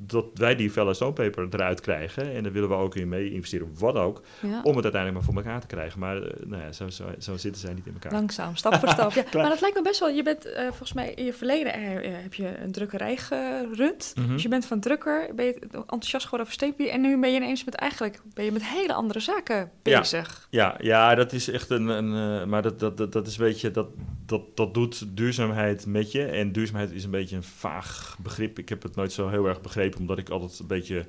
dat 0.00 0.24
wij 0.34 0.56
die 0.56 0.70
felle 0.70 0.94
stoompeper 0.94 1.46
eruit 1.50 1.80
krijgen. 1.80 2.34
En 2.34 2.42
daar 2.42 2.52
willen 2.52 2.68
we 2.68 2.74
ook 2.74 2.94
in 2.96 3.08
mee 3.08 3.32
investeren, 3.32 3.70
wat 3.78 3.94
ook, 3.94 4.22
Ja. 4.40 4.60
om 4.62 4.74
het 4.74 4.84
uiteindelijk 4.84 5.12
maar 5.14 5.34
voor 5.34 5.42
elkaar 5.44 5.60
te 5.60 5.66
krijgen. 5.66 6.00
Maar 6.00 6.22
eh, 6.22 6.46
nou 6.46 6.62
ja, 6.62 6.72
zo, 6.72 6.88
zo, 6.88 7.04
zo 7.18 7.36
zitten 7.36 7.60
zij 7.60 7.74
niet 7.74 7.86
in 7.86 7.92
elkaar. 7.92 8.12
Langzaam, 8.12 8.56
stap 8.56 8.74
voor 8.74 8.88
stap. 8.88 9.12
Ja. 9.12 9.24
Maar 9.40 9.48
dat 9.48 9.60
lijkt 9.60 9.76
me 9.76 9.82
best 9.82 10.00
wel. 10.00 10.08
Je 10.08 10.22
bent 10.22 10.44
eh, 10.52 10.62
volgens 10.66 10.92
mij 10.92 11.12
in 11.14 11.24
je 11.24 11.32
verleden 11.32 11.72
eh, 11.72 11.82
heb 12.22 12.34
je 12.34 12.58
een 12.62 12.72
drukkerij 12.72 13.16
gerund. 13.16 14.12
Mhm. 14.16 14.28
Dus 14.32 14.42
je 14.42 14.48
bent 14.48 14.66
van 14.66 14.80
drukker, 14.80 15.28
ben 15.34 15.44
je 15.44 15.54
enthousiast 15.72 16.24
geworden 16.24 16.40
over 16.40 16.52
steekbier. 16.52 16.88
En 16.88 17.00
nu 17.00 17.18
ben 17.20 17.30
je 17.30 17.36
ineens 17.36 17.64
met 17.64 17.74
eigenlijk 17.74 18.20
ben 18.34 18.44
je 18.44 18.52
met 18.52 18.64
hele 18.66 18.92
andere 18.92 19.20
zaken 19.20 19.70
Ja. 19.82 19.98
bezig. 19.98 20.46
Ja, 20.50 20.74
ja, 20.80 21.14
dat 21.14 21.32
is 21.32 21.48
echt 21.50 21.70
een. 21.70 21.88
een 21.88 22.48
maar 22.48 22.62
dat, 22.62 22.80
dat, 22.80 22.96
dat, 22.96 23.12
dat 23.12 23.26
is 23.26 23.38
een 23.38 23.44
beetje. 23.44 23.70
Dat, 23.70 23.86
dat, 24.26 24.56
dat 24.56 24.74
doet 24.74 25.16
duurzaamheid 25.16 25.86
met 25.86 26.12
je. 26.12 26.24
En 26.24 26.52
duurzaamheid 26.52 26.90
is 26.92 27.04
een 27.04 27.10
beetje 27.10 27.36
een 27.36 27.42
vaag 27.42 28.16
begrip. 28.22 28.58
Ik 28.58 28.68
heb 28.68 28.82
het 28.82 28.96
nooit 28.96 29.12
zo 29.12 29.28
heel 29.28 29.46
erg 29.46 29.60
begrepen, 29.60 29.87
omdat 29.96 30.18
ik 30.18 30.28
altijd 30.28 30.58
een 30.58 30.66
beetje. 30.66 31.06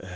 eh, 0.00 0.08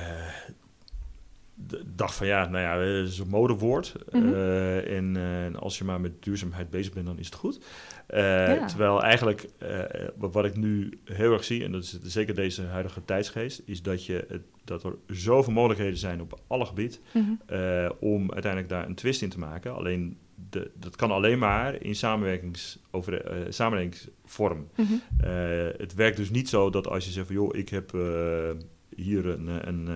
d- 1.68 1.82
dacht 1.86 2.14
van 2.14 2.26
ja, 2.26 2.48
nou 2.48 2.62
ja, 2.64 2.78
het 2.98 3.08
is 3.08 3.18
een 3.18 3.28
modewoord. 3.28 3.94
Mhm. 4.10 4.32
Eh, 4.32 4.96
en 4.96 5.16
eh, 5.16 5.58
als 5.60 5.78
je 5.78 5.84
maar 5.84 6.00
met 6.00 6.22
duurzaamheid 6.22 6.70
bezig 6.70 6.92
bent, 6.92 7.06
dan 7.06 7.18
is 7.18 7.26
het 7.26 7.34
goed. 7.34 7.64
Eh, 8.06 8.20
Ja. 8.54 8.66
Terwijl 8.66 9.02
eigenlijk 9.02 9.48
eh, 9.58 9.78
wat 10.16 10.44
ik 10.44 10.56
nu 10.56 10.98
heel 11.04 11.32
erg 11.32 11.44
zie, 11.44 11.64
en 11.64 11.72
dat 11.72 11.82
is 11.82 11.98
zeker 12.02 12.34
deze 12.34 12.62
huidige 12.62 13.04
tijdsgeest, 13.04 13.62
is 13.64 13.82
dat, 13.82 14.06
je, 14.06 14.40
dat 14.64 14.84
er 14.84 14.94
zoveel 15.06 15.52
mogelijkheden 15.52 15.98
zijn 15.98 16.20
op 16.20 16.40
alle 16.46 16.66
gebieden. 16.66 16.98
Mhm. 17.12 17.30
Eh, 17.46 17.90
om 18.00 18.32
uiteindelijk 18.32 18.72
daar 18.72 18.86
een 18.86 18.94
twist 18.94 19.22
in 19.22 19.28
te 19.30 19.38
maken. 19.38 19.74
Alleen 19.74 20.16
de, 20.50 20.70
dat 20.74 20.96
kan 20.96 21.10
alleen 21.10 21.38
maar 21.38 21.82
in 21.82 21.94
samenwerkings, 21.94 22.78
over, 22.90 23.24
eh, 23.24 23.36
samenwerkingsvorm. 23.48 24.68
Mhm. 24.76 24.92
Eh, 25.18 25.30
het 25.76 25.94
werkt 25.94 26.16
dus 26.16 26.30
niet 26.30 26.48
zo 26.48 26.70
dat 26.70 26.86
als 26.88 27.04
je 27.04 27.10
zegt 27.10 27.26
van 27.26 27.36
joh, 27.36 27.56
ik 27.56 27.68
heb 27.68 27.94
eh, 27.94 28.50
hier 28.96 29.26
een, 29.26 29.68
een, 29.68 29.88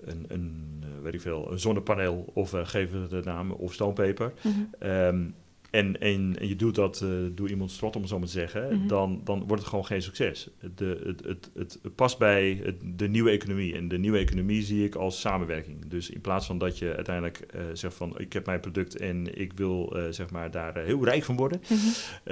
een, 0.00 0.24
een, 0.28 0.84
weet 1.02 1.14
ik 1.14 1.20
veel, 1.20 1.52
een 1.52 1.60
zonnepaneel 1.60 2.30
of 2.34 2.50
geef 2.50 2.92
het 2.92 3.10
de 3.10 3.20
naam 3.24 3.50
of 3.50 3.72
stoompeper. 3.72 4.32
Mhm. 4.42 4.54
Ehm, 4.78 5.24
en, 5.70 6.00
en, 6.00 6.36
en 6.38 6.48
je 6.48 6.56
doet 6.56 6.74
dat 6.74 7.00
eh, 7.02 7.08
door 7.32 7.48
iemand 7.50 7.70
strot, 7.70 7.94
om 7.96 8.00
het 8.00 8.10
zo 8.10 8.18
maar 8.18 8.26
te 8.26 8.32
zeggen, 8.32 8.78
Mhm. 8.78 8.86
dan, 8.88 9.20
dan 9.24 9.38
wordt 9.38 9.58
het 9.62 9.66
gewoon 9.66 9.86
geen 9.86 10.02
succes. 10.02 10.48
De, 10.74 11.00
het, 11.04 11.24
het, 11.24 11.50
het, 11.54 11.78
het 11.82 11.94
past 11.94 12.18
bij 12.18 12.60
het, 12.64 12.74
de 12.84 13.08
nieuwe 13.08 13.30
economie. 13.30 13.74
En 13.74 13.88
de 13.88 13.98
nieuwe 13.98 14.18
economie 14.18 14.62
zie 14.62 14.84
ik 14.84 14.94
als 14.94 15.20
samenwerking. 15.20 15.88
Dus 15.88 16.10
in 16.10 16.20
plaats 16.20 16.46
van 16.46 16.58
dat 16.58 16.78
je 16.78 16.94
uiteindelijk 16.94 17.38
eh, 17.38 17.60
zegt 17.72 17.94
van 17.94 18.18
ik 18.18 18.32
heb 18.32 18.46
mijn 18.46 18.60
product 18.60 18.96
en 18.96 19.38
ik 19.40 19.52
wil 19.54 19.96
eh, 19.96 20.02
zeg 20.10 20.30
maar 20.30 20.50
daar 20.50 20.76
heel 20.78 21.04
rijk 21.04 21.24
van 21.24 21.36
worden. 21.36 21.60
Mhm. 21.68 22.30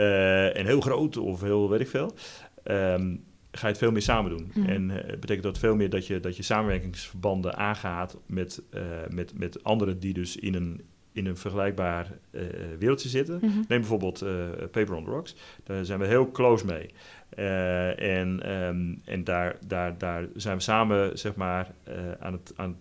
en 0.56 0.66
heel 0.66 0.80
groot 0.80 1.16
of 1.16 1.40
heel 1.40 1.70
weet 1.70 1.80
ik 1.80 1.88
veel. 1.88 2.14
ehm, 2.64 3.16
ga 3.52 3.60
je 3.66 3.66
het 3.72 3.78
veel 3.78 3.92
meer 3.92 4.02
samen 4.02 4.30
doen. 4.30 4.50
Mhm. 4.54 4.68
En 4.68 4.88
het 4.90 5.20
betekent 5.20 5.42
dat 5.44 5.58
veel 5.58 5.76
meer 5.76 5.90
dat 5.90 6.06
je, 6.06 6.20
dat 6.20 6.36
je 6.36 6.42
samenwerkingsverbanden 6.42 7.56
aangaat 7.56 8.18
met, 8.26 8.62
met, 9.08 9.38
met 9.38 9.64
anderen 9.64 9.98
die 9.98 10.12
dus 10.14 10.36
in 10.36 10.54
een, 10.54 10.80
in 11.14 11.26
een 11.26 11.36
vergelijkbaar 11.36 12.06
eh, 12.30 12.42
wereldje 12.78 13.08
zitten. 13.08 13.34
Mhm. 13.34 13.56
Neem 13.56 13.66
bijvoorbeeld 13.80 14.22
eh, 14.22 14.48
Paper 14.70 14.94
on 14.94 15.04
the 15.04 15.10
Rocks. 15.10 15.36
Daar 15.64 15.84
zijn 15.84 15.98
we 15.98 16.06
heel 16.06 16.30
close 16.30 16.66
mee. 16.66 16.90
Eh, 17.28 18.18
en 18.20 18.42
ehm, 18.42 18.94
en 19.04 19.24
daar, 19.24 19.56
daar, 19.66 19.98
daar 19.98 20.26
zijn 20.34 20.56
we 20.56 20.62
samen 20.62 21.18
zeg 21.18 21.34
maar, 21.34 21.72
aan 22.18 22.32
het. 22.32 22.52
Aan, 22.56 22.76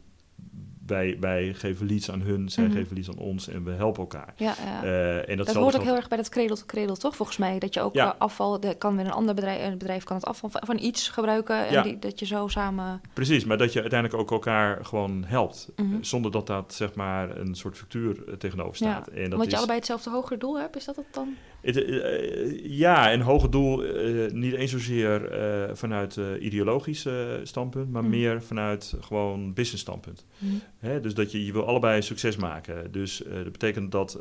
wij, 0.85 1.17
wij 1.19 1.53
geven 1.53 1.85
leads 1.87 2.11
aan 2.11 2.21
hun, 2.21 2.49
zij 2.49 2.63
Mhm. 2.63 2.73
geven 2.73 2.93
leads 2.95 3.09
aan 3.09 3.17
ons 3.17 3.47
en 3.47 3.63
we 3.63 3.71
helpen 3.71 4.01
elkaar. 4.01 4.33
Ja, 4.35 4.53
ja. 4.65 4.83
Eh, 4.83 5.29
en 5.29 5.37
dat, 5.37 5.45
dat 5.45 5.55
hoort 5.55 5.71
dus 5.71 5.79
ook 5.81 5.85
heel 5.87 5.95
erg 5.95 6.07
bij 6.07 6.17
dat 6.17 6.29
cradle 6.29 6.55
to 6.55 6.63
cradle, 6.65 6.97
toch? 6.97 7.15
Volgens 7.15 7.37
mij 7.37 7.59
dat 7.59 7.73
je 7.73 7.81
ook 7.81 7.93
Ja. 7.93 8.13
eh, 8.13 8.19
afval, 8.19 8.59
de, 8.59 8.75
kan 8.77 8.95
weer 8.95 9.05
een 9.05 9.11
ander 9.11 9.35
bedrijf, 9.35 9.65
een 9.67 9.77
bedrijf 9.77 10.03
kan 10.03 10.15
het 10.15 10.25
afval 10.25 10.49
van, 10.49 10.61
van 10.65 10.79
iets 10.79 11.09
gebruiken 11.09 11.67
en 11.67 11.83
die, 11.83 11.99
dat 11.99 12.19
je 12.19 12.25
zo 12.25 12.47
samen. 12.47 13.01
Precies, 13.13 13.45
maar 13.45 13.57
dat 13.57 13.73
je 13.73 13.81
uiteindelijk 13.81 14.21
ook 14.21 14.31
elkaar 14.31 14.85
gewoon 14.85 15.23
helpt. 15.27 15.69
Mhm. 15.75 15.93
eh, 15.93 15.97
Zonder 16.01 16.31
dat 16.31 16.47
dat 16.47 16.73
zeg 16.73 16.93
maar 16.95 17.37
een 17.37 17.55
soort 17.55 17.77
factuur 17.77 18.37
tegenover 18.37 18.75
staat. 18.75 19.07
En 19.07 19.23
dat 19.23 19.31
Omdat 19.31 19.45
je 19.45 19.51
is, 19.51 19.57
allebei 19.57 19.77
hetzelfde 19.77 20.09
hogere 20.09 20.37
doel 20.39 20.59
hebt, 20.59 20.75
is 20.75 20.85
dat 20.85 20.95
het 20.95 21.05
dan? 21.11 21.35
Het, 21.63 21.85
eh, 21.85 22.69
ja, 22.69 23.13
een 23.13 23.21
hoger 23.21 23.51
doel, 23.51 23.83
eh, 23.83 24.31
niet 24.31 24.53
eens 24.53 24.71
zozeer 24.71 25.31
eh, 25.31 25.75
vanuit 25.75 26.19
ideologisch 26.39 27.07
standpunt, 27.43 27.91
maar 27.91 28.01
Mhm. 28.01 28.11
meer 28.11 28.43
vanuit 28.43 28.95
gewoon 29.01 29.53
business 29.53 29.81
standpunt. 29.81 30.25
Mhm. 30.37 30.53
Hè, 30.77 30.99
dus 30.99 31.13
dat 31.13 31.31
je, 31.31 31.45
je 31.45 31.51
wil 31.51 31.65
allebei 31.65 32.01
succes 32.01 32.35
maken. 32.35 32.91
Dus 32.91 33.23
dat 33.33 33.51
betekent 33.51 33.91
dat, 33.91 34.19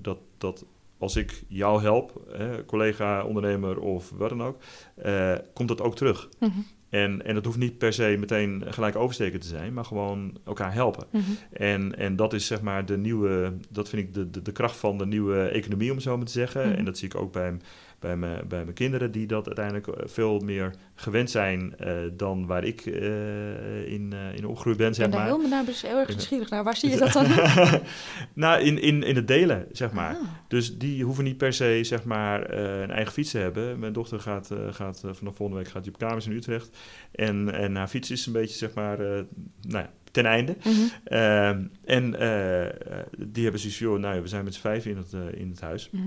dat, 0.00 0.18
dat 0.38 0.64
als 0.98 1.16
ik 1.16 1.42
jou 1.48 1.82
help, 1.82 2.20
hè, 2.36 2.64
collega, 2.64 3.24
ondernemer 3.24 3.78
of 3.80 4.10
wat 4.10 4.28
dan 4.28 4.42
ook, 4.42 4.56
eh, 4.94 5.34
komt 5.54 5.68
dat 5.68 5.80
ook 5.80 5.96
terug. 5.96 6.28
Mhm. 6.40 6.50
En, 6.96 7.24
en 7.24 7.34
dat 7.34 7.44
hoeft 7.44 7.58
niet 7.58 7.78
per 7.78 7.92
se 7.92 8.16
meteen 8.18 8.62
gelijk 8.66 8.96
oversteken 8.96 9.40
te 9.40 9.46
zijn, 9.46 9.72
maar 9.72 9.84
gewoon 9.84 10.38
elkaar 10.44 10.72
helpen. 10.72 11.06
Mhm. 11.10 11.22
En, 11.52 11.98
en 11.98 12.16
dat 12.16 12.32
is 12.32 12.46
zeg 12.46 12.60
maar 12.60 12.86
de 12.86 12.98
nieuwe, 12.98 13.52
dat 13.70 13.88
vind 13.88 14.02
ik 14.02 14.14
de, 14.14 14.30
de, 14.30 14.42
de 14.42 14.52
kracht 14.52 14.76
van 14.76 14.98
de 14.98 15.06
nieuwe 15.06 15.48
economie, 15.48 15.88
om 15.88 15.94
het 15.94 16.04
zo 16.04 16.16
maar 16.16 16.26
te 16.26 16.32
zeggen. 16.32 16.68
Mhm. 16.68 16.78
En 16.78 16.84
dat 16.84 16.98
zie 16.98 17.08
ik 17.08 17.14
ook 17.14 17.32
bij, 17.32 17.56
bij, 18.06 18.16
mijn, 18.16 18.48
bij 18.48 18.62
mijn 18.62 18.74
kinderen, 18.74 19.10
die 19.10 19.26
dat 19.26 19.46
uiteindelijk 19.46 19.86
eh, 19.86 20.08
veel 20.08 20.38
meer 20.38 20.74
gewend 20.94 21.30
zijn 21.30 21.76
eh, 21.78 21.96
dan 22.12 22.46
waar 22.46 22.64
ik 22.64 22.86
eh, 22.86 23.92
in, 23.92 24.12
eh, 24.12 24.36
in 24.36 24.46
opgegroeid 24.46 24.76
ben, 24.76 24.94
zeg 24.94 25.08
ben 25.08 25.18
daar 25.18 25.38
maar. 25.38 25.64
heel, 25.64 25.74
heel 25.90 25.98
erg 25.98 26.08
nieuwsgierig 26.08 26.50
naar. 26.50 26.64
Waar 26.64 26.76
zie 26.76 26.90
je 26.90 26.96
dat 27.06 27.12
dan? 27.12 27.26
nou, 28.44 28.62
in, 28.62 28.82
in, 28.82 29.02
in 29.02 29.16
het 29.16 29.28
delen, 29.28 29.66
zeg 29.72 29.92
maar. 29.92 30.14
Ah. 30.14 30.28
Dus 30.48 30.78
die 30.78 31.04
hoeven 31.04 31.24
niet 31.24 31.36
per 31.36 31.52
se 31.52 31.80
zeg 31.82 32.04
maar, 32.04 32.50
een 32.82 32.90
eigen 32.90 33.12
fiets 33.12 33.30
te 33.30 33.38
hebben. 33.38 33.78
Mijn 33.78 33.92
dochter 33.92 34.20
gaat, 34.20 34.50
gaat 34.70 35.00
vanaf 35.00 35.36
volgende 35.36 35.62
week 35.62 35.72
gaat 35.72 35.84
die 35.84 35.92
op 35.92 35.98
kamers 35.98 36.26
in 36.26 36.32
Utrecht. 36.32 36.76
En, 37.12 37.54
en 37.54 37.76
haar 37.76 37.88
fiets 37.88 38.10
is 38.10 38.26
een 38.26 38.32
beetje 38.32 38.56
zeg 38.56 38.74
maar, 38.74 38.98
nou 38.98 39.26
ja, 39.84 39.90
ten 40.10 40.26
einde. 40.26 40.56
Mhm. 40.58 40.70
Ehm, 41.04 41.64
en 41.84 42.10
die 43.18 43.42
hebben 43.42 43.60
zoiets 43.60 43.78
van, 43.78 44.00
nou 44.00 44.14
ja, 44.14 44.20
we 44.20 44.28
zijn 44.28 44.44
met 44.44 44.54
z'n 44.54 44.60
vijf 44.60 44.86
in 44.86 44.96
het, 44.96 45.12
in 45.32 45.48
het 45.50 45.60
huis. 45.60 45.90
Mhm. 45.90 46.02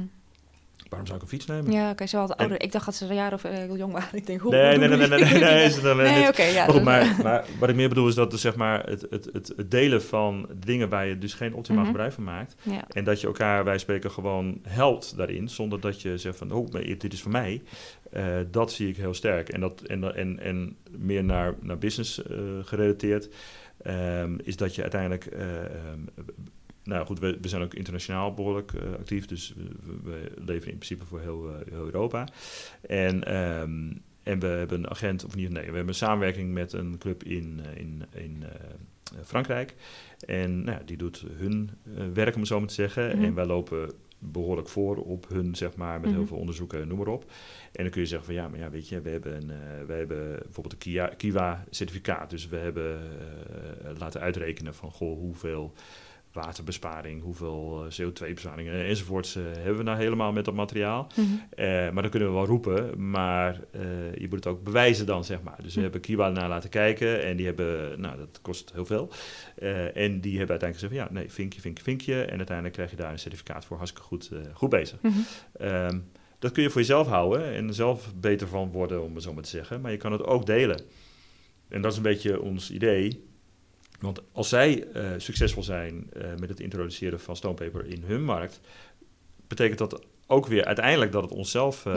Waarom 0.90 1.08
zou 1.08 1.18
ik 1.20 1.24
een 1.24 1.30
fiets 1.32 1.46
nemen? 1.46 1.72
Ja, 1.72 1.90
oké, 1.92 2.06
ze 2.06 2.18
hadden 2.18 2.36
En- 2.38 2.42
ouder. 2.46 2.62
Ik 2.62 2.72
dacht 2.72 2.86
dat 2.86 2.96
ze 2.96 3.06
een 3.06 3.16
jaar 3.16 3.34
of 3.34 3.44
eh, 3.44 3.52
heel 3.52 3.78
jong 3.78 3.94
waren. 3.94 4.18
Ik 4.22 4.26
denk, 4.26 4.42
hoe, 4.42 4.52
Nee, 4.52 4.78
nee, 4.78 4.88
nee, 4.88 4.98
nee, 4.98 5.08
nee, 5.08 5.94
nee, 5.96 6.28
oké, 6.28 6.44
ja. 6.44 6.80
Maar, 6.84 7.46
wat 7.60 7.70
ik 7.70 7.76
meer 7.76 7.90
bedoel 7.90 8.08
is 8.08 8.16
dat 8.16 8.32
dus, 8.32 8.42
zeg 8.42 8.56
maar, 8.56 8.90
het, 8.90 9.06
het, 9.10 9.30
het, 9.34 9.54
delen 9.72 10.04
van 10.04 10.50
dingen 10.66 10.90
waar 10.90 11.06
je 11.08 11.18
dus 11.18 11.34
geen 11.34 11.54
optimaal 11.54 11.80
Mhm. 11.82 11.90
gebruik 11.92 12.14
van 12.14 12.24
maakt. 12.24 12.56
En 12.90 13.04
dat 13.04 13.22
je 13.22 13.28
elkaar, 13.28 13.64
wij 13.64 13.78
spreken, 13.78 14.12
gewoon 14.12 14.60
helpt 14.68 15.18
daarin. 15.18 15.50
Zonder 15.50 15.80
dat 15.80 16.02
je 16.02 16.18
zegt 16.18 16.38
van, 16.38 16.52
oh, 16.52 16.72
maar 16.72 16.82
dit 16.82 17.14
is 17.14 17.22
voor 17.22 17.32
mij. 17.32 17.62
Eh, 18.12 18.26
dat 18.52 18.72
zie 18.72 18.88
ik 18.90 18.98
heel 18.98 19.14
sterk. 19.14 19.50
En, 19.50 19.60
dat, 19.60 19.82
en, 19.82 20.16
en, 20.16 20.40
en 20.40 20.78
meer 20.98 21.24
naar, 21.24 21.54
naar 21.62 21.78
business 21.78 22.24
eh, 22.24 22.38
gerelateerd. 22.64 23.30
ehm, 23.82 24.38
is 24.44 24.56
dat 24.56 24.76
je 24.76 24.82
uiteindelijk... 24.82 25.28
nou 26.90 27.06
goed, 27.06 27.20
we, 27.20 27.38
we 27.42 27.48
zijn 27.48 27.62
ook 27.62 27.74
internationaal 27.74 28.34
behoorlijk 28.34 28.74
eh, 28.74 28.92
actief. 28.94 29.26
Dus 29.26 29.54
we, 29.56 30.00
we- 30.04 30.32
leveren 30.36 30.72
in 30.72 30.78
principe 30.78 31.06
voor 31.06 31.20
heel, 31.20 31.50
eh, 31.50 31.56
heel 31.74 31.86
Europa. 31.86 32.28
En... 32.82 33.24
ehm, 33.24 33.92
en 34.24 34.40
we 34.40 34.48
hebben 34.48 34.78
een 34.78 34.90
agent, 34.90 35.26
of 35.26 35.36
niet, 35.36 35.50
nee, 35.50 35.60
we 35.60 35.66
hebben 35.66 35.88
een 35.88 35.94
samenwerking 35.94 36.54
met 36.54 36.74
een 36.74 36.98
club 36.98 37.24
in, 37.24 37.60
eh, 37.66 37.78
in, 37.82 38.04
in 38.14 38.44
Frankrijk. 39.24 39.76
En 40.26 40.64
nou 40.64 40.78
ja, 40.78 40.84
die 40.86 40.98
doet 40.98 41.26
hun 41.38 41.70
werk, 42.14 42.34
om 42.34 42.40
het 42.40 42.50
zo 42.50 42.60
maar 42.60 42.68
te 42.68 42.74
zeggen. 42.74 43.16
Mhm. 43.16 43.26
En 43.26 43.34
wij 43.34 43.46
lopen 43.46 43.92
behoorlijk 44.20 44.70
voor 44.70 44.96
op 44.98 45.30
hun, 45.30 45.56
zeg 45.56 45.76
maar, 45.76 46.00
met 46.00 46.10
Mhm. 46.10 46.18
heel 46.20 46.28
veel 46.28 46.38
onderzoeken, 46.38 46.88
noem 46.88 46.98
maar 46.98 47.08
op. 47.08 47.32
En 47.72 47.84
dan 47.84 47.90
kun 47.92 48.02
je 48.02 48.08
zeggen 48.08 48.26
van 48.26 48.36
ja, 48.36 48.48
maar 48.48 48.60
ja, 48.60 48.70
weet 48.70 48.90
je, 48.90 49.02
we 49.02 49.10
hebben, 49.10 49.36
een, 49.36 49.52
we 49.88 49.94
hebben 49.94 50.40
bijvoorbeeld 50.44 50.86
een 50.86 51.16
Kiwa-certificaat. 51.18 52.30
Dus 52.30 52.48
we 52.48 52.56
hebben 52.58 53.00
laten 53.98 54.22
uitrekenen 54.22 54.74
van 54.76 54.92
goh, 54.92 55.18
hoeveel 55.18 55.74
waterbesparing, 56.34 57.22
hoeveel 57.22 57.86
eh, 57.86 57.92
CO2-besparing 58.08 58.68
eh, 58.68 58.90
enzovoorts 58.90 59.36
eh, 59.36 59.44
hebben 59.44 59.78
we 59.78 59.84
nou 59.84 59.98
helemaal 59.98 60.32
met 60.32 60.46
dat 60.46 60.54
materiaal. 60.54 61.08
Mhm. 61.16 61.28
Eh, 61.56 61.66
maar 61.68 62.02
dan 62.02 62.10
kunnen 62.10 62.30
we 62.30 62.36
wel 62.36 62.46
roepen, 62.46 63.10
maar 63.12 63.60
je 64.18 64.26
moet 64.30 64.44
het 64.44 64.48
ook 64.48 64.64
bewijzen 64.64 65.06
dan, 65.06 65.24
zeg 65.26 65.42
maar. 65.42 65.56
Dus 65.62 65.72
we 65.74 65.78
Hm. 65.78 65.82
hebben 65.82 66.02
Kiwa 66.02 66.30
naar 66.30 66.50
laten 66.50 66.70
kijken 66.70 67.24
en 67.24 67.38
die 67.38 67.46
hebben, 67.46 68.02
nou, 68.02 68.18
dat 68.18 68.40
kost 68.42 68.72
heel 68.74 68.86
veel. 68.86 69.10
En 69.94 70.22
die 70.22 70.38
hebben 70.38 70.60
uiteindelijk 70.60 70.74
gezegd 70.74 70.94
van, 70.94 71.02
ja, 71.04 71.08
nee, 71.12 71.32
vinkje, 71.32 71.62
vinkje, 71.62 71.84
vinkje. 71.84 72.22
En 72.24 72.38
uiteindelijk 72.38 72.76
krijg 72.76 72.90
je 72.90 72.96
daar 72.96 73.12
een 73.12 73.20
certificaat 73.20 73.66
voor, 73.66 73.78
hartstikke 73.78 74.08
goed, 74.08 74.30
goed 74.54 74.70
bezig. 74.70 75.02
Mhm. 75.02 75.14
Ehm, 75.58 76.00
dat 76.40 76.52
kun 76.52 76.64
je 76.64 76.70
voor 76.70 76.82
jezelf 76.82 77.08
houden 77.08 77.54
en 77.54 77.74
zelf 77.74 78.14
beter 78.16 78.48
van 78.48 78.72
worden, 78.72 79.04
om 79.04 79.14
het 79.16 79.24
zo 79.24 79.34
maar 79.34 79.44
te 79.44 79.50
zeggen. 79.50 79.82
Maar 79.82 79.92
je 79.92 79.98
kan 79.98 80.12
het 80.12 80.24
ook 80.24 80.46
delen. 80.46 80.82
En 81.68 81.82
dat 81.82 81.92
is 81.92 81.98
een 81.98 82.04
beetje 82.04 82.42
ons 82.42 82.72
idee. 82.72 83.28
Want 84.00 84.22
als 84.32 84.50
zij 84.50 84.88
succesvol 85.18 85.64
zijn 85.64 86.10
met 86.40 86.50
het 86.50 86.60
introduceren 86.60 87.20
van 87.20 87.36
stonepaper 87.36 87.86
in 87.86 88.04
hun 88.06 88.24
markt, 88.24 88.62
betekent 89.48 89.78
dat 89.78 90.04
ook 90.28 90.48
weer 90.48 90.66
uiteindelijk 90.66 91.12
dat 91.12 91.24
het 91.24 91.32
onszelf 91.32 91.88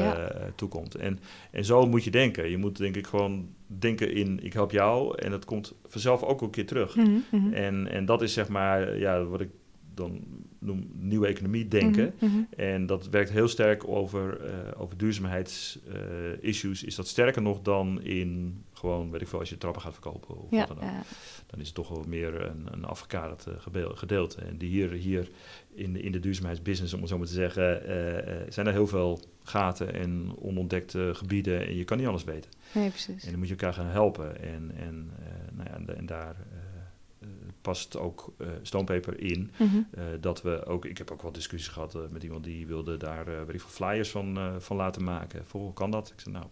toekomt. 0.54 0.94
En, 0.94 1.18
en 1.50 1.64
zo 1.64 1.86
moet 1.86 2.04
je 2.04 2.10
denken. 2.10 2.50
Je 2.50 2.56
moet 2.56 2.76
denk 2.76 2.96
ik 2.96 3.06
gewoon 3.06 3.54
denken 3.66 4.12
in 4.14 4.44
ik 4.44 4.52
help 4.52 4.70
jou 4.70 5.18
en 5.18 5.30
dat 5.30 5.44
komt 5.44 5.74
vanzelf 5.86 6.22
ook 6.22 6.42
een 6.42 6.50
keer 6.50 6.66
terug. 6.66 6.96
Mhm, 6.96 7.10
mhm. 7.30 7.52
En, 7.52 7.88
en 7.88 8.04
dat 8.04 8.22
is 8.22 8.32
zeg 8.32 8.48
maar 8.48 8.98
ja, 8.98 9.24
wat 9.24 9.40
ik 9.40 9.50
dan 9.94 10.24
noem 10.62 10.90
nieuwe 10.92 11.26
economie 11.26 11.68
denken. 11.68 12.14
Mhm, 12.18 12.30
mhm. 12.30 12.42
En 12.56 12.86
dat 12.86 13.08
werkt 13.08 13.30
heel 13.30 13.48
sterk 13.48 13.88
over, 13.88 14.40
uh, 14.44 14.50
over 14.76 14.96
duurzaamheidsissues. 14.96 16.82
Uh, 16.82 16.88
is 16.88 16.94
dat 16.94 17.08
sterker 17.08 17.42
nog 17.42 17.62
dan 17.62 18.02
in 18.02 18.62
gewoon, 18.72 19.10
weet 19.10 19.20
ik 19.20 19.28
veel, 19.28 19.38
als 19.38 19.48
je 19.48 19.58
trappen 19.58 19.82
gaat 19.82 19.92
verkopen 19.92 20.36
of 20.36 20.50
wat 20.50 20.68
dan 20.68 20.76
ook. 20.76 20.82
Ja. 20.82 21.02
Dan 21.46 21.60
is 21.60 21.66
het 21.66 21.74
toch 21.74 21.88
wel 21.88 22.04
meer 22.06 22.42
een, 22.42 22.66
een 22.70 22.84
afgekaderd 22.84 23.46
uh, 23.46 23.84
gedeelte. 23.94 24.40
En 24.40 24.58
die 24.58 24.68
hier, 24.68 24.90
hier 24.90 25.30
in, 25.74 25.92
de, 25.92 26.00
in 26.00 26.12
de 26.12 26.20
duurzaamheidsbusiness, 26.20 26.94
om 26.94 27.00
het 27.00 27.08
zo 27.08 27.18
maar 27.18 27.26
te 27.26 27.32
zeggen, 27.32 27.82
uh, 27.82 28.40
zijn 28.48 28.66
er 28.66 28.72
heel 28.72 28.86
veel 28.86 29.20
gaten 29.42 29.94
en 29.94 30.32
onontdekte 30.38 31.10
gebieden. 31.14 31.66
En 31.66 31.76
je 31.76 31.84
kan 31.84 31.98
niet 31.98 32.06
alles 32.06 32.24
weten. 32.24 32.50
Nee, 32.74 32.88
precies. 32.88 33.24
En 33.24 33.30
dan 33.30 33.38
moet 33.38 33.48
je 33.48 33.54
elkaar 33.54 33.74
gaan 33.74 33.86
helpen. 33.86 34.40
En, 34.40 34.72
en, 34.76 35.10
nou 35.52 35.68
ja, 35.68 35.74
en, 35.74 35.96
en 35.96 36.06
daar 36.06 36.36
past 37.62 37.96
ook 37.96 38.32
uh, 38.38 38.48
stoompeper 38.62 39.20
in. 39.20 39.50
Mhm. 39.56 39.76
Eh, 39.90 40.04
dat 40.20 40.42
we 40.42 40.66
ook, 40.66 40.84
ik 40.84 40.98
heb 40.98 41.10
ook 41.10 41.22
wel 41.22 41.32
discussies 41.32 41.68
gehad 41.68 41.94
eh, 41.94 42.00
met 42.10 42.22
iemand 42.22 42.44
die 42.44 42.66
wilde 42.66 42.96
daar 42.96 43.46
weet 43.46 43.54
ik 43.54 43.60
flyers 43.60 44.10
van, 44.10 44.38
van 44.58 44.76
laten 44.76 45.04
maken. 45.04 45.46
Voor 45.46 45.72
kan 45.72 45.90
dat? 45.90 46.12
Ik 46.14 46.20
zei 46.20 46.34
nou, 46.34 46.46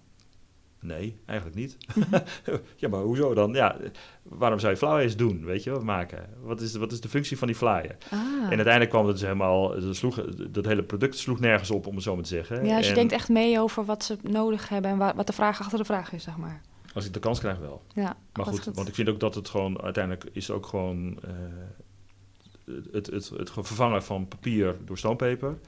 nee, 0.80 1.16
eigenlijk 1.26 1.58
niet. 1.58 1.76
Mhm. 1.94 2.20
ja, 2.76 2.88
maar 2.88 3.00
hoezo 3.00 3.34
dan? 3.34 3.52
Ja, 3.52 3.76
waarom 4.22 4.58
zou 4.58 4.72
je 4.72 4.78
flyers 4.78 5.16
doen, 5.16 5.44
weet 5.44 5.62
je, 5.62 5.70
maken? 5.70 6.28
Wat 6.42 6.60
is, 6.60 6.74
wat 6.74 6.92
is 6.92 7.00
de 7.00 7.08
functie 7.08 7.38
van 7.38 7.46
die 7.46 7.56
flyer? 7.56 7.96
Ah. 8.10 8.20
En 8.20 8.56
uiteindelijk 8.56 8.90
kwam 8.90 9.04
het 9.04 9.14
dus 9.14 9.24
helemaal, 9.24 9.80
dat, 9.80 9.96
sloeg, 9.96 10.24
dat 10.50 10.64
hele 10.64 10.82
product 10.82 11.16
sloeg 11.16 11.40
nergens 11.40 11.70
op, 11.70 11.86
om 11.86 11.94
het 11.94 12.02
zo 12.02 12.14
maar 12.14 12.22
te 12.22 12.28
zeggen. 12.28 12.64
Ja, 12.64 12.76
dus 12.76 12.88
je 12.88 12.94
denkt 12.94 13.12
echt 13.12 13.28
mee 13.28 13.60
over 13.60 13.84
wat 13.84 14.04
ze 14.04 14.16
nodig 14.22 14.68
hebben 14.68 14.90
en 14.90 15.16
wat 15.16 15.26
de 15.26 15.32
vraag 15.32 15.60
achter 15.60 15.78
de 15.78 15.84
vraag 15.84 16.12
is, 16.12 16.22
zeg 16.22 16.36
maar. 16.36 16.60
Als 16.94 17.06
ik 17.06 17.12
de 17.12 17.20
kans 17.20 17.38
krijg 17.38 17.58
wel. 17.58 17.82
Ja, 17.94 18.16
maar 18.32 18.46
goed, 18.46 18.64
want 18.64 18.88
ik 18.88 18.94
vind 18.94 19.08
ook 19.08 19.20
dat 19.20 19.34
het 19.34 19.48
gewoon 19.48 19.80
uiteindelijk 19.82 20.24
is 20.32 20.50
ook 20.50 20.66
gewoon 20.66 21.18
uh, 21.24 22.74
het, 22.92 23.06
het, 23.06 23.28
het, 23.28 23.50
vervangen 23.50 24.02
van 24.02 24.28
papier 24.28 24.76
door 24.84 24.98
stoompeper. 24.98 25.58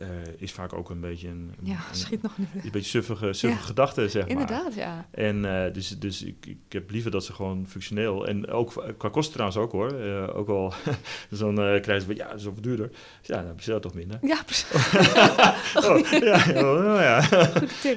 Uh, 0.00 0.06
is 0.36 0.52
vaak 0.52 0.72
ook 0.72 0.90
een 0.90 1.00
beetje 1.00 1.28
een, 1.28 1.54
ja, 1.62 1.78
schiet 1.92 2.22
nog 2.22 2.38
niet. 2.38 2.48
een 2.64 2.70
beetje 2.70 2.88
suffige, 2.88 3.32
suffige 3.32 3.62
ja, 3.62 3.66
gedachte, 3.66 4.08
zeg 4.08 4.22
maar. 4.22 4.30
Inderdaad, 4.30 4.74
ja. 4.74 5.08
En 5.10 5.44
uh, 5.44 5.72
dus, 5.72 5.98
dus 5.98 6.22
ik, 6.22 6.46
ik 6.46 6.58
heb 6.68 6.90
liever 6.90 7.10
dat 7.10 7.24
ze 7.24 7.32
gewoon 7.32 7.66
functioneel... 7.68 8.26
En 8.26 8.50
ook 8.50 8.94
qua 8.98 9.08
kosten 9.08 9.32
trouwens 9.32 9.60
ook, 9.60 9.72
hoor. 9.72 9.92
Uh, 9.92 10.36
ook 10.36 10.48
al 10.48 10.72
zo'n 11.30 11.60
uh, 11.60 11.80
krijg 11.80 12.06
je 12.06 12.14
ja, 12.14 12.28
dat 12.28 12.40
is 12.40 12.46
ook 12.46 12.62
duurder. 12.62 12.90
Ja, 13.22 13.42
dan 13.42 13.56
dat 13.64 13.82
toch 13.82 13.94
minder. 13.94 14.18
Ja, 14.22 14.42
precies. 14.42 14.70
oh, 15.86 15.98
ja, 16.10 16.62
oh, 16.62 17.00
ja. 17.00 17.28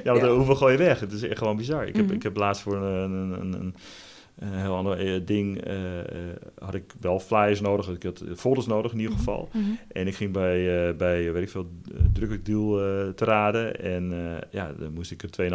ja, 0.04 0.12
want 0.12 0.22
hoeveel 0.22 0.56
gooi 0.56 0.72
je 0.72 0.78
weg? 0.78 1.00
Het 1.00 1.12
is 1.12 1.22
echt 1.22 1.38
gewoon 1.38 1.56
bizar. 1.56 1.86
Ik 1.86 1.94
heb, 1.94 2.02
mm 2.02 2.08
-hmm. 2.08 2.16
ik 2.16 2.22
heb 2.22 2.36
laatst 2.36 2.62
voor 2.62 2.76
een, 2.76 3.12
een, 3.12 3.52
een, 3.52 3.74
een 4.42 4.60
heel 4.60 4.76
ander 4.76 4.98
eh, 4.98 5.20
ding 5.24 5.68
uh, 5.68 5.74
had 6.58 6.74
ik 6.74 6.94
wel 7.00 7.20
flyers 7.20 7.60
nodig. 7.60 7.88
Ik 7.88 8.02
had 8.02 8.24
folders 8.36 8.66
nodig 8.66 8.92
in 8.92 8.98
ieder 8.98 9.12
mhm, 9.12 9.24
geval. 9.24 9.48
Mhm. 9.52 9.64
En 9.92 10.06
ik 10.06 10.14
ging 10.14 10.32
bij, 10.32 10.96
bij 10.96 11.32
weet 11.32 11.42
ik 11.42 11.50
veel, 11.50 11.70
drukwerkdeal 12.12 12.70
te 13.14 13.24
raden. 13.24 13.80
En 13.80 14.12
ja, 14.50 14.72
dan 14.78 14.92
moest 14.92 15.10
ik 15.10 15.22
er 15.22 15.50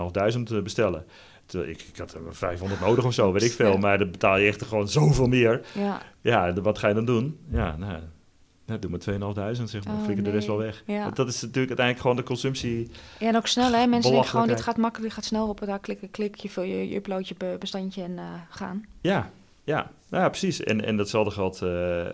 2.500 0.58 0.63
bestellen. 0.63 1.06
Ik, 1.52 1.82
ik, 1.82 1.97
had 1.97 2.13
er 2.13 2.21
500 2.30 2.82
nodig 2.82 3.06
of 3.06 3.13
zo, 3.13 3.32
weet 3.32 3.43
ik 3.43 3.52
veel. 3.62 3.78
Maar 3.78 3.97
dan 3.97 4.12
betaal 4.12 4.38
je 4.38 4.47
echt 4.47 4.63
gewoon 4.63 4.88
zoveel 4.88 5.28
meer. 5.28 5.62
Ja, 5.73 6.02
ja 6.21 6.54
wat 6.54 6.78
ga 6.78 6.88
je 6.88 6.93
dan 6.93 7.06
doen? 7.06 7.38
Ja, 7.52 7.78
nou, 7.78 8.00
nou, 8.68 8.80
doe 8.80 8.90
maar 8.90 9.56
2.500, 9.56 9.64
zeg 9.64 9.86
maar. 9.86 9.96
Oh, 9.96 10.04
flikker 10.04 10.24
de 10.24 10.30
rest 10.30 10.48
wel 10.48 10.58
weg. 10.58 10.84
Ja. 10.86 11.10
Dat 11.10 11.28
is 11.28 11.42
natuurlijk 11.42 11.68
uiteindelijk 11.68 12.00
gewoon 12.00 12.16
de 12.16 12.24
consumptie. 12.24 12.90
Ja, 13.20 13.28
en 13.28 13.36
ook 13.36 13.48
snel, 13.48 13.72
hè. 13.72 13.88
Mensen 13.88 14.12
denken 14.12 14.30
gewoon, 14.30 14.48
dit 14.48 14.62
gaat 14.62 14.78
makkelijk, 14.78 15.14
gaat 15.14 15.26
snel 15.26 15.48
op. 15.48 15.60
Daar 15.66 15.80
klikken, 15.80 16.12
klik, 16.12 16.36
je, 16.36 16.50
vul 16.50 16.64
je, 16.64 16.90
je 16.90 16.96
upload 16.96 17.28
je 17.28 17.58
bestandje 17.60 18.04
en 18.04 18.12
uh, 18.12 18.24
gaan. 18.50 18.86
Ja, 19.02 19.32
ja. 19.64 19.92
Nou 20.10 20.24
ja, 20.24 20.30
precies. 20.30 20.64
En, 20.64 20.86
en 20.86 20.98
datzelfde 20.98 21.32
geldt 21.32 21.62
uh, 21.62 21.70
uh, 21.70 22.06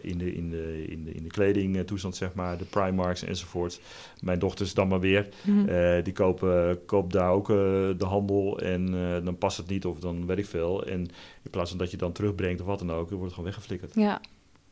in, 0.00 0.18
de, 0.18 0.34
in, 0.34 0.50
de, 0.50 0.84
in, 0.88 1.04
de, 1.04 1.12
in 1.12 1.22
de 1.22 1.28
kledingtoestand, 1.28 2.16
zeg 2.16 2.34
maar. 2.34 2.58
De 2.58 2.64
Primarks 2.64 3.22
enzovoort. 3.22 3.80
Mijn 4.20 4.38
dochters 4.38 4.74
dan 4.74 4.88
maar 4.88 5.00
weer. 5.00 5.28
Mm 5.42 5.66
-hmm. 5.66 6.02
die 6.02 6.12
kopen, 6.12 6.84
kopen 6.84 7.10
daar 7.10 7.30
ook 7.30 7.46
de 7.46 8.04
handel. 8.04 8.60
En 8.60 8.90
dan 9.24 9.38
past 9.38 9.56
het 9.56 9.68
niet 9.68 9.84
of 9.84 9.98
dan 9.98 10.26
weet 10.26 10.38
ik 10.38 10.46
veel. 10.46 10.86
En 10.86 11.00
in 11.42 11.50
plaats 11.50 11.70
van 11.70 11.78
dat 11.78 11.90
je 11.90 11.96
dan 11.96 12.12
terugbrengt 12.12 12.60
of 12.60 12.66
wat 12.66 12.78
dan 12.78 12.92
ook, 12.92 13.08
wordt 13.08 13.24
het 13.24 13.32
gewoon 13.32 13.44
weggeflikkerd. 13.44 13.94
Ja, 13.94 14.20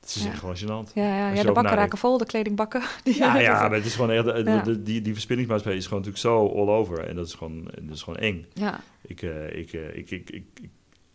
het 0.00 0.14
is 0.14 0.24
ja. 0.24 0.30
gewoon 0.30 0.56
gênant. 0.56 0.92
Ja, 0.94 1.16
ja, 1.16 1.28
ja 1.28 1.42
de 1.42 1.52
bakken 1.52 1.76
raken 1.76 1.98
vol, 1.98 2.18
de 2.18 2.26
kledingbakken. 2.26 2.82
Die 3.04 3.16
ja, 3.16 3.38
ja, 3.38 3.60
maar 3.68 3.76
het 3.76 3.86
is 3.86 3.94
gewoon 3.94 4.10
echt, 4.10 4.24
de, 4.64 4.82
die, 4.82 5.02
die 5.02 5.12
verspillingsmaatschappij 5.12 5.80
is 5.80 5.86
gewoon 5.86 6.02
natuurlijk 6.02 6.26
zo 6.26 6.58
all 6.58 6.68
over. 6.68 7.06
En 7.06 7.16
dat 7.16 7.26
is 7.26 7.34
gewoon, 7.34 7.64
dat 7.64 7.96
is 7.96 8.02
gewoon 8.02 8.18
eng. 8.18 8.46
Ja. 8.52 8.80
Ik, 9.02 9.22
uh, 9.22 9.56
ik, 9.56 9.72
uh, 9.72 9.96
ik, 9.96 10.10
ik, 10.10 10.30
ik, 10.30 10.44
ik, 10.60 10.68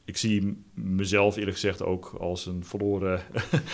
ik, 0.06 0.18
zie 0.18 0.64
mezelf 0.74 1.36
eerlijk 1.36 1.54
gezegd 1.54 1.84
ook 1.84 2.16
als 2.20 2.46
een 2.46 2.64
verloren, 2.64 3.22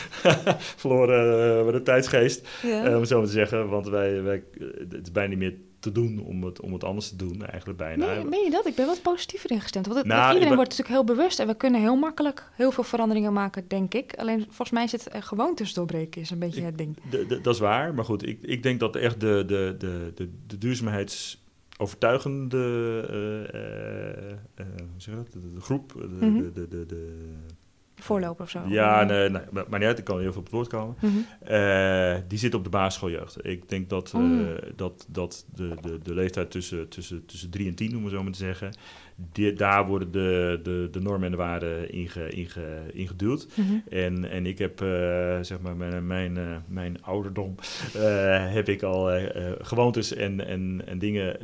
verloren 0.82 1.76
uh, 1.76 1.82
tijdsgeest, 1.82 2.48
om 2.86 3.06
zo 3.06 3.24
te 3.24 3.32
zeggen. 3.32 3.70
Want 3.70 3.88
wij, 3.88 4.22
wij, 4.22 4.44
het 4.90 5.02
is 5.02 5.12
bijna 5.12 5.30
niet 5.30 5.40
meer 5.40 5.56
te 5.82 5.92
doen 5.92 6.20
om 6.20 6.44
het, 6.44 6.60
om 6.60 6.74
het 6.74 6.84
anders 6.84 7.10
te 7.10 7.16
doen, 7.16 7.46
eigenlijk 7.46 7.80
bijna. 7.80 8.06
Nee, 8.06 8.24
meen 8.24 8.44
je 8.44 8.50
dat? 8.50 8.68
Ik 8.68 8.76
ben 8.76 8.86
wat 8.86 9.02
positiever 9.02 9.52
ingestemd. 9.52 9.86
Want 9.86 9.98
het, 9.98 10.08
nou, 10.08 10.34
iedereen 10.34 10.56
wordt 10.56 10.70
natuurlijk 10.70 10.98
heel 10.98 11.16
bewust 11.16 11.40
en 11.40 11.48
we 11.48 11.56
kunnen 11.56 11.82
heel 11.82 11.96
makkelijk 11.96 12.50
heel 12.56 12.72
veel 12.72 12.84
veranderingen 12.84 13.34
maken, 13.34 13.66
denk 13.68 13.94
ik. 13.94 14.16
Alleen 14.16 14.46
volgens 14.46 14.72
mij 14.72 14.88
zit 14.88 15.08
uh, 15.16 15.22
gewoontes 15.22 15.74
doorbreken 15.74 16.22
is 16.22 16.30
een 16.30 16.40
beetje 16.40 16.62
het 16.62 16.78
ding. 16.78 16.98
dat 17.42 17.54
is 17.54 17.60
waar, 17.60 17.94
maar 17.94 18.06
goed, 18.06 18.28
ik, 18.28 18.40
ik 18.42 18.64
denk 18.64 18.80
dat 18.80 18.96
echt 18.96 19.20
de, 19.20 19.44
de, 19.48 19.76
de, 19.78 20.12
de, 20.16 20.30
de 20.48 20.58
duurzaamheidsovertuigende 20.58 23.08
uh, 23.12 23.16
uh, 23.16 23.22
de, 25.32 25.54
de, 25.54 25.62
groep, 25.62 25.94
de, 25.94 26.08
mm 26.08 26.20
-hmm. 26.20 26.52
de, 26.54 26.68
de, 26.68 26.86
de 26.86 27.30
voorloper 28.04 28.44
of 28.44 28.50
zo. 28.50 28.60
Ja, 28.68 29.04
nee, 29.04 29.30
nee, 29.30 29.42
maar 29.52 29.80
niet 29.80 29.88
uit, 29.88 29.98
ik 29.98 30.04
kan 30.04 30.20
heel 30.20 30.32
veel 30.32 30.40
op 30.40 30.46
het 30.46 30.54
woord 30.54 30.68
komen. 30.68 30.96
Mm 31.00 31.10
-hmm. 31.10 31.26
uh, 31.52 32.16
die 32.28 32.38
zit 32.38 32.54
op 32.54 32.64
de 32.64 32.70
basisschooljeugd. 32.70 33.46
Ik 33.46 33.70
denk 33.70 33.90
dat, 33.90 34.14
uh, 34.16 34.22
oh. 34.22 34.58
dat, 34.76 35.06
dat 35.10 35.46
de, 35.56 35.74
de, 35.82 36.00
de 36.04 36.14
leeftijd 36.14 36.52
tussen, 36.52 36.90
tussen, 36.90 37.26
tussen 37.26 37.50
drie 37.50 37.68
en 37.68 37.76
tien, 37.76 37.98
om 37.98 38.04
het 38.04 38.14
zo 38.14 38.24
maar 38.24 38.32
te 38.32 38.38
zeggen, 38.38 38.74
die, 39.32 39.54
daar 39.54 39.88
worden 39.88 40.12
de, 40.12 40.60
de, 40.64 40.88
de 40.92 41.02
normen 41.02 41.26
en 41.26 41.32
de 41.32 41.38
waarden 41.38 41.92
inge, 41.92 42.30
inge, 42.30 42.82
ingeduwd. 42.94 43.48
Mm 43.56 43.66
-hmm. 43.66 43.84
en, 43.90 44.30
en 44.30 44.46
ik 44.46 44.58
heb, 44.58 44.82
uh, 44.82 44.88
zeg 45.42 45.60
maar, 45.62 45.76
mijn, 45.76 46.08
mijn, 46.08 46.64
mijn 46.68 47.04
ouderdom, 47.04 47.56
heb 48.50 48.70
ik 48.70 48.84
al 48.84 49.10
gewoontes 49.62 50.14
en, 50.14 50.48
en, 50.48 50.82
en 50.86 51.00
dingen 51.00 51.38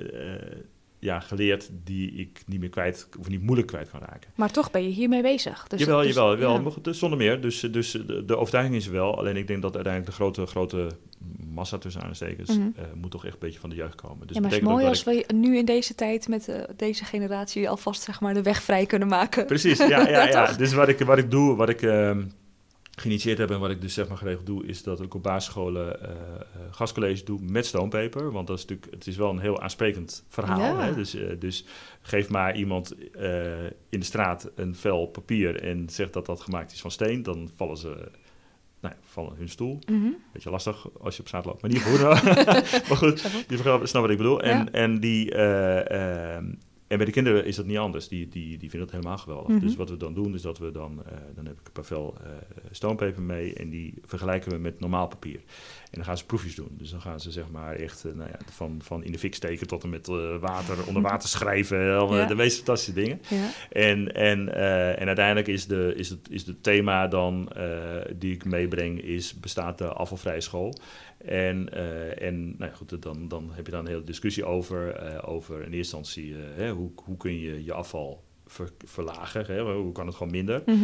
ja, 1.00 1.20
geleerd 1.20 1.70
die 1.84 2.12
ik 2.12 2.44
niet 2.46 2.60
meer 2.60 2.70
kwijt, 2.70 3.10
of 3.20 3.30
niet 3.30 3.42
moeilijk 3.42 3.68
kwijt 3.68 3.90
kan 3.90 4.00
raken. 4.00 4.32
Maar 4.36 4.52
toch 4.52 4.72
ben 4.72 4.84
je 4.84 4.90
hiermee 4.90 5.22
bezig. 5.22 5.68
Dus, 5.68 5.80
jawel, 5.80 6.02
dus, 6.02 6.16
jawel. 6.16 6.62
Ja. 6.62 6.72
Dus 6.82 7.00
zonder 7.00 7.18
meer. 7.18 7.42
Dus, 7.42 7.60
dus 7.60 7.92
de, 7.92 8.26
de, 8.26 8.38
overtuiging 8.38 8.76
is 8.76 8.86
er 8.86 8.92
wel. 8.92 9.18
Alleen 9.18 9.38
ik 9.38 9.48
denk 9.48 9.62
dat 9.62 9.76
uiteindelijk 9.76 10.16
de 10.16 10.22
grote, 10.22 10.46
grote 10.46 10.88
massa 11.54 11.78
tussen 11.78 12.02
aanstekens 12.02 12.50
mm 12.50 12.62
-hmm. 12.62 12.74
uh, 12.78 12.84
moet 12.94 13.12
toch 13.12 13.26
echt 13.26 13.34
een 13.34 13.40
beetje 13.40 13.60
van 13.60 13.70
de 13.70 13.76
jeugd 13.76 13.96
komen. 13.96 14.28
Dus 14.28 14.36
ja, 14.36 14.42
maar 14.42 14.52
het 14.52 14.62
is 14.62 14.68
mooi 14.68 14.86
als 14.86 15.04
we 15.04 15.26
nu 15.34 15.58
in 15.58 15.66
deze 15.66 15.96
tijd 15.96 16.28
met 16.28 16.48
uh, 16.48 16.56
deze 16.76 17.06
generatie 17.06 17.70
alvast 17.70 18.02
zeg 18.02 18.22
maar 18.22 18.34
de 18.34 18.42
weg 18.42 18.62
vrij 18.62 18.86
kunnen 18.86 19.08
maken. 19.08 19.46
Precies, 19.46 19.78
ja, 19.78 19.88
ja, 19.88 20.08
ja. 20.08 20.28
ja. 20.28 20.54
Dus 20.54 20.74
wat 20.74 20.88
ik, 20.88 21.00
wat 21.00 21.18
ik 21.18 21.32
doe, 21.32 21.56
wat 21.56 21.70
ik... 21.70 21.82
Uh, 21.82 22.18
geïnitieerd 23.00 23.38
heb 23.38 23.52
en 23.52 23.60
wat 23.60 23.70
ik 23.70 23.82
dus 23.82 23.94
zeg 23.94 24.08
maar 24.08 24.18
geregeld 24.18 24.46
doe, 24.46 24.66
is 24.66 24.84
dat 24.84 25.02
ik 25.02 25.14
op 25.14 25.24
basisscholen 25.24 26.00
uh, 26.02 26.10
gastcollege 26.72 27.24
doe 27.24 27.40
met 27.42 27.66
stoompeper. 27.66 28.32
Want 28.32 28.48
dat 28.48 28.58
is 28.58 28.66
natuurlijk, 28.66 28.94
het 28.94 29.08
is 29.08 29.18
wel 29.18 29.30
een 29.30 29.40
heel 29.40 29.62
aansprekend 29.62 30.26
verhaal. 30.28 30.60
Ja. 30.60 30.84
Hè? 30.84 30.96
Dus, 30.96 31.16
uh, 31.16 31.40
dus 31.40 31.66
geef 32.02 32.30
maar 32.30 32.56
iemand 32.56 32.96
in 33.90 34.00
de 34.00 34.06
straat 34.06 34.52
een 34.56 34.76
vel 34.76 35.06
papier 35.06 35.62
en 35.62 35.90
zegt 35.90 36.14
dat 36.14 36.26
dat 36.26 36.42
gemaakt 36.42 36.72
is 36.72 36.82
van 36.82 36.92
steen, 36.92 37.24
dan 37.24 37.50
vallen 37.56 37.78
ze 37.78 38.12
nou, 38.80 38.94
vallen 39.02 39.36
hun 39.38 39.50
stoel. 39.50 39.80
Mm 39.86 40.02
-hmm. 40.02 40.16
Beetje 40.34 40.50
lastig 40.50 40.88
als 41.00 41.16
je 41.16 41.22
op 41.22 41.28
straat 41.28 41.46
loopt, 41.46 41.62
maar 41.62 41.72
niet 41.72 41.84
goed. 41.84 42.02
maar 42.90 42.98
goed, 42.98 43.22
je 43.48 43.58
snapt 43.58 43.92
wat 43.92 44.10
ik 44.10 44.18
bedoel. 44.18 44.42
En, 44.42 44.58
ja. 44.58 44.72
en 44.72 45.00
die, 45.00 45.36
uh, 45.36 46.38
en 46.88 46.98
bij 46.98 47.06
de 47.06 47.12
kinderen 47.12 47.46
is 47.46 47.56
dat 47.56 47.66
niet 47.66 47.78
anders. 47.78 48.08
Die, 48.08 48.30
die, 48.30 48.58
die 48.58 48.70
vinden 48.70 48.80
dat 48.80 48.92
helemaal 48.92 49.18
geweldig. 49.18 49.48
Mm 49.48 49.58
-hmm. 49.58 49.68
Dus 49.68 49.76
wat 49.76 49.90
we 49.90 49.98
dan 49.98 50.14
doen, 50.14 50.34
is 50.34 50.42
dat 50.42 50.58
we 50.58 50.72
dan... 50.72 51.04
Uh, 51.06 51.14
dan 51.36 51.46
heb 51.46 51.60
ik 51.60 51.78
een 51.78 51.84
vel 51.84 52.16
uh, 52.22 52.28
stoompeper 52.72 53.22
mee... 53.22 53.54
en 53.54 53.70
die 53.70 53.94
vergelijken 54.06 54.52
we 54.52 54.58
met 54.58 54.80
normaal 54.80 55.08
papier. 55.08 55.40
En 55.84 55.92
dan 55.92 56.04
gaan 56.04 56.18
ze 56.18 56.26
proefjes 56.26 56.56
doen. 56.56 56.70
Dus 56.72 56.90
dan 56.90 57.02
gaan 57.02 57.20
ze 57.20 57.32
zeg 57.32 57.50
maar 57.52 57.76
echt 57.76 58.06
uh, 58.06 58.14
nou 58.14 58.30
ja, 58.30 58.38
van, 58.52 58.80
van 58.84 59.04
in 59.04 59.12
de 59.12 59.20
fik 59.20 59.36
steken... 59.36 59.68
tot 59.68 59.84
en 59.84 59.90
met 59.90 60.08
water, 60.40 60.88
onder 60.88 61.02
water 61.02 61.30
schrijven. 61.30 61.80
Ja. 61.80 62.26
De 62.26 62.36
meest 62.36 62.56
fantastische 62.58 62.94
dingen. 62.94 63.22
Ja. 63.30 63.50
En, 63.72 64.14
en, 64.16 64.56
en 64.98 65.08
uiteindelijk 65.08 65.48
is, 65.48 65.68
de, 65.68 65.94
is, 65.96 66.10
het, 66.10 66.30
is 66.30 66.46
het 66.46 66.64
thema 66.64 67.08
dan... 67.08 67.50
die 68.16 68.34
ik 68.34 68.46
meebreng, 68.46 69.02
is 69.02 69.40
bestaat 69.40 69.78
de 69.78 69.88
afvalvrije 69.88 70.42
school... 70.42 70.74
En, 71.18 71.74
en 72.20 72.56
nou 72.58 72.72
goed, 72.72 73.02
dan, 73.02 73.28
dan 73.28 73.50
heb 73.52 73.66
je 73.66 73.72
dan 73.72 73.86
een 73.86 73.92
hele 73.92 74.04
discussie 74.04 74.46
over, 74.46 74.96
over 75.26 75.56
in 75.56 75.72
eerste 75.72 75.98
instantie 75.98 76.36
hè, 76.56 76.70
hoe, 76.78 76.92
hoe 77.06 77.18
kun 77.18 77.40
je 77.40 77.64
je 77.64 77.74
afval 77.74 78.24
verlagen. 78.86 79.46
Hè? 79.46 79.62
Hoe 79.74 79.92
kan 79.92 80.06
het 80.08 80.16
gewoon 80.16 80.32
minder? 80.32 80.62
Mhm. 80.66 80.76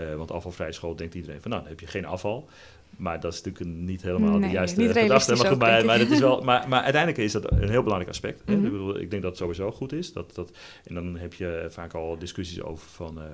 Uh, 0.00 0.14
want 0.14 0.30
afvalvrij 0.30 0.72
school 0.72 0.96
denkt 0.96 1.14
iedereen 1.14 1.40
van, 1.40 1.50
nou, 1.50 1.62
dan 1.62 1.70
heb 1.70 1.80
je 1.80 1.86
geen 1.86 2.04
afval. 2.04 2.48
Maar 2.96 3.20
dat 3.20 3.32
is 3.32 3.42
natuurlijk 3.42 3.76
niet 3.78 4.02
helemaal 4.02 4.38
Nee, 4.38 4.48
de 4.48 4.54
juiste 4.54 4.88
gedachte. 4.92 5.34
Maar, 5.36 5.46
goed, 5.46 5.58
maar, 5.58 5.78
ik. 5.78 5.84
maar, 5.84 5.98
dat 5.98 6.10
is 6.10 6.18
wel, 6.20 6.40
maar, 6.48 6.68
maar 6.68 6.82
uiteindelijk 6.82 7.22
is 7.22 7.32
dat 7.32 7.52
een 7.52 7.68
heel 7.68 7.82
belangrijk 7.82 8.10
aspect. 8.10 8.42
hè. 8.44 8.56
Mhm. 8.56 8.64
Ik, 8.64 8.70
bedoel, 8.72 8.98
ik 9.00 9.10
denk 9.10 9.22
dat 9.22 9.30
het 9.30 9.40
sowieso 9.40 9.70
goed 9.70 9.92
is. 9.92 10.12
Dat, 10.12 10.34
dat, 10.34 10.50
en 10.84 10.94
dan 10.94 11.16
heb 11.16 11.34
je 11.34 11.66
vaak 11.70 11.94
al 11.94 12.18
discussies 12.18 12.62
over 12.62 12.88
van... 12.88 13.20
eh, 13.22 13.26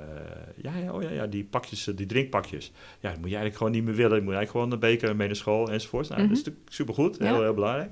ja, 0.56 0.76
ja, 0.76 0.92
oh 0.92 1.02
ja, 1.02 1.10
ja, 1.10 1.26
die 1.26 1.44
pakjes, 1.44 1.86
eh, 1.86 1.96
die 1.96 2.06
drinkpakjes. 2.06 2.72
Ja, 3.00 3.08
dat 3.10 3.18
moet 3.20 3.30
je 3.30 3.36
eigenlijk 3.36 3.56
gewoon 3.56 3.72
niet 3.72 3.84
meer 3.84 3.94
willen. 3.94 4.16
Je 4.16 4.22
moet 4.22 4.34
eigenlijk 4.34 4.50
gewoon 4.50 4.72
een 4.72 4.90
beker 4.90 5.16
mee 5.16 5.26
naar 5.26 5.36
school 5.36 5.70
enzovoort. 5.70 6.08
Nou, 6.08 6.20
Mhm. 6.20 6.28
Dat 6.28 6.38
is 6.38 6.44
natuurlijk 6.44 6.72
supergoed. 6.72 7.18
Heel, 7.18 7.34
Ja. 7.34 7.40
heel 7.40 7.54
belangrijk. 7.54 7.90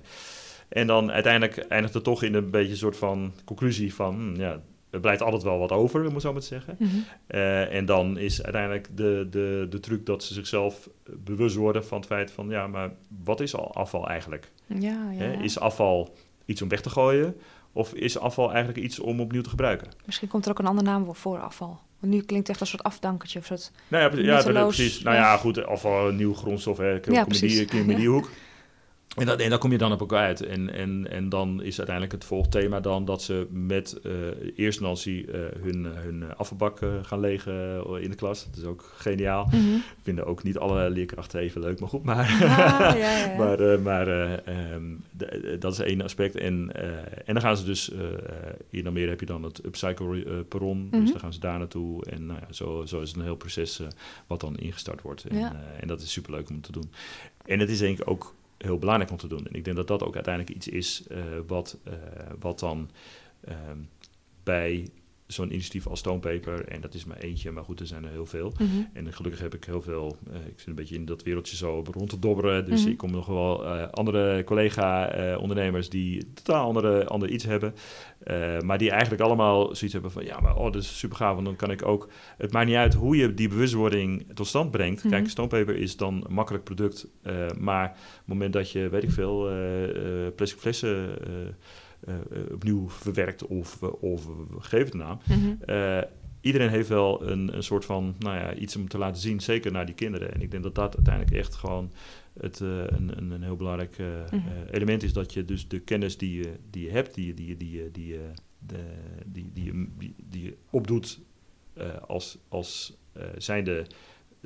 En 0.72 0.86
dan 0.86 1.12
uiteindelijk 1.12 1.56
eindigt 1.56 1.94
het 1.94 2.04
toch 2.04 2.22
in 2.22 2.34
een 2.34 2.50
beetje 2.50 2.70
een 2.70 2.76
soort 2.76 2.96
van 2.96 3.32
conclusie 3.44 3.94
van... 3.94 4.14
hm, 4.14 4.40
ja, 4.40 4.60
er 4.90 5.00
blijft 5.00 5.22
altijd 5.22 5.42
wel 5.42 5.58
wat 5.58 5.72
over, 5.72 6.06
om 6.06 6.12
het 6.12 6.22
zo 6.22 6.32
maar 6.32 6.42
zeggen. 6.42 6.76
Mhm. 6.78 6.90
Eh, 7.26 7.74
en 7.74 7.84
dan 7.84 8.18
is 8.18 8.42
uiteindelijk 8.42 8.88
de, 8.96 9.26
de, 9.30 9.66
de 9.70 9.80
truc 9.80 10.06
dat 10.06 10.24
ze 10.24 10.34
zichzelf 10.34 10.88
bewust 11.10 11.56
worden 11.56 11.84
van 11.84 11.98
het 11.98 12.06
feit 12.06 12.30
van... 12.30 12.48
ja, 12.48 12.66
maar 12.66 12.90
wat 13.24 13.40
is 13.40 13.54
al 13.54 13.74
afval 13.74 14.08
eigenlijk? 14.08 14.50
Ja, 14.66 15.10
ja, 15.10 15.18
Hè. 15.18 15.42
Is 15.42 15.58
afval 15.58 16.14
iets 16.44 16.62
om 16.62 16.68
weg 16.68 16.80
te 16.80 16.90
gooien? 16.90 17.36
Of 17.72 17.94
is 17.94 18.18
afval 18.18 18.52
eigenlijk 18.52 18.84
iets 18.84 18.98
om 18.98 19.20
opnieuw 19.20 19.42
te 19.42 19.50
gebruiken? 19.50 19.88
Misschien 20.06 20.28
komt 20.28 20.44
er 20.44 20.50
ook 20.50 20.58
een 20.58 20.66
andere 20.66 20.86
naam 20.86 21.14
voor 21.14 21.38
afval. 21.38 21.80
Want 21.98 22.12
nu 22.12 22.20
klinkt 22.20 22.46
het 22.46 22.48
echt 22.48 22.60
als 22.60 22.72
een 22.72 22.78
soort 22.78 22.94
afdankertje 22.94 23.38
of 23.38 23.44
soort... 23.44 23.72
Nou 23.88 24.16
ja, 24.16 24.22
ja 24.22 24.64
precies. 24.64 25.02
Nou 25.02 25.16
ja. 25.16 25.36
goed, 25.36 25.64
afval, 25.64 26.10
nieuw 26.10 26.34
grondstof, 26.34 26.78
hè, 26.78 27.00
kom 27.00 27.12
Ja, 27.12 27.24
die, 27.24 27.66
kom 27.66 27.86
die 27.86 28.08
hoek. 28.08 28.30
En, 29.16 29.26
dat, 29.26 29.40
en 29.40 29.50
daar 29.50 29.58
kom 29.58 29.72
je 29.72 29.78
dan 29.78 29.92
op 29.92 30.00
elkaar 30.00 30.26
uit. 30.26 30.40
En, 30.46 30.72
en, 30.72 31.10
en 31.10 31.28
dan 31.28 31.62
is 31.62 31.76
uiteindelijk 31.76 32.14
het 32.16 32.24
volgthema 32.24 32.80
dan 32.80 33.04
dat 33.04 33.22
ze 33.22 33.46
met 33.50 34.00
eh 34.02 34.12
eerste 34.40 34.62
instantie 34.64 35.30
eh, 35.32 35.40
hun, 35.62 35.84
hun 35.84 36.36
afvalbak 36.36 36.80
eh, 36.80 36.88
gaan 37.02 37.20
legen 37.20 37.84
in 38.00 38.10
de 38.10 38.16
klas. 38.16 38.44
Dat 38.50 38.56
is 38.56 38.64
ook 38.64 38.92
geniaal. 38.96 39.44
Mhm. 39.46 39.58
Vinden 40.02 40.26
ook 40.26 40.42
niet 40.42 40.58
alle 40.58 40.90
leerkrachten 40.90 41.40
even 41.40 41.60
leuk, 41.60 41.80
maar 41.80 41.88
goed. 41.88 42.02
Maar, 42.02 42.18
Ah, 42.18 42.38
ja, 42.40 42.94
ja, 42.94 43.18
ja. 43.18 43.78
maar, 43.88 44.06
dat 45.58 45.72
is 45.72 45.78
één 45.78 46.02
aspect. 46.02 46.34
En, 46.36 46.70
en 47.26 47.34
dan 47.34 47.40
gaan 47.42 47.56
ze 47.56 47.64
dus, 47.64 47.90
in 48.70 48.86
Almere 48.86 49.08
heb 49.08 49.20
je 49.20 49.26
dan 49.26 49.42
het 49.42 49.64
upcycle 49.64 50.44
perron. 50.48 50.88
Mhm. 50.90 51.00
Dus 51.00 51.10
dan 51.10 51.20
gaan 51.20 51.32
ze 51.32 51.40
daar 51.40 51.58
naartoe. 51.58 52.04
En 52.04 52.26
nou 52.26 52.38
ja, 52.40 52.52
zo, 52.52 52.84
zo 52.86 53.00
is 53.00 53.08
het 53.08 53.18
een 53.18 53.24
heel 53.24 53.36
proces 53.36 53.80
wat 54.26 54.40
dan 54.40 54.56
ingestart 54.56 55.02
wordt. 55.02 55.24
En, 55.24 55.38
Ja. 55.38 55.56
en 55.80 55.88
dat 55.88 56.00
is 56.00 56.12
superleuk 56.12 56.50
om 56.50 56.60
te 56.60 56.72
doen. 56.72 56.90
En 57.44 57.60
het 57.60 57.70
is 57.70 57.78
denk 57.78 57.98
ik 58.00 58.10
ook 58.10 58.34
heel 58.62 58.78
belangrijk 58.78 59.10
om 59.10 59.16
te 59.16 59.26
doen. 59.26 59.46
En 59.46 59.54
ik 59.54 59.64
denk 59.64 59.76
dat 59.76 59.86
dat 59.86 60.02
ook 60.02 60.14
uiteindelijk 60.14 60.56
iets 60.56 60.68
is 60.68 61.06
eh, 61.06 61.18
wat, 61.46 61.78
eh, 61.84 61.92
wat 62.38 62.58
dan 62.58 62.90
ehm, 63.44 63.78
bij 64.42 64.88
zo'n 65.32 65.50
initiatief 65.52 65.86
als 65.86 65.98
Stonepaper, 65.98 66.64
en 66.68 66.80
dat 66.80 66.94
is 66.94 67.04
maar 67.04 67.16
eentje, 67.16 67.50
maar 67.50 67.64
goed, 67.64 67.80
er 67.80 67.86
zijn 67.86 68.04
er 68.04 68.10
heel 68.10 68.26
veel. 68.26 68.52
Mhm. 68.58 68.66
En 68.92 69.12
gelukkig 69.12 69.40
heb 69.40 69.54
ik 69.54 69.64
heel 69.64 69.82
veel, 69.82 70.16
eh, 70.30 70.34
ik 70.46 70.58
zit 70.58 70.66
een 70.68 70.74
beetje 70.74 70.94
in 70.94 71.04
dat 71.04 71.22
wereldje 71.22 71.56
zo 71.56 71.84
rond 71.92 72.08
te 72.10 72.18
dobberen. 72.18 72.64
Dus 72.64 72.80
Mhm. 72.82 72.90
ik 72.90 72.96
kom 72.96 73.10
nog 73.10 73.26
wel 73.26 73.64
eh, 73.66 73.88
andere 73.90 74.44
collega-ondernemers 74.44 75.88
die 75.88 76.32
totaal 76.34 76.66
andere, 76.66 77.06
ander 77.06 77.28
iets 77.28 77.44
hebben. 77.44 77.74
eh, 78.22 78.58
maar 78.60 78.78
die 78.78 78.90
eigenlijk 78.90 79.22
allemaal 79.22 79.64
zoiets 79.64 79.92
hebben 79.92 80.10
van, 80.10 80.24
ja, 80.24 80.40
maar 80.40 80.56
oh, 80.56 80.64
dat 80.72 80.82
is 80.82 80.98
super 80.98 81.16
gaaf. 81.16 81.34
Want 81.34 81.46
dan 81.46 81.56
kan 81.56 81.70
ik 81.70 81.86
ook, 81.86 82.08
het 82.36 82.52
maakt 82.52 82.66
niet 82.66 82.76
uit 82.76 82.94
hoe 82.94 83.16
je 83.16 83.34
die 83.34 83.48
bewustwording 83.48 84.26
tot 84.34 84.46
stand 84.46 84.70
brengt. 84.70 85.04
Mhm. 85.04 85.12
Kijk, 85.12 85.28
stonepaper 85.30 85.76
is 85.76 85.96
dan 85.96 86.24
een 86.28 86.34
makkelijk 86.34 86.64
product. 86.64 87.06
eh, 87.22 87.46
maar 87.58 87.88
op 87.88 87.94
het 87.94 88.26
moment 88.26 88.52
dat 88.52 88.70
je, 88.70 88.88
weet 88.88 89.02
ik 89.02 89.10
veel, 89.10 89.48
eh, 89.50 90.26
eh, 90.26 90.34
plastic 90.34 90.58
flessen... 90.60 91.08
eh, 92.06 92.14
eh, 92.14 92.52
opnieuw 92.52 92.88
verwerkt 92.88 93.46
of, 93.46 93.82
eh, 93.82 94.02
of 94.02 94.28
geef 94.58 94.84
het 94.84 94.92
een 94.92 94.98
naam. 94.98 95.18
Mhm. 95.28 96.02
Iedereen 96.40 96.68
heeft 96.68 96.88
wel 96.88 97.28
een, 97.28 97.56
een 97.56 97.62
soort 97.62 97.84
van, 97.84 98.14
nou 98.18 98.36
ja, 98.36 98.54
iets 98.54 98.76
om 98.76 98.88
te 98.88 98.98
laten 98.98 99.20
zien, 99.22 99.40
zeker 99.40 99.72
naar 99.72 99.86
die 99.86 99.94
kinderen. 99.94 100.34
En 100.34 100.40
ik 100.40 100.50
denk 100.50 100.62
dat 100.62 100.74
dat 100.74 100.94
uiteindelijk 100.96 101.36
echt 101.36 101.54
gewoon 101.54 101.92
het, 102.40 102.60
een, 102.60 103.16
een, 103.18 103.30
een 103.30 103.42
heel 103.42 103.56
belangrijk 103.56 103.96
Mhm. 103.98 104.36
element 104.70 105.02
is. 105.02 105.12
Dat 105.12 105.32
je 105.32 105.44
dus 105.44 105.68
de 105.68 105.80
kennis 105.80 106.18
die 106.18 106.36
je, 106.36 106.52
die 106.70 106.84
je 106.84 106.90
hebt, 106.90 107.14
die, 107.14 107.26
je- 107.26 107.34
die, 107.34 107.46
je- 107.48 107.56
die, 107.56 107.70
je- 107.76 107.90
die, 107.92 108.18
de, 108.58 108.76
die, 109.26 109.50
die, 109.52 109.64
je- 109.64 109.86
die, 109.98 110.14
die 110.28 110.42
je 110.44 110.56
opdoet 110.70 111.20
eh, 111.74 111.96
als, 112.06 112.38
als 112.48 112.96
zijnde 113.38 113.86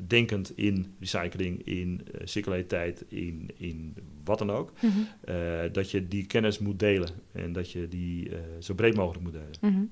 denkend 0.02 0.56
in 0.56 0.94
recycling, 1.00 1.62
in 1.66 2.06
eh, 2.12 2.20
circulariteit, 2.26 3.04
in, 3.08 3.50
in 3.56 3.94
wat 4.24 4.38
dan 4.38 4.50
ook. 4.50 4.72
Mhm. 4.80 4.92
eh, 5.20 5.36
dat 5.72 5.90
je 5.90 6.08
die 6.08 6.26
kennis 6.26 6.58
moet 6.58 6.78
delen 6.78 7.08
en 7.32 7.52
dat 7.52 7.70
je 7.70 7.88
die 7.88 8.28
eh, 8.30 8.36
zo 8.60 8.74
breed 8.74 8.96
mogelijk 8.96 9.22
moet 9.22 9.32
delen. 9.32 9.74
Mhm. 9.74 9.84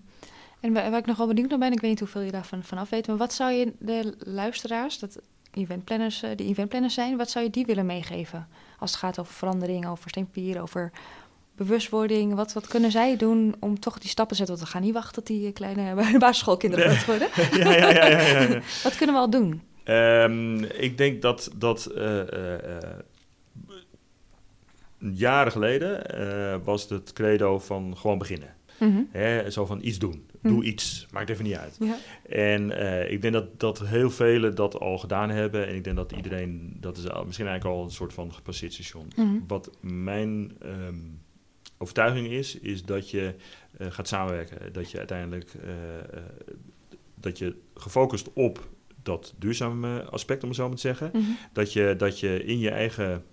En 0.60 0.72
waar, 0.72 0.98
ik 0.98 1.06
nog 1.06 1.16
wel 1.16 1.26
benieuwd 1.26 1.50
naar 1.50 1.58
ben, 1.58 1.72
ik 1.72 1.80
weet 1.80 1.90
niet 1.90 1.98
hoeveel 2.00 2.20
je 2.20 2.30
daarvan 2.30 2.62
van 2.62 2.78
af 2.78 2.90
weet, 2.90 3.06
maar 3.06 3.16
wat 3.16 3.32
zou 3.32 3.52
je 3.52 3.72
de 3.78 4.14
luisteraars, 4.18 4.98
dat 4.98 5.20
eventplanners, 5.52 6.24
die 6.36 6.46
eventplanners 6.48 6.94
zijn, 6.94 7.16
wat 7.16 7.30
zou 7.30 7.44
je 7.44 7.50
die 7.50 7.66
willen 7.66 7.86
meegeven 7.86 8.48
als 8.78 8.90
het 8.90 9.00
gaat 9.00 9.18
over 9.18 9.32
verandering, 9.32 9.86
over 9.86 10.10
steenpapier, 10.10 10.62
over 10.62 10.92
bewustwording? 11.56 12.34
Wat, 12.34 12.52
wat 12.52 12.66
kunnen 12.66 12.90
zij 12.90 13.16
doen 13.16 13.54
om 13.58 13.80
toch 13.80 13.98
die 13.98 14.08
stappen 14.10 14.36
te 14.36 14.44
zetten? 14.44 14.56
Want 14.56 14.68
we 14.68 14.74
gaan 14.76 14.86
niet 14.86 14.94
wachten 14.94 15.12
tot 15.12 15.26
die 15.26 15.52
kleine 15.52 15.94
basisschoolkinderen 16.18 16.86
Nee. 16.86 17.04
worden. 17.06 17.28
ja, 17.64 17.72
ja, 17.72 17.90
ja, 17.90 18.06
ja, 18.06 18.20
ja, 18.20 18.40
ja. 18.40 18.60
Wat 18.82 18.96
kunnen 18.96 19.14
we 19.14 19.20
al 19.20 19.30
doen? 19.30 19.62
Ehm, 19.84 20.62
ik 20.62 20.98
denk 20.98 21.22
dat 21.22 21.50
dat 21.56 21.86
eh, 21.86 22.20
eh, 22.20 22.82
eh, 22.82 22.98
jaren 24.98 25.52
geleden 25.52 26.02
was 26.64 26.88
het 26.88 27.12
credo 27.12 27.58
van 27.58 27.96
gewoon 27.96 28.18
beginnen. 28.18 28.54
Mhm. 28.80 29.02
Hè? 29.10 29.50
Zo 29.50 29.66
van 29.66 29.78
iets 29.82 29.98
doen. 29.98 30.26
Doe 30.42 30.52
Mhm. 30.52 30.62
iets. 30.62 31.06
Maakt 31.12 31.30
even 31.30 31.44
niet 31.44 31.54
uit. 31.56 31.76
Ja. 31.80 31.96
En 32.28 32.70
ik 33.10 33.22
denk 33.22 33.32
dat, 33.34 33.60
dat 33.60 33.80
heel 33.86 34.10
velen 34.10 34.54
dat 34.54 34.78
al 34.80 34.98
gedaan 34.98 35.30
hebben. 35.30 35.66
En 35.66 35.74
ik 35.74 35.84
denk 35.84 35.96
dat 35.96 36.12
iedereen, 36.12 36.76
dat 36.80 36.96
is 36.96 37.08
al- 37.08 37.24
misschien 37.24 37.46
eigenlijk 37.46 37.76
al 37.78 37.84
een 37.84 37.90
soort 37.90 38.12
van 38.12 38.34
gepasseerd 38.34 38.72
station. 38.72 39.08
Mhm. 39.16 39.38
Wat 39.46 39.70
mijn 39.80 40.56
ehm, 40.62 40.94
overtuiging 41.78 42.28
is, 42.28 42.58
is 42.58 42.84
dat 42.84 43.10
je 43.10 43.34
gaat 43.78 44.08
samenwerken. 44.08 44.72
Dat 44.72 44.90
je 44.90 44.98
uiteindelijk 44.98 45.50
dat 47.14 47.38
je 47.38 47.56
gefocust 47.74 48.32
op 48.32 48.68
dat 49.04 49.34
duurzame 49.38 50.02
aspect, 50.04 50.42
om 50.42 50.48
het 50.48 50.58
zo 50.58 50.66
maar 50.66 50.74
te 50.76 50.80
zeggen. 50.80 51.10
Mhm. 51.12 51.24
Dat 51.52 51.72
je, 51.72 51.94
dat 51.96 52.20
je 52.20 52.44
in 52.44 52.58
je 52.58 52.70
eigen 52.70 53.24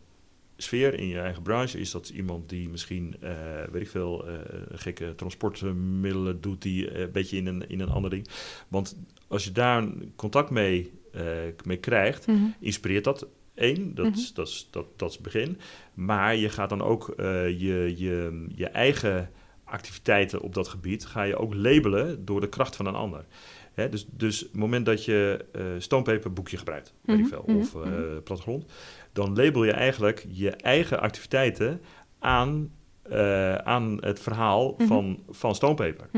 sfeer, 0.58 0.94
in 0.94 1.08
je 1.08 1.20
eigen 1.20 1.42
branche, 1.42 1.80
is 1.80 1.92
dat 1.92 2.10
iemand 2.10 2.50
die 2.50 2.70
misschien, 2.70 3.16
eh, 3.20 3.32
weet 3.72 3.82
ik 3.82 3.90
veel, 3.90 4.28
eh, 4.28 4.34
gekke 4.72 5.16
transportmiddelen 5.16 6.42
doet, 6.42 6.62
die 6.62 6.92
eh, 6.92 7.00
een 7.02 7.12
beetje 7.12 7.38
in 7.38 7.48
een, 7.48 7.70
in 7.70 7.80
een 7.80 7.90
ander 7.90 8.10
ding. 8.10 8.28
Want 8.68 8.98
als 9.28 9.44
je 9.44 9.52
daar 9.52 9.88
contact 10.16 10.50
mee, 10.50 10.92
mee 11.64 11.78
krijgt, 11.78 12.28
Mhm. 12.28 12.46
inspireert 12.60 13.04
dat 13.04 13.28
één, 13.54 13.96
dat, 13.96 14.16
is, 14.16 14.34
dat, 14.34 14.48
is, 14.48 14.68
dat, 14.72 14.86
dat 14.96 15.10
is 15.10 15.16
het 15.16 15.24
begin. 15.24 15.58
Maar 15.94 16.36
je 16.36 16.50
gaat 16.50 16.70
dan 16.70 16.82
ook 16.82 17.14
je, 17.18 17.94
je, 17.98 18.46
je 18.56 18.68
eigen 18.68 19.30
activiteiten 19.64 20.42
op 20.42 20.54
dat 20.54 20.68
gebied, 20.68 21.06
ga 21.06 21.24
je 21.24 21.36
ook 21.36 21.54
labelen 21.54 22.26
door 22.26 22.42
de 22.42 22.50
kracht 22.50 22.76
van 22.76 22.86
een 22.86 22.96
ander. 22.96 23.26
Hè, 23.74 23.90
dus, 23.90 24.06
dus 24.10 24.40
het 24.40 24.56
moment 24.56 24.86
dat 24.86 25.06
je 25.06 25.46
eh 25.52 25.62
stoompeper 25.78 26.34
boekje 26.34 26.58
gebruikt, 26.58 26.94
weet 27.02 27.18
ik 27.18 27.22
Mhm, 27.24 27.32
veel, 27.32 27.44
mhm, 27.48 27.58
of 27.58 27.76
eh, 27.76 27.82
mhm. 27.82 28.22
plattegrond, 28.24 28.72
dan 29.14 29.36
label 29.36 29.64
je 29.64 29.72
eigenlijk 29.72 30.26
je 30.32 30.50
eigen 30.52 31.00
activiteiten 31.02 31.82
aan, 32.20 32.72
eh, 33.04 33.56
aan 33.56 33.98
het 34.00 34.20
verhaal 34.20 34.76
van, 34.78 35.24
van 35.30 35.56
stoompeper. 35.56 36.10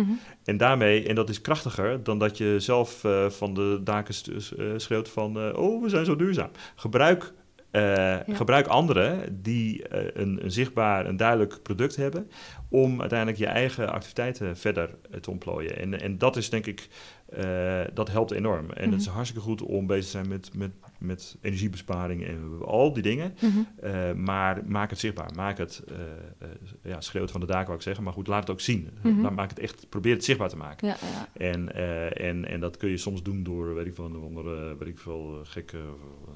En 0.44 0.58
daarmee, 0.58 1.08
en 1.08 1.16
dat 1.16 1.30
is 1.30 1.42
krachtiger 1.42 2.04
dan 2.04 2.20
dat 2.20 2.38
je 2.38 2.56
zelf 2.60 3.04
eh, 3.04 3.30
van 3.30 3.54
de 3.54 3.80
daken 3.84 4.16
eh, 4.58 4.66
schreeuwt 4.78 5.10
van... 5.10 5.40
eh, 5.40 5.58
oh, 5.58 5.84
we 5.84 5.90
zijn 5.90 6.06
zo 6.06 6.16
duurzaam. 6.16 6.50
Gebruik, 6.76 7.34
eh, 7.72 8.18
gebruik 8.28 8.68
anderen 8.68 9.42
die 9.42 9.88
eh, 9.88 10.22
een, 10.22 10.44
een 10.44 10.52
zichtbaar, 10.52 11.06
een 11.06 11.18
duidelijk 11.18 11.60
product 11.64 11.96
hebben... 11.96 12.30
om 12.70 13.00
uiteindelijk 13.00 13.40
je 13.40 13.48
eigen 13.48 13.92
activiteiten 13.92 14.58
verder 14.58 14.90
eh, 15.12 15.20
te 15.20 15.32
ontplooien. 15.32 15.78
En, 15.78 16.02
en 16.02 16.18
dat 16.18 16.36
is 16.36 16.50
denk 16.50 16.66
ik, 16.66 16.90
eh, 17.36 17.82
dat 17.94 18.12
helpt 18.12 18.32
enorm. 18.32 18.70
En 18.72 18.92
het 18.92 19.00
is 19.00 19.06
Mhm. 19.06 19.16
hartstikke 19.16 19.46
goed 19.46 19.62
om 19.62 19.88
bezig 19.88 20.04
te 20.04 20.10
zijn 20.10 20.28
met, 20.28 20.50
met, 20.56 20.72
met 21.00 21.38
energiebesparing 21.42 22.26
en 22.26 22.62
al 22.66 22.94
die 22.94 23.04
dingen... 23.04 23.34
Mhm. 23.42 23.58
Eh, 23.82 24.14
maar 24.14 24.62
maak 24.66 24.90
het 24.90 25.00
zichtbaar. 25.00 25.30
Maak 25.36 25.58
het, 25.58 25.84
eh, 25.88 26.48
ja, 26.84 27.02
schreeuwt 27.02 27.32
van 27.32 27.40
de 27.40 27.46
daken 27.46 27.66
wou 27.66 27.78
ik 27.78 27.84
zeggen. 27.84 28.04
Maar 28.04 28.14
goed, 28.14 28.28
laat 28.28 28.40
het 28.40 28.50
ook 28.50 28.62
zien. 28.62 28.90
Mhm. 29.04 29.34
Maak 29.34 29.50
het 29.50 29.60
echt, 29.60 29.90
probeer 29.90 30.14
het 30.14 30.24
zichtbaar 30.24 30.50
te 30.50 30.58
maken. 30.58 30.88
Ja, 30.88 30.96
ja. 31.02 31.28
En, 31.46 31.76
en, 32.16 32.46
en 32.48 32.60
dat 32.60 32.78
kun 32.78 32.90
je 32.90 32.98
soms 32.98 33.24
doen 33.24 33.44
door, 33.44 33.76
weet 33.76 33.86
ik 33.86 33.96
veel, 33.96 34.06
een 34.06 34.22
andere, 34.22 34.78
weet 34.78 34.88
ik 34.88 35.00
veel, 35.00 35.40
gekke, 35.44 35.78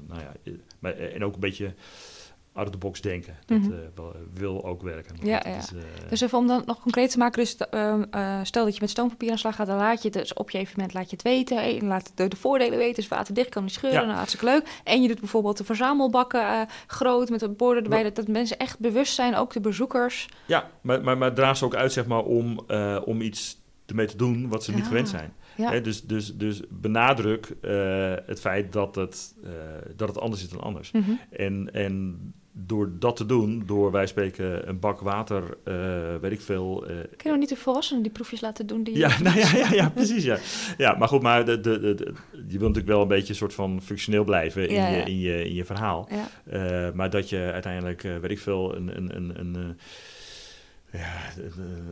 nou 0.08 0.20
ja. 0.20 0.52
Maar, 0.78 0.92
en 0.92 1.24
ook 1.24 1.34
een 1.34 1.40
beetje 1.40 1.74
out 2.58 2.66
of 2.66 2.72
the 2.72 2.78
box 2.78 3.00
denken. 3.00 3.36
Dat 3.46 3.58
Mhm. 3.58 3.72
eh, 3.72 3.78
wel, 3.94 4.14
wil 4.34 4.64
ook 4.64 4.82
werken. 4.82 5.16
Ja, 5.22 5.42
ja. 5.44 5.56
is, 5.56 5.72
eh, 5.72 5.80
Dus 6.08 6.20
even 6.20 6.38
om 6.38 6.46
dan 6.46 6.62
nog 6.66 6.80
concreet 6.80 7.10
te 7.10 7.18
maken, 7.18 7.38
dus 7.42 7.56
eh, 7.56 8.40
stel 8.42 8.64
dat 8.64 8.74
je 8.74 8.80
met 8.80 8.90
stoompapier 8.90 9.28
aan 9.28 9.34
de 9.34 9.40
slag 9.40 9.54
gaat, 9.54 9.66
dan 9.66 9.76
laat 9.76 10.02
je 10.02 10.08
het 10.08 10.18
dus 10.18 10.32
op 10.34 10.50
je 10.50 10.58
evenement 10.58 10.94
laat 10.94 11.10
je 11.10 11.16
het 11.16 11.22
weten. 11.24 11.56
Hey, 11.56 11.80
laat 11.82 12.12
de, 12.14 12.28
de 12.28 12.36
voordelen 12.36 12.78
weten, 12.78 12.94
dus 12.94 13.08
waterdicht 13.08 13.48
kan 13.48 13.62
niet 13.62 13.72
scheuren, 13.72 13.98
Ja. 14.00 14.04
nou, 14.06 14.16
hartstikke 14.16 14.46
leuk. 14.46 14.80
En 14.84 15.02
je 15.02 15.08
doet 15.08 15.20
bijvoorbeeld 15.20 15.56
de 15.56 15.64
verzamelbakken 15.64 16.40
eh, 16.40 16.60
groot 16.86 17.30
met 17.30 17.40
de 17.40 17.48
borden 17.48 17.82
erbij, 17.82 17.98
Ja. 17.98 18.04
dat, 18.04 18.14
dat 18.16 18.28
mensen 18.28 18.58
echt 18.58 18.78
bewust 18.78 19.14
zijn, 19.14 19.34
ook 19.34 19.52
de 19.52 19.60
bezoekers. 19.60 20.28
Ja, 20.46 20.70
maar, 20.80 21.02
maar, 21.02 21.18
maar 21.18 21.34
draag 21.34 21.56
ze 21.56 21.64
ook 21.64 21.74
uit 21.74 21.92
zeg 21.92 22.06
maar, 22.06 22.22
om, 22.24 22.60
eh, 22.66 23.00
om 23.04 23.20
iets 23.20 23.56
ermee 23.86 24.06
te 24.06 24.16
doen 24.16 24.48
wat 24.48 24.64
ze 24.64 24.70
niet 24.70 24.80
Ja. 24.80 24.86
gewend 24.86 25.08
zijn. 25.08 25.32
Hè, 25.56 25.80
dus, 25.80 26.02
dus, 26.02 26.36
dus 26.36 26.60
benadruk 26.70 27.54
het 28.26 28.40
feit 28.40 28.72
dat 28.72 28.94
het, 28.94 29.34
dat 29.96 30.08
het 30.08 30.18
anders 30.18 30.42
is 30.42 30.48
dan 30.48 30.60
anders. 30.60 30.90
Mhm. 30.90 31.10
En, 31.30 31.70
en 31.72 32.18
door 32.66 32.90
dat 32.98 33.16
te 33.16 33.26
doen, 33.26 33.62
door 33.66 33.90
wij 33.90 34.06
spreken 34.06 34.68
een 34.68 34.78
bak 34.78 35.00
water, 35.00 35.56
weet 36.20 36.32
ik 36.32 36.40
veel. 36.40 36.84
Kun 36.86 37.06
je 37.16 37.28
nog 37.28 37.38
niet 37.38 37.48
de 37.48 37.56
volwassenen 37.56 38.02
die 38.02 38.12
proefjes 38.12 38.40
laten 38.40 38.66
doen? 38.66 38.82
Die 38.82 38.96
ja, 38.96 39.20
nou 39.22 39.38
ja, 39.38 39.56
ja, 39.56 39.72
ja, 39.72 39.88
precies. 39.90 40.24
Ja. 40.24 40.38
ja, 40.78 40.96
maar 40.98 41.08
goed, 41.08 41.22
maar 41.22 41.44
de, 41.44 41.60
de, 41.60 41.80
de, 41.80 42.12
je 42.32 42.58
wil 42.58 42.68
natuurlijk 42.68 42.86
wel 42.86 43.02
een 43.02 43.08
beetje 43.08 43.28
een 43.28 43.34
soort 43.34 43.54
van 43.54 43.82
functioneel 43.82 44.24
blijven 44.24 44.68
in, 44.68 44.74
Ja, 44.74 44.88
je, 44.88 45.02
in, 45.02 45.18
je, 45.18 45.44
in 45.44 45.54
je 45.54 45.64
verhaal. 45.64 46.08
Ja. 46.10 46.28
Eh, 46.88 46.92
maar 46.94 47.10
dat 47.10 47.28
je 47.28 47.50
uiteindelijk, 47.52 48.04
eh, 48.04 48.16
weet 48.16 48.30
ik 48.30 48.38
veel, 48.38 48.76
een, 48.76 48.96
een, 48.96 49.16
een, 49.16 49.38
een, 49.40 49.56
eh, 49.56 51.00
ja, 51.00 51.42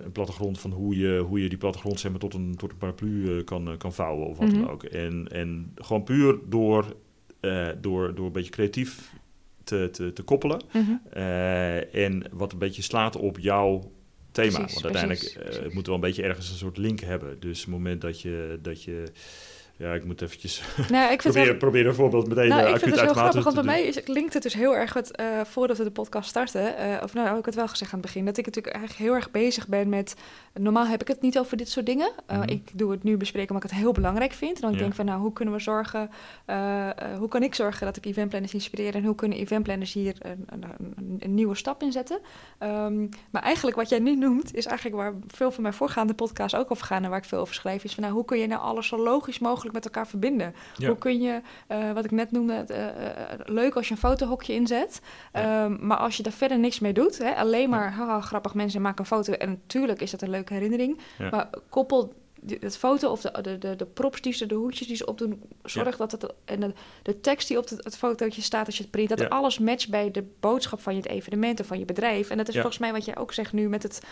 een, 0.04 0.12
plattegrond 0.12 0.58
van 0.58 0.70
hoe 0.70 0.96
je, 0.98 1.18
hoe 1.18 1.42
je 1.42 1.48
die 1.48 1.58
plattegrond 1.58 2.00
zeg 2.00 2.10
maar, 2.10 2.20
tot, 2.20 2.34
een, 2.34 2.54
tot 2.56 2.70
een 2.70 2.76
paraplu 2.78 3.38
eh, 3.38 3.44
kan, 3.44 3.68
eh, 3.70 3.76
kan 3.76 3.92
vouwen 3.92 4.26
of 4.26 4.38
wat 4.38 4.48
Mhm. 4.48 4.60
dan 4.60 4.70
ook. 4.70 4.82
En, 4.82 5.28
en 5.30 5.72
gewoon 5.74 6.02
puur 6.04 6.38
door, 6.48 6.96
eh, 7.40 7.66
door, 7.80 8.14
door 8.14 8.26
een 8.26 8.32
beetje 8.32 8.50
creatief 8.50 9.12
te, 9.66 9.88
te, 9.92 10.12
te 10.12 10.22
koppelen. 10.22 10.62
Mhm. 10.72 10.92
eh, 11.12 11.94
en 11.94 12.24
wat 12.32 12.52
een 12.52 12.58
beetje 12.58 12.82
slaat 12.82 13.16
op 13.16 13.38
jouw 13.38 13.90
thema. 14.32 14.58
Precies, 14.58 14.72
Want 14.72 14.84
uiteindelijk 14.84 15.34
precies, 15.34 15.58
eh, 15.58 15.64
het 15.64 15.74
moet 15.74 15.86
wel 15.86 15.94
een 15.94 16.00
beetje 16.00 16.22
ergens 16.22 16.50
een 16.50 16.56
soort 16.56 16.76
link 16.76 17.00
hebben. 17.00 17.40
Dus 17.40 17.60
het 17.60 17.68
moment 17.68 18.00
dat 18.00 18.20
je... 18.20 18.58
Dat 18.62 18.82
je 18.82 19.04
ja, 19.78 19.94
ik 19.94 20.04
moet 20.04 20.22
eventjes 20.22 20.62
Nou, 20.88 21.12
ik 21.12 21.18
proberen, 21.18 21.48
wel- 21.48 21.56
proberen 21.56 21.88
een 21.88 21.94
voorbeeld 21.94 22.28
meteen 22.28 22.48
Nou, 22.48 22.60
eh, 22.60 22.68
ik 22.68 22.74
acuut 22.74 22.82
vind 22.82 22.94
het 22.94 23.00
uit 23.00 23.10
heel 23.10 23.20
grappig, 23.22 23.44
want 23.44 23.56
te 23.56 23.62
bij 23.62 23.72
mij 23.74 23.82
is, 23.86 24.00
linkt 24.06 24.34
het 24.34 24.42
dus 24.42 24.54
heel 24.54 24.76
erg 24.76 24.94
met, 24.94 25.16
eh, 25.16 25.26
voordat 25.44 25.78
we 25.78 25.84
de 25.84 25.90
podcast 25.90 26.28
starten, 26.28 26.74
of 27.02 27.14
nou, 27.14 27.28
heb 27.28 27.38
ik 27.38 27.44
het 27.44 27.54
wel 27.54 27.68
gezegd 27.68 27.92
aan 27.92 27.98
het 27.98 28.06
begin, 28.06 28.24
dat 28.24 28.36
ik 28.36 28.46
natuurlijk 28.46 28.74
eigenlijk 28.74 29.04
heel 29.04 29.14
erg 29.14 29.30
bezig 29.30 29.68
ben 29.68 29.88
met, 29.88 30.14
normaal 30.58 30.86
heb 30.86 31.00
ik 31.00 31.08
het 31.08 31.20
niet 31.20 31.38
over 31.38 31.56
dit 31.56 31.68
soort 31.68 31.86
dingen. 31.86 32.10
Uh, 32.30 32.38
Mhm. 32.38 32.48
Ik 32.48 32.70
doe 32.74 32.90
het 32.90 33.02
nu 33.02 33.16
bespreken 33.16 33.54
omdat 33.54 33.64
ik 33.64 33.70
het 33.76 33.80
heel 33.80 33.92
belangrijk 33.92 34.32
vind. 34.32 34.54
En 34.54 34.60
dan 34.60 34.70
Ja. 34.72 34.76
denk 34.76 34.90
ik 34.90 34.96
van, 34.96 35.04
nou, 35.04 35.20
hoe 35.20 35.32
kunnen 35.32 35.54
we 35.54 35.60
zorgen, 35.60 36.10
eh, 36.44 36.88
eh, 36.88 37.18
hoe 37.18 37.28
kan 37.28 37.42
ik 37.42 37.54
zorgen 37.54 37.86
dat 37.86 37.96
ik 37.96 38.06
eventplanners 38.06 38.54
inspireer 38.54 38.94
en 38.94 39.04
hoe 39.04 39.14
kunnen 39.14 39.38
eventplanners 39.38 39.92
hier 39.92 40.16
een, 40.18 40.46
een, 40.46 41.18
een, 41.18 41.34
nieuwe 41.34 41.54
stap 41.54 41.82
in 41.82 41.92
zetten. 41.92 42.18
Ehm, 42.58 43.06
maar 43.30 43.42
eigenlijk 43.42 43.76
wat 43.76 43.88
jij 43.88 43.98
nu 43.98 44.16
noemt, 44.16 44.54
is 44.54 44.66
eigenlijk 44.66 44.96
waar 44.96 45.12
veel 45.26 45.50
van 45.50 45.62
mijn 45.62 45.74
voorgaande 45.74 46.14
podcasts 46.14 46.58
ook 46.58 46.70
over 46.70 46.86
gaan 46.86 47.04
en 47.04 47.10
waar 47.10 47.18
ik 47.18 47.24
veel 47.24 47.40
over 47.40 47.54
schrijf, 47.54 47.84
is 47.84 47.94
van, 47.94 48.02
nou, 48.02 48.14
hoe 48.14 48.24
kun 48.24 48.38
je 48.38 48.46
nou 48.46 48.60
alles 48.60 48.86
zo 48.86 48.98
logisch 49.02 49.38
mogelijk 49.38 49.74
met 49.74 49.84
elkaar 49.84 50.06
verbinden? 50.06 50.54
Ja. 50.76 50.86
Hoe 50.86 50.98
kun 50.98 51.20
je, 51.20 51.40
eh, 51.66 51.92
wat 51.92 52.04
ik 52.04 52.10
net 52.10 52.30
noemde, 52.30 52.54
eh, 52.54 52.86
eh, 52.88 53.38
leuk 53.44 53.74
als 53.74 53.88
je 53.88 53.94
een 53.94 54.00
fotohokje 54.00 54.52
inzet. 54.54 55.00
Ja. 55.32 55.64
Ehm, 55.64 55.86
maar 55.86 55.96
als 55.96 56.16
je 56.16 56.22
daar 56.22 56.32
verder 56.32 56.58
niks 56.58 56.78
mee 56.80 56.92
doet, 56.92 57.18
hè, 57.18 57.34
alleen 57.34 57.70
maar 57.70 57.92
haha, 57.92 58.20
grappig 58.20 58.54
mensen 58.54 58.82
maken 58.82 59.00
een 59.00 59.06
foto. 59.06 59.32
En 59.32 59.48
natuurlijk 59.48 60.00
is 60.00 60.10
dat 60.10 60.22
een 60.22 60.30
herinnering. 60.48 60.98
Ja. 61.18 61.30
Maar 61.30 61.50
koppel 61.68 62.12
het 62.60 62.76
foto 62.76 63.10
of 63.10 63.20
de, 63.20 63.40
de, 63.42 63.58
de, 63.58 63.76
de 63.76 63.86
props 63.86 64.20
die 64.20 64.32
ze, 64.32 64.46
de 64.46 64.54
hoedjes 64.54 64.86
die 64.86 64.96
ze 64.96 65.06
opdoen, 65.06 65.42
zorg 65.62 65.96
dat 65.96 66.12
het 66.12 66.32
en 66.44 66.60
de, 66.60 66.72
de 67.02 67.20
tekst 67.20 67.48
die 67.48 67.58
op 67.58 67.68
het, 67.68 67.84
het 67.84 67.96
fotootje 67.96 68.42
staat 68.42 68.66
als 68.66 68.76
je 68.76 68.82
het 68.82 68.90
print, 68.90 69.08
dat 69.08 69.18
Ja. 69.20 69.26
alles 69.26 69.58
matcht 69.58 69.88
bij 69.90 70.10
de 70.10 70.24
boodschap 70.40 70.80
van 70.80 70.94
je 70.96 71.02
evenement 71.02 71.60
of 71.60 71.66
van 71.66 71.78
je 71.78 71.84
bedrijf. 71.84 72.30
En 72.30 72.36
dat 72.36 72.48
is 72.48 72.54
Ja. 72.54 72.60
volgens 72.60 72.82
mij 72.82 72.92
wat 72.92 73.04
jij 73.04 73.16
ook 73.16 73.32
zegt 73.32 73.52
nu 73.52 73.68
met 73.68 73.82
het 73.82 74.02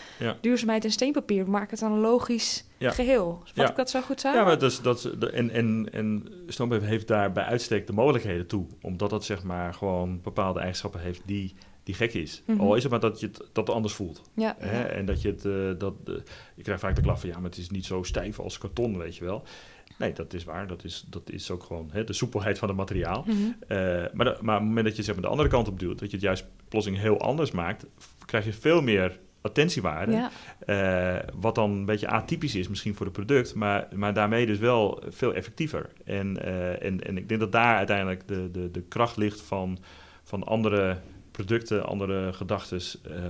duurzaamheid 0.41 0.83
en 0.85 0.91
steenpapier. 0.91 1.49
Maak 1.49 1.69
het 1.71 1.79
dan 1.79 1.91
een 1.91 1.99
logisch 1.99 2.65
geheel. 2.79 3.41
Vat 3.53 3.69
ik 3.69 3.75
dat 3.75 3.89
zo 3.89 4.01
goed 4.01 4.19
samen? 4.19 4.39
Ja, 4.39 4.45
maar 4.45 4.59
dat 4.59 4.71
is, 4.71 4.81
dat 4.81 5.03
en, 5.05 5.49
en, 5.49 5.89
en 5.91 6.27
Stoombeef 6.47 6.81
heeft 6.81 7.07
daar 7.07 7.31
bij 7.31 7.43
uitstek 7.43 7.87
de 7.87 7.93
mogelijkheden 7.93 8.47
toe. 8.47 8.65
Omdat 8.81 9.11
het 9.11 9.23
zeg 9.23 9.43
maar 9.43 9.73
gewoon 9.73 10.21
bepaalde 10.21 10.59
eigenschappen 10.59 10.99
heeft 10.99 11.21
die, 11.25 11.53
die 11.85 11.95
gek 11.95 12.13
is. 12.13 12.43
Mhm. 12.45 12.59
Al 12.59 12.75
is 12.75 12.81
het 12.83 12.91
maar 12.91 13.01
dat 13.01 13.19
je 13.19 13.25
het, 13.27 13.41
dat 13.53 13.69
anders 13.69 13.93
voelt. 13.93 14.21
ja, 14.35 14.55
Hè? 14.59 14.79
ja. 14.79 14.85
En 14.85 15.05
dat 15.05 15.21
je 15.21 15.27
het, 15.27 15.45
eh, 15.45 15.79
dat, 15.79 15.93
eh, 16.05 16.13
je 16.55 16.63
krijgt 16.63 16.81
vaak 16.81 16.95
de 16.95 17.01
klap 17.01 17.17
van 17.19 17.29
ja, 17.29 17.35
maar 17.35 17.49
het 17.49 17.57
is 17.57 17.69
niet 17.69 17.85
zo 17.85 18.03
stijf 18.03 18.39
als 18.39 18.57
karton, 18.57 18.97
weet 18.97 19.15
je 19.15 19.25
wel. 19.25 19.43
Nee, 19.99 20.13
dat 20.13 20.33
is 20.33 20.43
waar. 20.43 20.67
Dat 20.67 20.83
is, 20.83 21.05
dat 21.09 21.29
is 21.29 21.51
ook 21.51 21.63
gewoon 21.63 21.89
hè, 21.91 22.03
de 22.03 22.13
soepelheid 22.13 22.57
van 22.57 22.67
het 22.67 22.77
materiaal. 22.77 23.23
Mhm. 23.27 23.35
Eh, 23.67 23.77
maar, 24.13 24.25
de- 24.25 24.37
maar 24.41 24.55
op 24.55 24.61
het 24.61 24.67
moment 24.67 24.85
dat 24.85 24.95
je 24.95 25.03
zeg 25.03 25.13
maar, 25.15 25.23
de 25.23 25.29
andere 25.29 25.49
kant 25.49 25.67
op 25.67 25.79
duwt, 25.79 25.99
dat 25.99 26.09
je 26.09 26.15
het 26.15 26.25
juist 26.25 26.45
plotseling 26.69 27.01
heel 27.01 27.19
anders 27.19 27.51
maakt, 27.51 27.85
krijg 28.25 28.45
je 28.45 28.53
veel 28.53 28.81
meer 28.81 29.19
attentiewaarde. 29.41 30.11
ja. 30.65 31.25
Wat 31.35 31.55
dan 31.55 31.71
een 31.71 31.85
beetje 31.85 32.07
atypisch 32.07 32.55
is 32.55 32.67
misschien 32.67 32.95
voor 32.95 33.05
het 33.05 33.15
product, 33.15 33.55
maar, 33.55 33.87
maar 33.95 34.13
daarmee 34.13 34.45
dus 34.45 34.57
wel 34.57 35.03
veel 35.07 35.33
effectiever. 35.33 35.89
En, 36.05 36.43
en, 36.81 37.01
en 37.01 37.17
ik 37.17 37.27
denk 37.29 37.39
dat 37.39 37.51
daar 37.51 37.75
uiteindelijk 37.77 38.27
de, 38.27 38.49
de, 38.51 38.71
de 38.71 38.81
kracht 38.81 39.17
ligt 39.17 39.41
van, 39.41 39.77
van 40.23 40.43
andere 40.43 40.97
producten, 41.35 41.85
andere 41.85 42.33
gedachten, 42.33 42.79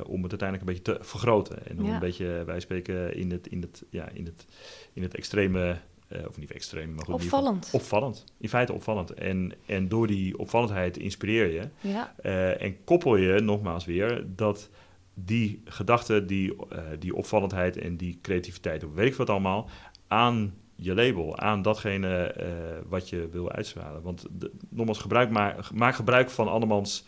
om 0.06 0.24
het 0.24 0.32
uiteindelijk 0.32 0.60
een 0.60 0.76
beetje 0.76 0.82
te 0.82 0.98
vergroten. 1.06 1.68
En 1.68 1.80
om 1.80 1.86
Ja. 1.86 1.94
een 1.94 2.00
beetje, 2.00 2.44
wij 2.46 2.60
spreken 2.60 3.16
in 3.16 3.32
het, 3.32 3.48
in 3.48 3.62
het, 3.62 3.84
ja, 3.90 4.10
in 4.14 4.26
het, 4.26 4.46
in 4.94 5.02
het 5.04 5.16
extreme, 5.16 5.78
eh, 6.08 6.20
of 6.28 6.38
niet 6.38 6.52
extreem, 6.52 6.90
maar 6.94 7.06
goed. 7.06 7.16
in 7.16 7.24
ieder 7.24 7.38
geval 7.38 7.40
Opvallend. 7.54 7.70
Opvallend, 7.74 8.24
in 8.38 8.50
feite 8.50 8.74
opvallend. 8.74 9.14
En, 9.14 9.52
en 9.66 9.88
door 9.88 10.08
die 10.08 10.38
opvallendheid 10.38 10.98
inspireer 10.98 11.52
je. 11.52 11.68
Ja. 11.80 12.14
Eh, 12.22 12.62
en 12.62 12.84
koppel 12.84 13.16
je 13.16 13.40
nogmaals 13.40 13.86
weer 13.86 14.24
dat 14.36 14.70
die 15.14 15.62
gedachte, 15.66 16.26
die, 16.26 16.56
eh, 16.70 16.80
die 17.00 17.16
opvallendheid 17.16 17.78
en 17.78 17.98
die 17.98 18.20
creativiteit, 18.22 18.84
of 18.84 18.94
weet 18.94 19.08
ik 19.12 19.16
wat 19.16 19.30
allemaal, 19.30 19.70
aan 20.08 20.54
je 20.76 20.94
label, 20.94 21.38
aan 21.38 21.62
datgene 21.62 22.16
eh, 22.18 22.48
wat 22.90 23.10
je 23.10 23.28
wil 23.32 23.52
uitstralen. 23.52 24.02
Want 24.02 24.26
de, 24.32 24.52
nogmaals, 24.70 25.00
gebruik 25.00 25.30
maar, 25.30 25.70
maak 25.74 25.96
gebruik 25.96 26.30
van 26.30 26.48
andermans 26.48 27.06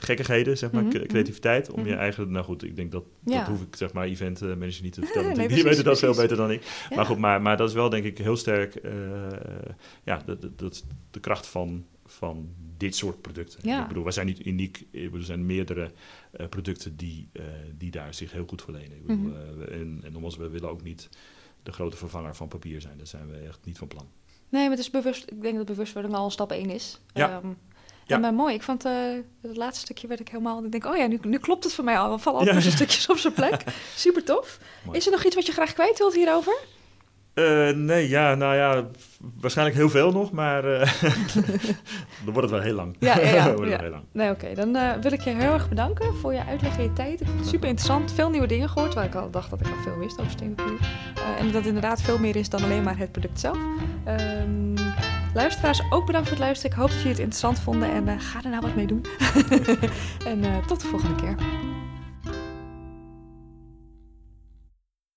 gekkigheden, 0.00 0.58
zeg 0.58 0.70
maar, 0.72 0.82
Mhm, 0.82 0.90
cre- 0.92 1.06
creativiteit, 1.06 1.70
om 1.70 1.84
je 1.84 1.90
mhm. 1.90 1.98
eigen, 2.00 2.30
nou 2.30 2.44
goed, 2.44 2.62
ik 2.64 2.76
denk 2.76 2.92
dat, 2.92 3.04
Ja. 3.24 3.38
dat 3.38 3.46
hoef 3.48 3.62
ik 3.62 3.76
zeg 3.76 3.92
maar 3.92 4.04
event 4.06 4.42
eh, 4.42 4.48
manager 4.48 4.82
niet 4.82 4.92
te 4.92 5.00
vertellen, 5.04 5.36
Nee, 5.36 5.48
die 5.48 5.62
weten 5.62 5.84
dat 5.84 5.98
veel 5.98 6.14
beter 6.14 6.36
dan 6.36 6.50
ik. 6.50 6.62
Ja. 6.90 6.96
Maar 6.96 7.06
goed, 7.06 7.18
maar, 7.18 7.42
maar 7.42 7.56
dat 7.56 7.68
is 7.68 7.74
wel 7.74 7.88
denk 7.88 8.04
ik 8.04 8.18
heel 8.18 8.36
sterk, 8.36 8.74
eh, 8.74 8.92
ja, 10.04 10.22
dat, 10.26 10.58
dat, 10.58 10.84
de 11.10 11.20
kracht 11.20 11.46
van, 11.46 11.84
van 12.06 12.48
dit 12.76 12.96
soort 12.96 13.20
producten. 13.22 13.60
Ja. 13.62 13.82
Ik 13.82 13.88
bedoel, 13.88 14.02
wij 14.02 14.12
zijn 14.12 14.26
niet 14.26 14.46
uniek, 14.46 14.86
er 14.92 15.10
zijn 15.24 15.46
meerdere 15.46 15.90
eh, 16.32 16.46
producten 16.48 16.96
die, 16.96 17.28
die 17.78 17.90
daar 17.90 18.14
zich 18.14 18.32
heel 18.32 18.46
goed 18.48 18.62
verlenen. 18.62 18.96
Ik 18.96 19.06
bedoel, 19.06 19.24
Mhm. 19.24 19.62
eh, 19.62 19.80
en, 19.80 20.00
en 20.04 20.12
nogmaals, 20.12 20.36
we 20.36 20.48
willen 20.48 20.70
ook 20.70 20.82
niet 20.82 21.08
de 21.62 21.72
grote 21.72 21.96
vervanger 21.96 22.34
van 22.36 22.48
papier 22.48 22.80
zijn. 22.80 22.96
Daar 22.96 23.06
zijn 23.06 23.30
we 23.30 23.36
echt 23.36 23.58
niet 23.64 23.78
van 23.78 23.88
plan. 23.88 24.06
Nee, 24.50 24.62
maar 24.62 24.70
het 24.70 24.78
is 24.80 24.90
bewust, 24.90 25.30
ik 25.30 25.42
denk 25.42 25.56
dat 25.56 25.66
bewustwording 25.66 26.14
al 26.14 26.30
stap 26.30 26.52
1 26.52 26.70
is. 26.70 27.00
Ja. 27.14 27.30
Ehm, 27.30 27.46
Ja. 28.08 28.18
Maar 28.18 28.34
mooi, 28.34 28.54
ik 28.54 28.62
vond 28.62 28.84
eh, 28.84 28.92
het 29.42 29.56
laatste 29.56 29.80
stukje 29.80 30.06
werd 30.06 30.20
ik 30.20 30.28
helemaal... 30.28 30.64
Ik 30.64 30.70
denk, 30.72 30.86
oh 30.86 30.96
ja, 30.96 31.06
nu, 31.06 31.18
nu 31.22 31.38
klopt 31.38 31.64
het 31.64 31.72
voor 31.72 31.84
mij 31.84 31.98
al. 31.98 32.12
Er 32.12 32.18
vallen 32.18 32.40
al 32.40 32.46
Ja, 32.46 32.52
puzzelstukjes 32.52 33.08
op 33.08 33.16
zijn 33.18 33.32
plek. 33.32 33.62
Super 33.96 34.24
tof. 34.24 34.58
Mooi. 34.84 34.98
Is 34.98 35.06
er 35.06 35.12
nog 35.12 35.24
iets 35.24 35.34
wat 35.34 35.46
je 35.46 35.52
graag 35.52 35.72
kwijt 35.72 35.98
wilt 35.98 36.14
hierover? 36.14 36.58
Eh, 37.34 37.70
nee, 37.70 38.08
ja, 38.08 38.34
nou 38.34 38.54
ja, 38.56 38.84
waarschijnlijk 39.40 39.76
heel 39.76 39.88
veel 39.90 40.12
nog, 40.12 40.30
maar 40.32 40.64
eh, 40.80 40.92
dan 42.24 42.32
wordt 42.32 42.40
het 42.40 42.50
wel 42.50 42.60
heel 42.60 42.74
lang. 42.74 42.96
Ja, 42.98 43.18
ja, 43.20 43.28
ja. 43.28 43.44
Dan 43.44 43.54
wordt 43.56 43.60
het 43.60 43.70
Ja. 43.70 43.76
wel 43.76 43.80
heel 43.80 43.90
lang. 43.90 44.04
Nee, 44.12 44.30
oké. 44.30 44.54
Dan 44.54 45.00
wil 45.00 45.12
ik 45.12 45.20
je 45.20 45.30
heel 45.30 45.52
erg 45.52 45.68
bedanken 45.68 46.14
voor 46.14 46.32
je 46.34 46.44
uitleg 46.44 46.76
en 46.76 46.82
je 46.82 46.92
tijd. 46.92 47.20
Ik 47.20 47.26
vond 47.26 47.38
het 47.38 47.48
super 47.48 47.68
interessant. 47.68 48.12
Veel 48.12 48.30
nieuwe 48.30 48.46
dingen 48.46 48.68
gehoord, 48.68 48.94
waar 48.94 49.04
ik 49.04 49.14
al 49.14 49.30
dacht 49.30 49.50
dat 49.50 49.60
ik 49.60 49.66
al 49.66 49.82
veel 49.82 49.98
wist 49.98 50.18
over 50.20 50.30
steenpapier. 50.32 50.78
En 51.38 51.44
dat 51.46 51.54
het 51.54 51.66
inderdaad 51.66 52.02
veel 52.02 52.18
meer 52.18 52.36
is 52.36 52.48
dan 52.48 52.62
alleen 52.62 52.82
maar 52.82 52.98
het 52.98 53.12
product 53.12 53.40
zelf. 53.40 53.58
Ehm, 54.04 54.74
luisteraars, 55.38 55.82
ook 55.90 56.06
bedankt 56.06 56.28
voor 56.28 56.36
het 56.36 56.46
luisteren. 56.46 56.76
Ik 56.76 56.78
hoop 56.78 56.88
dat 56.88 56.96
jullie 56.96 57.12
het 57.12 57.20
interessant 57.20 57.60
vonden 57.60 57.90
en 57.92 58.08
eh, 58.08 58.14
ga 58.18 58.42
er 58.42 58.50
nou 58.50 58.62
wat 58.62 58.74
mee 58.74 58.86
doen. 58.86 59.04
en 60.32 60.44
eh, 60.44 60.66
tot 60.66 60.80
de 60.80 60.86
volgende 60.86 61.14
keer. 61.14 61.36